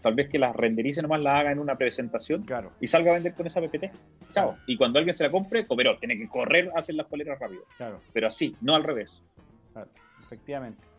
[0.02, 2.70] tal vez que la renderice nomás, la haga en una presentación claro.
[2.80, 3.90] y salga a vender con esa PPT.
[4.32, 4.56] Chao.
[4.66, 7.62] Y cuando alguien se la compre, comeró, tiene que correr a hacer las poleras rápido.
[7.76, 8.00] Claro.
[8.12, 9.22] Pero así, no al revés.
[9.72, 10.95] Claro, efectivamente.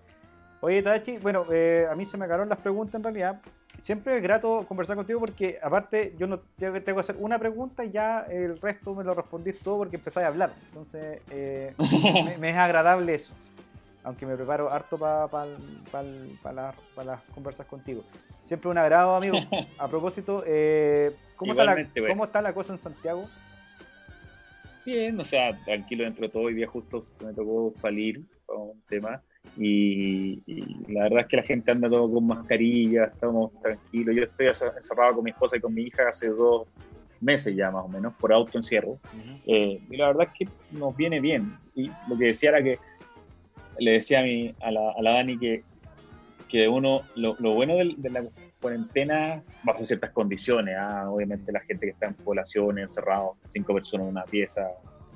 [0.61, 3.41] Oye, Tadachi, bueno, eh, a mí se me acabaron las preguntas en realidad.
[3.83, 7.91] Siempre es grato conversar contigo porque, aparte, yo no tengo que hacer una pregunta y
[7.91, 10.51] ya el resto me lo respondís todo porque empezáis a hablar.
[10.69, 11.73] Entonces, eh,
[12.39, 13.33] me, es agradable eso.
[14.03, 15.45] Aunque me preparo harto para
[17.05, 18.03] las conversas contigo.
[18.45, 19.37] Siempre un agrado, amigo.
[19.77, 22.07] A propósito, eh, ¿cómo, está la, pues.
[22.07, 23.27] ¿cómo está la cosa en Santiago?
[24.85, 26.43] Bien, o sea, tranquilo dentro de todo.
[26.43, 29.21] Hoy día justo me tocó salir con un tema
[29.55, 30.41] y,
[30.87, 34.15] la verdad es que la gente anda todo con mascarilla, estamos tranquilos.
[34.15, 36.67] Yo estoy encerrado con mi esposa y con mi hija hace dos
[37.19, 38.97] meses ya más o menos, por autoencierro.
[39.45, 41.57] Eh, y la verdad es que nos viene bien.
[41.75, 42.79] Y lo que decía era que,
[43.79, 45.63] le decía a, mi, a, la, a la Dani que,
[46.49, 48.23] que uno, lo, lo bueno de, la
[48.59, 51.09] cuarentena, bajo ciertas condiciones, ¿ah?
[51.09, 54.67] obviamente la gente que está en población, encerrado, cinco personas en una pieza,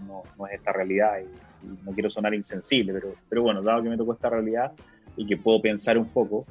[0.06, 1.20] no, no es esta realidad.
[1.20, 4.72] Y, no quiero sonar insensible, pero, pero bueno, dado que me tocó esta realidad
[5.16, 6.46] y que puedo pensar un poco,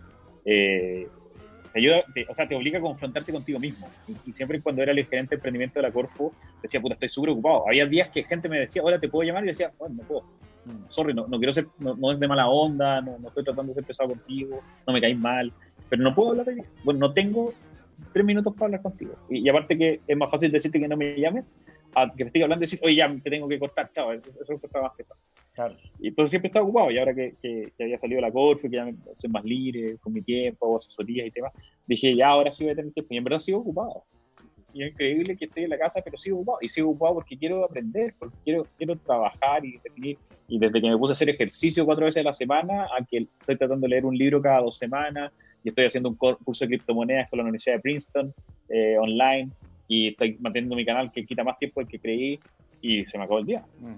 [0.44, 1.08] eh,
[1.72, 3.88] te ayuda, o sea, te obliga a confrontarte contigo mismo.
[4.26, 6.32] Y, siempre cuando era el gerente de emprendimiento de la Corpo,
[6.62, 7.68] decía, puta, estoy súper ocupado.
[7.68, 9.44] Había días que gente me decía, hola, ¿te puedo llamar?
[9.44, 10.22] Y decía, bueno, no puedo.
[10.64, 13.70] Mm, sorry, no, no quiero ser, no, es de mala onda, no, no, estoy tratando
[13.70, 15.52] de ser pesado contigo, no me caes mal,
[15.88, 17.54] pero no puedo hablar de Bueno, no tengo
[18.12, 19.14] tres minutos para hablar contigo.
[19.28, 21.56] Y, aparte que es más fácil decirte que no me llames
[21.94, 24.30] a que te estoy hablando y decir, oye, ya te tengo que cortar, chao, eso,
[24.30, 25.20] es está más pesado.
[25.54, 25.76] Claro.
[25.98, 28.84] Y entonces siempre estaba ocupado y ahora que, que, había salido la Corfu, que ya
[28.84, 31.52] me, soy más libre con mi tiempo, hago asesorías y temas,
[31.86, 33.14] dije, ya, ahora sí voy a tener tiempo.
[33.14, 34.04] Y en verdad sigo ocupado.
[34.72, 36.58] Y es increíble que estoy en la casa, pero sigo ocupado.
[36.60, 40.18] Y sigo ocupado porque quiero aprender, porque quiero, quiero trabajar y definir.
[40.48, 43.26] Y desde que me puse a hacer ejercicio cuatro veces a la semana, a que
[43.40, 45.32] estoy tratando de leer un libro cada dos semanas,
[45.62, 48.34] y estoy haciendo un curso de criptomonedas con la Universidad de Princeton
[48.68, 49.50] eh, online
[49.88, 52.40] y estoy manteniendo mi canal que quita más tiempo del que creí
[52.80, 53.64] y se me acabó el día.
[53.80, 53.94] Mm.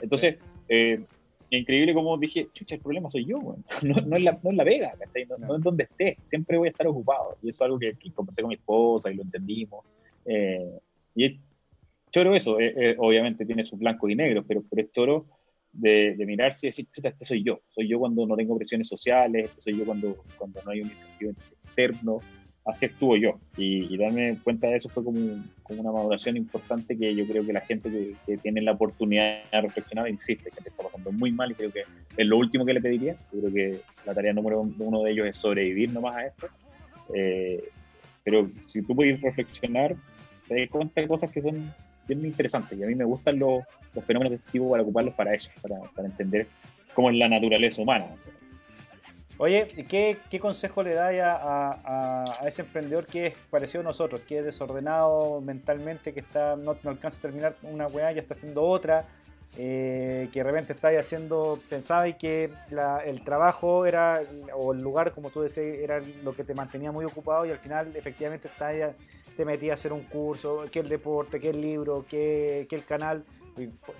[0.00, 0.36] Entonces,
[0.68, 1.00] eh,
[1.58, 3.38] increíble como dije, chucha, el problema soy yo,
[3.82, 4.94] no, no, es la, no, es la, vega,
[5.38, 7.36] no, es donde esté, siempre voy a estar ocupado.
[7.42, 9.84] Y eso es algo que, conversé con mi esposa y lo entendimos.
[10.24, 10.78] Eh,
[11.14, 11.40] y
[12.10, 12.56] choro eso,
[12.98, 15.26] obviamente tiene su blanco y negro, pero, pero es choro
[15.72, 19.60] de, mirarse y decir, este soy yo, soy yo cuando no tengo presiones sociales, este
[19.60, 22.20] soy yo cuando, cuando no hay un incentivo externo,
[22.64, 23.38] así actúo yo.
[23.56, 25.18] Y, darme cuenta de eso fue como,
[25.68, 27.90] una maduración importante que yo creo que la gente
[28.26, 31.72] que, tiene la oportunidad de reflexionar insiste, que te está pasando muy mal y creo
[31.72, 31.84] que
[32.16, 33.16] es lo último que le pediría.
[33.32, 36.48] Yo creo que la tarea número uno de ellos es sobrevivir nomás a esto.
[37.14, 37.62] Eh,
[38.24, 39.96] pero si tú puedes reflexionar,
[40.48, 41.72] te das cuenta de cosas que son
[42.06, 43.62] bien interesantes y a mí me gustan los,
[43.94, 46.46] los fenómenos de este para ocuparlos para eso, para entender
[46.94, 48.06] cómo es la naturaleza humana.
[49.42, 54.20] Oye, ¿qué, qué consejo le dais a, a, ese emprendedor que es parecido a nosotros,
[54.20, 58.62] que es desordenado mentalmente, que está no, alcanza a terminar una weá ya está haciendo
[58.62, 59.06] otra,
[59.56, 62.50] eh, que de repente está haciendo, pensaba y que
[63.06, 64.20] el trabajo era,
[64.58, 67.58] o el lugar, como tú decías, era lo que te mantenía muy ocupado y al
[67.60, 68.50] final efectivamente
[69.38, 72.84] te metía a hacer un curso, que el deporte, que el libro, que, que el
[72.84, 73.24] canal.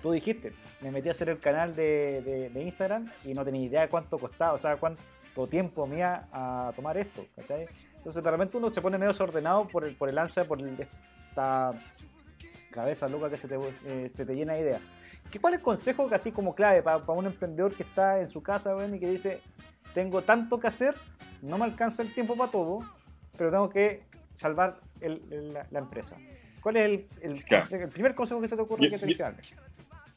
[0.03, 3.87] Tú dijiste, me metí a hacer el canal de, Instagram y no tenía idea de
[3.89, 5.01] cuánto costaba, o sea, cuánto
[5.49, 7.67] tiempo mía a tomar esto, ¿cachai?
[7.95, 11.71] Entonces, realmente uno se pone medio desordenado por el, por el ansia, por esta
[12.71, 14.81] cabeza loca que se te, eh, se te llena de ideas.
[15.29, 18.29] ¿Qué, ¿Cuál es el consejo que así como clave para, un emprendedor que está en
[18.29, 19.41] su casa y que dice,
[19.93, 20.95] tengo tanto que hacer,
[21.41, 22.79] no me alcanza el tiempo para todo,
[23.37, 24.03] pero tengo que
[24.33, 26.17] salvar la, empresa?
[26.61, 29.07] ¿Cuál es el, el, primer consejo que se te ocurre que te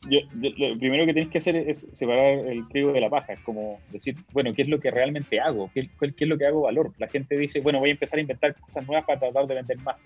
[0.09, 3.41] dice lo primero que tienes que hacer es separar el trigo de la paja, es
[3.41, 5.71] como decir, bueno, ¿qué es lo que realmente hago?
[5.75, 6.93] ¿Qué, ¿Qué, es lo que hago valor?
[6.99, 9.79] La gente dice, bueno, voy a empezar a inventar cosas nuevas para tratar de vender
[9.79, 10.03] más.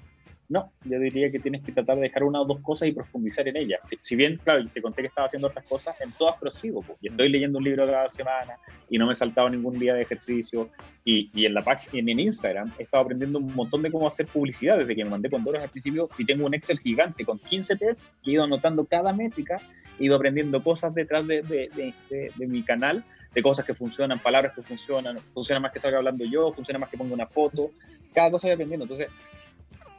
[0.50, 3.46] No, yo diría que tienes que tratar de dejar una o dos cosas y profundizar
[3.46, 3.80] en ellas.
[4.00, 6.80] Si, bien, claro, te conté que estaba haciendo otras cosas, en todas prosigo.
[6.80, 8.56] Pues, y estoy leyendo un libro cada semana
[8.88, 10.70] y no me he saltado ningún día de ejercicio.
[11.04, 14.08] Y, y en la página, en, en Instagram, he estado aprendiendo un montón de cómo
[14.08, 17.26] hacer publicidad desde que me mandé con Doros al principio y tengo un Excel gigante
[17.26, 19.60] con 15 tests que he ido anotando cada métrica,
[19.98, 23.05] he ido aprendiendo cosas detrás de, de, de, de mi canal
[23.35, 26.89] de cosas que funcionan, palabras que funcionan, funciona más que salga hablando yo, funciona más
[26.89, 27.70] que ponga una foto,
[28.15, 28.85] cada cosa voy aprendiendo.
[28.85, 29.09] Entonces,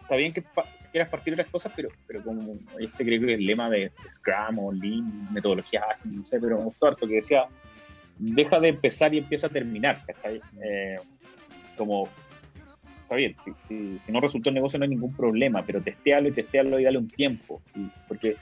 [0.02, 0.44] está bien que
[0.92, 4.60] quieras partir las cosas, pero, pero como este creo que es el lema de Scrum
[4.60, 7.46] o Lean, metodología no sé, pero me gustó harto que decía,
[8.18, 10.02] deja de empezar y empieza a terminar,
[10.64, 10.96] eh,
[11.78, 12.10] como,
[13.04, 16.28] está bien, si, si, si, no resultó el negocio no hay ningún problema, pero testealo
[16.28, 17.62] y testealo y dale un tiempo,
[18.08, 18.36] porque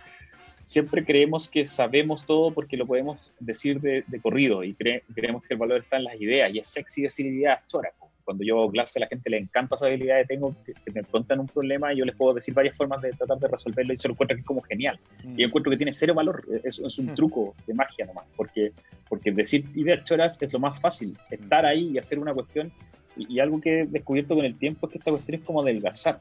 [0.67, 5.59] siempre creemos que sabemos todo porque lo podemos decir de, corrido y creemos que el
[5.59, 7.93] valor está en las ideas y es sexy decir ideas chora
[8.27, 11.01] cuando yo hago clase a la gente le encanta esa habilidad de tengo que, me
[11.05, 13.97] cuentan un problema y yo les puedo decir varias formas de tratar de resolverlo y
[13.97, 14.99] se lo encuentro que es como genial.
[15.23, 15.41] Y yo mm.
[15.47, 17.15] encuentro que tiene cero valor, es, es un mm.
[17.15, 18.73] truco de magia nomás, porque,
[19.07, 21.33] porque decir ideas choras es lo más fácil, mm.
[21.35, 22.69] estar ahí y hacer una cuestión.
[23.15, 26.19] Y, algo que he descubierto con el tiempo es que esta cuestión es como adelgazar.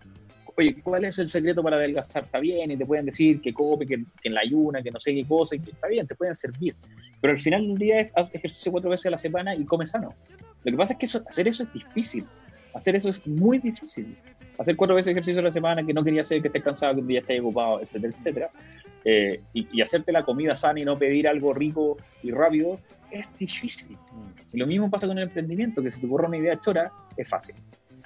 [0.59, 2.25] Oye, ¿cuál es el secreto para adelgazar?
[2.25, 5.13] Está bien, y te pueden decir que cope, que, en la ayuna, que no sé
[5.13, 6.75] qué cosa, y que está bien, te pueden servir.
[7.21, 9.87] Pero al final del día es haz ejercicio cuatro veces a la semana y come
[9.87, 10.15] sano.
[10.65, 12.25] Lo que pasa es que eso, hacer eso es difícil.
[12.73, 14.17] Hacer eso es muy difícil.
[14.59, 17.01] Hacer cuatro veces ejercicio a la semana que no quería hacer, que estés cansado, que
[17.03, 18.51] un día estés ocupado, etcétera, etcétera.
[19.05, 22.81] Eh, y, hacerte la comida sana y no pedir algo rico y rápido
[23.11, 23.97] es difícil.
[24.53, 27.29] Y lo mismo pasa con el emprendimiento, que si te ocurre una idea chora, es
[27.29, 27.55] fácil.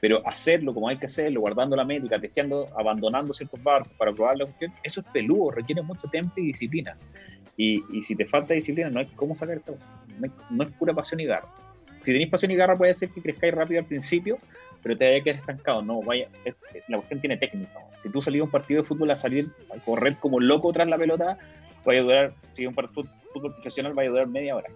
[0.01, 4.39] Pero hacerlo como hay que hacerlo, guardando la métrica, testeando, abandonando ciertos barcos para probar
[4.39, 6.97] la cuestión, eso es peludo, requiere mucho tiempo y disciplina.
[7.57, 9.77] Y, si te falta disciplina, no hay cómo sacar todo.
[10.51, 11.49] No, es pura pasión y garra
[12.03, 14.39] si tenéis pasión y garra puede ser que crezcáis rápido al principio,
[14.83, 15.85] pero te vaya a quedar.
[15.85, 16.29] No, vaya,
[16.89, 17.79] la cuestión tiene técnica.
[18.03, 20.89] Si tú salís a un partido de fútbol a salir a correr como loco tras
[20.89, 21.37] la pelota,
[21.85, 24.71] vaya a durar, si es un partido fútbol profesional, vaya a durar media hora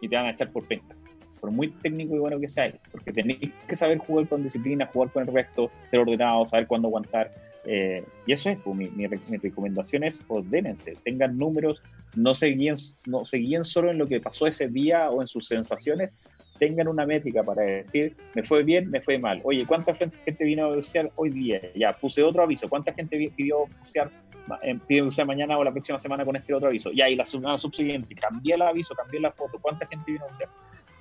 [0.00, 0.96] y te van a echar por penca.
[1.44, 5.10] Por muy técnico y bueno que sea, porque tenéis que saber jugar con disciplina, jugar
[5.12, 7.30] con el resto, ser ordenado, saber cuándo aguantar.
[7.66, 11.82] Eh, y eso es, pues, mi, mi, recomendación es ordénense, tengan números,
[12.16, 15.28] no se, guíen, no se guíen solo en lo que pasó ese día o en
[15.28, 16.16] sus sensaciones,
[16.58, 19.42] tengan una métrica para decir, me fue bien, me fue mal.
[19.44, 21.60] Oye, ¿cuánta gente vino a bucear hoy día?
[21.74, 22.70] Ya, puse otro aviso.
[22.70, 26.90] ¿Cuánta gente eh, pidió bucear mañana o la próxima semana con este otro aviso?
[26.92, 29.58] Ya, y la semana subsiguiente, cambié el aviso, cambié la foto.
[29.60, 30.48] ¿Cuánta gente vino a bucear?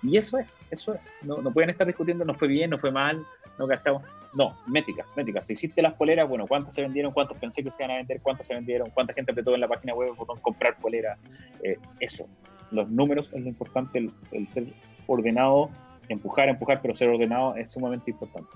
[0.04, 1.16] Y eso es, eso es.
[1.22, 3.26] No, no pueden estar discutiendo, no fue bien, no fue mal,
[3.58, 4.04] no gastamos.
[4.34, 5.48] No, métricas, métricas.
[5.48, 7.12] Si hiciste las poleras, bueno, ¿cuántas se vendieron?
[7.14, 8.20] ¿Cuántos pensé que se iban a vender?
[8.22, 8.90] ¿Cuántas se vendieron?
[8.90, 11.18] ¿Cuánta gente apretó en la página web el botón comprar polera?
[11.64, 12.28] Eh, eso.
[12.72, 14.66] Los números es lo importante, el, el ser
[15.08, 15.70] ordenado,
[16.10, 18.50] empujar, empujar, pero ser ordenado es sumamente importante.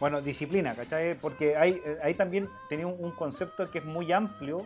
[0.00, 1.14] Bueno, disciplina, ¿cachai?
[1.14, 4.62] Porque hay, ahí también tenía un, concepto que es muy amplio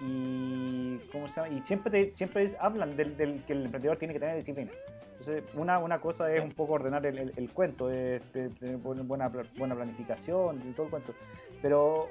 [0.00, 1.48] y, ¿cómo se llama?
[1.54, 3.14] y siempre, siempre hablan del,
[3.46, 4.70] que el emprendedor tiene que tener disciplina.
[5.18, 10.62] Entonces, una, una cosa es un poco ordenar el, cuento, es, tener buena, buena planificación
[10.66, 11.14] y todo el cuento.
[11.60, 12.08] Pero,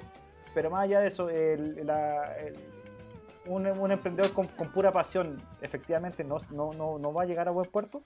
[0.54, 1.28] pero más allá de eso,
[3.46, 7.50] un, un, emprendedor con, pura pasión, efectivamente, no, no, no, no va a llegar a
[7.50, 8.04] buen puerto.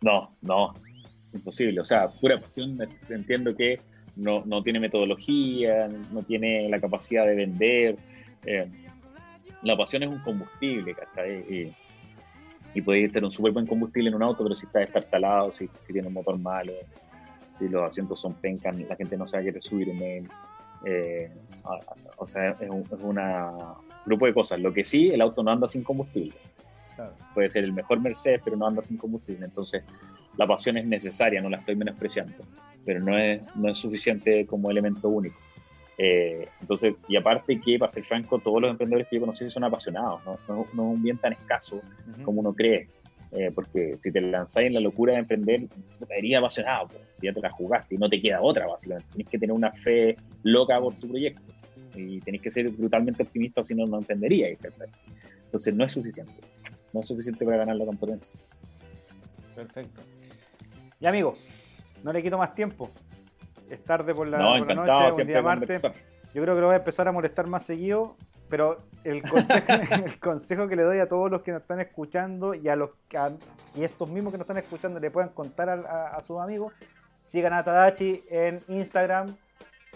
[0.00, 0.74] No, no,
[1.32, 1.80] imposible.
[1.80, 2.76] O sea, pura pasión,
[3.08, 3.78] entiendo que
[4.16, 7.96] no, no tiene metodología, no tiene la capacidad de vender.
[8.46, 8.68] Eh,
[9.62, 11.38] la pasión es un combustible, ¿cachai?
[11.48, 11.74] Y,
[12.74, 15.68] y puede tener un súper buen combustible en un auto, pero si está destartalado, si,
[15.86, 16.72] si tiene un motor malo,
[17.58, 20.28] si los asientos son pencas, la gente no se querer subir en él.
[20.84, 21.30] Eh,
[22.18, 23.50] o sea, es un es una
[24.04, 24.60] grupo de cosas.
[24.60, 26.34] Lo que sí, el auto no anda sin combustible.
[27.32, 29.44] Puede ser el mejor Mercedes, pero no anda sin combustible.
[29.46, 29.82] Entonces,
[30.36, 32.44] la pasión es necesaria, no la estoy menospreciando,
[32.84, 35.38] pero no es, no es suficiente como elemento único.
[35.96, 39.64] Eh, entonces, y aparte que, para ser franco, todos los emprendedores que yo conocí son
[39.64, 41.80] apasionados, no, no, es un bien tan escaso
[42.24, 42.88] como uno cree.
[43.32, 45.62] Eh, porque si te lanzáis en la locura de emprender,
[46.06, 49.08] te iría apasionado, pues, si ya te la jugaste y no te queda otra, básicamente.
[49.12, 51.42] Tienes que tener una fe loca por tu proyecto
[51.96, 54.58] y tenés que ser brutalmente optimista, si no, no emprenderías.
[55.46, 56.32] Entonces, no es suficiente
[56.94, 58.38] no es suficiente para ganar la competencia.
[59.54, 60.00] Perfecto.
[61.00, 61.34] Y amigo,
[62.02, 62.90] no le quito más tiempo.
[63.70, 65.82] Es tarde por la, noche, un día martes.
[65.82, 68.16] yo creo que lo voy a empezar a molestar más seguido,
[68.48, 69.64] pero el consejo,
[70.04, 72.90] el consejo que le doy a todos los que nos están escuchando y a los
[73.74, 76.72] y estos mismos que nos están escuchando le puedan contar a, sus amigos,
[77.22, 79.34] sigan a Tadachi en Instagram,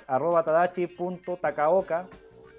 [0.07, 2.07] arroba tadachi.takaoka,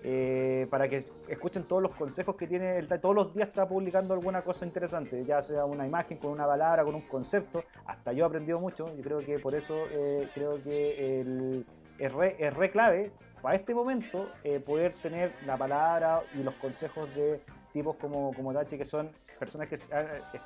[0.01, 2.81] eh, para que escuchen todos los consejos que tiene.
[2.83, 6.83] Todos los días está publicando alguna cosa interesante, ya sea una imagen, con una palabra,
[6.83, 7.63] con un concepto.
[7.85, 8.85] Hasta yo he aprendido mucho.
[8.95, 11.65] Yo creo que por eso eh, creo que el,
[11.97, 13.11] es, re, clave
[13.41, 17.41] para este momento eh, poder tener la palabra y los consejos de
[17.73, 19.79] tipos como, como Tachi, que son personas que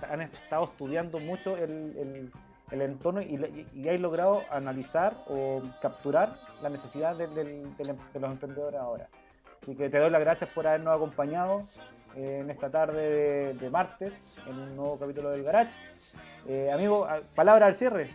[0.09, 2.31] han, estado estudiando mucho el,
[2.71, 8.79] el, entorno y, y, hay logrado analizar o capturar la necesidad de, de los emprendedores
[8.79, 9.07] ahora.
[9.63, 11.63] Así que te doy las gracias por habernos acompañado
[12.17, 14.11] eh, en esta tarde de, martes
[14.45, 15.71] en un nuevo capítulo del Garage.
[16.49, 18.09] Eh, amigo, palabra al cierre.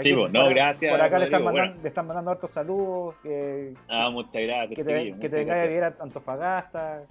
[0.00, 0.90] sí, pues, no, gracias.
[0.90, 3.14] Por acá le, están mandando, le están mandando hartos saludos.
[3.22, 4.74] Que, ah, muchas gracias.
[4.74, 7.04] Que te, que te a vivir a Antofagasta.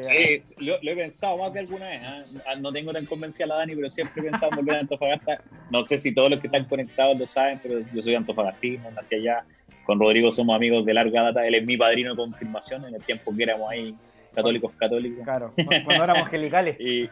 [0.00, 2.02] sí, lo, he pensado más de alguna vez.
[2.02, 2.40] ¿eh?
[2.46, 5.42] Ah, no tengo tan convencida la Dani, pero siempre he pensado en volver a Antofagasta.
[5.70, 9.14] No sé si todos los que están conectados lo saben, pero yo soy antofagastino, nací
[9.14, 9.46] allá
[9.90, 13.02] con Rodrigo somos amigos de larga data, él es mi padrino de confirmación en el
[13.02, 13.92] tiempo que éramos ahí
[14.32, 15.24] católicos católicos.
[15.24, 16.76] Claro, cuando éramos angelicales.
[16.78, 17.10] y,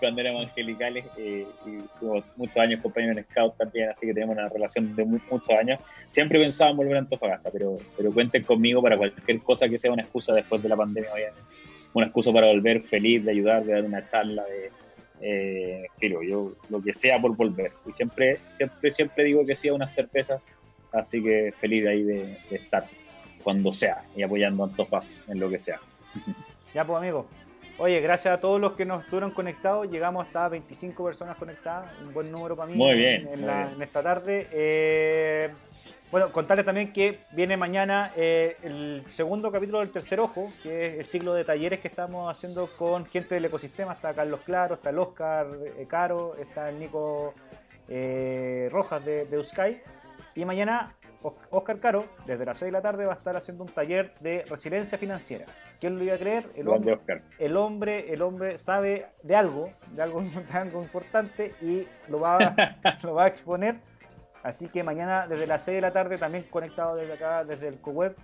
[0.00, 4.36] cuando éramos angelicales, eh, y tuvimos muchos años compañeros en Scout también, así que tenemos
[4.36, 5.78] una relación de muchos años.
[6.08, 9.92] Siempre pensaba en volver a Antofagasta, pero, pero cuenten conmigo para cualquier cosa que sea
[9.92, 11.10] una excusa después de la pandemia,
[11.94, 14.72] una excusa para volver feliz, de ayudar, de dar una charla, de,
[15.20, 17.70] eh, yo lo que sea por volver.
[17.86, 20.52] Y siempre, siempre, siempre digo que sea unas cervezas
[20.92, 22.86] Así que feliz de ahí de, estar
[23.42, 25.80] cuando sea y apoyando a Antofa en lo que sea.
[26.74, 27.26] Ya pues amigo.
[27.78, 29.90] Oye, gracias a todos los que nos estuvieron conectados.
[29.90, 31.90] Llegamos hasta 25 personas conectadas.
[32.00, 32.76] Un buen número para mí.
[32.76, 33.28] Muy bien.
[33.32, 34.46] En, esta tarde.
[34.52, 35.50] Eh,
[36.10, 40.98] bueno, contarles también que viene mañana eh, el segundo capítulo del Tercer Ojo, que es
[41.00, 43.94] el ciclo de talleres que estamos haciendo con gente del ecosistema.
[43.94, 45.46] Está Carlos Claro, está el Oscar
[45.78, 47.34] eh, Caro, está el Nico
[48.70, 49.82] Rojas de, de Uskai.
[50.34, 50.94] Y mañana
[51.50, 54.44] Oscar Caro, desde las 6 de la tarde, va a estar haciendo un taller de
[54.48, 55.46] resiliencia financiera.
[55.80, 56.46] ¿Quién lo iba a creer?
[56.54, 56.98] El hombre,
[57.38, 60.22] el hombre, el hombre sabe de algo, de algo,
[60.52, 62.54] algo importante y lo va,
[63.02, 63.76] lo va a exponer.
[64.42, 67.80] Así que mañana desde las 6 de la tarde, también conectado desde acá, desde el
[67.80, 68.16] CoWeb,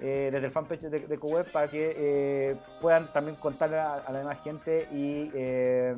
[0.00, 4.18] eh, desde el fanpage de, de CoWeb, para que eh, puedan también contarle a, la
[4.18, 5.94] demás gente y, eh,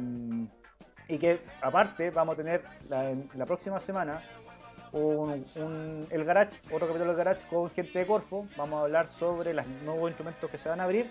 [1.08, 4.20] y que aparte vamos a tener la próxima semana
[4.94, 8.46] un, el garage, otro capítulo del garage con gente de Corfo.
[8.56, 11.10] Vamos a hablar sobre los nuevos instrumentos que se van a abrir.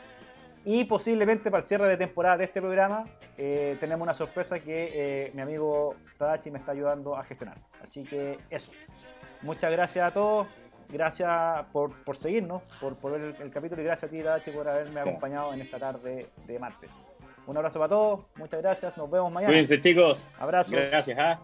[0.65, 3.05] Y posiblemente para el cierre de temporada de este programa
[3.37, 4.91] eh, tenemos una sorpresa que
[5.25, 7.57] eh, mi amigo Tadachi me está ayudando a gestionar.
[7.85, 8.71] Así que eso.
[9.41, 10.47] Muchas gracias a todos.
[10.89, 14.67] Gracias por, por seguirnos, por, por ver el, capítulo y gracias a ti Tadachi por
[14.67, 16.91] haberme acompañado en esta tarde de martes.
[17.45, 18.19] Un abrazo para todos.
[18.35, 18.95] Muchas gracias.
[18.95, 19.51] Nos vemos mañana.
[19.51, 20.31] Cuídense chicos.
[20.39, 20.71] Abrazos.
[20.71, 21.17] Gracias.
[21.19, 21.39] ¿ah?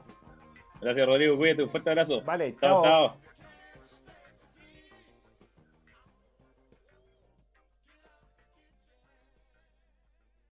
[0.81, 1.37] Gracias, Rodrigo.
[1.37, 1.63] Cuídate.
[1.63, 2.21] Un fuerte abrazo.
[2.23, 2.83] Vale, chao.
[2.83, 3.17] chao.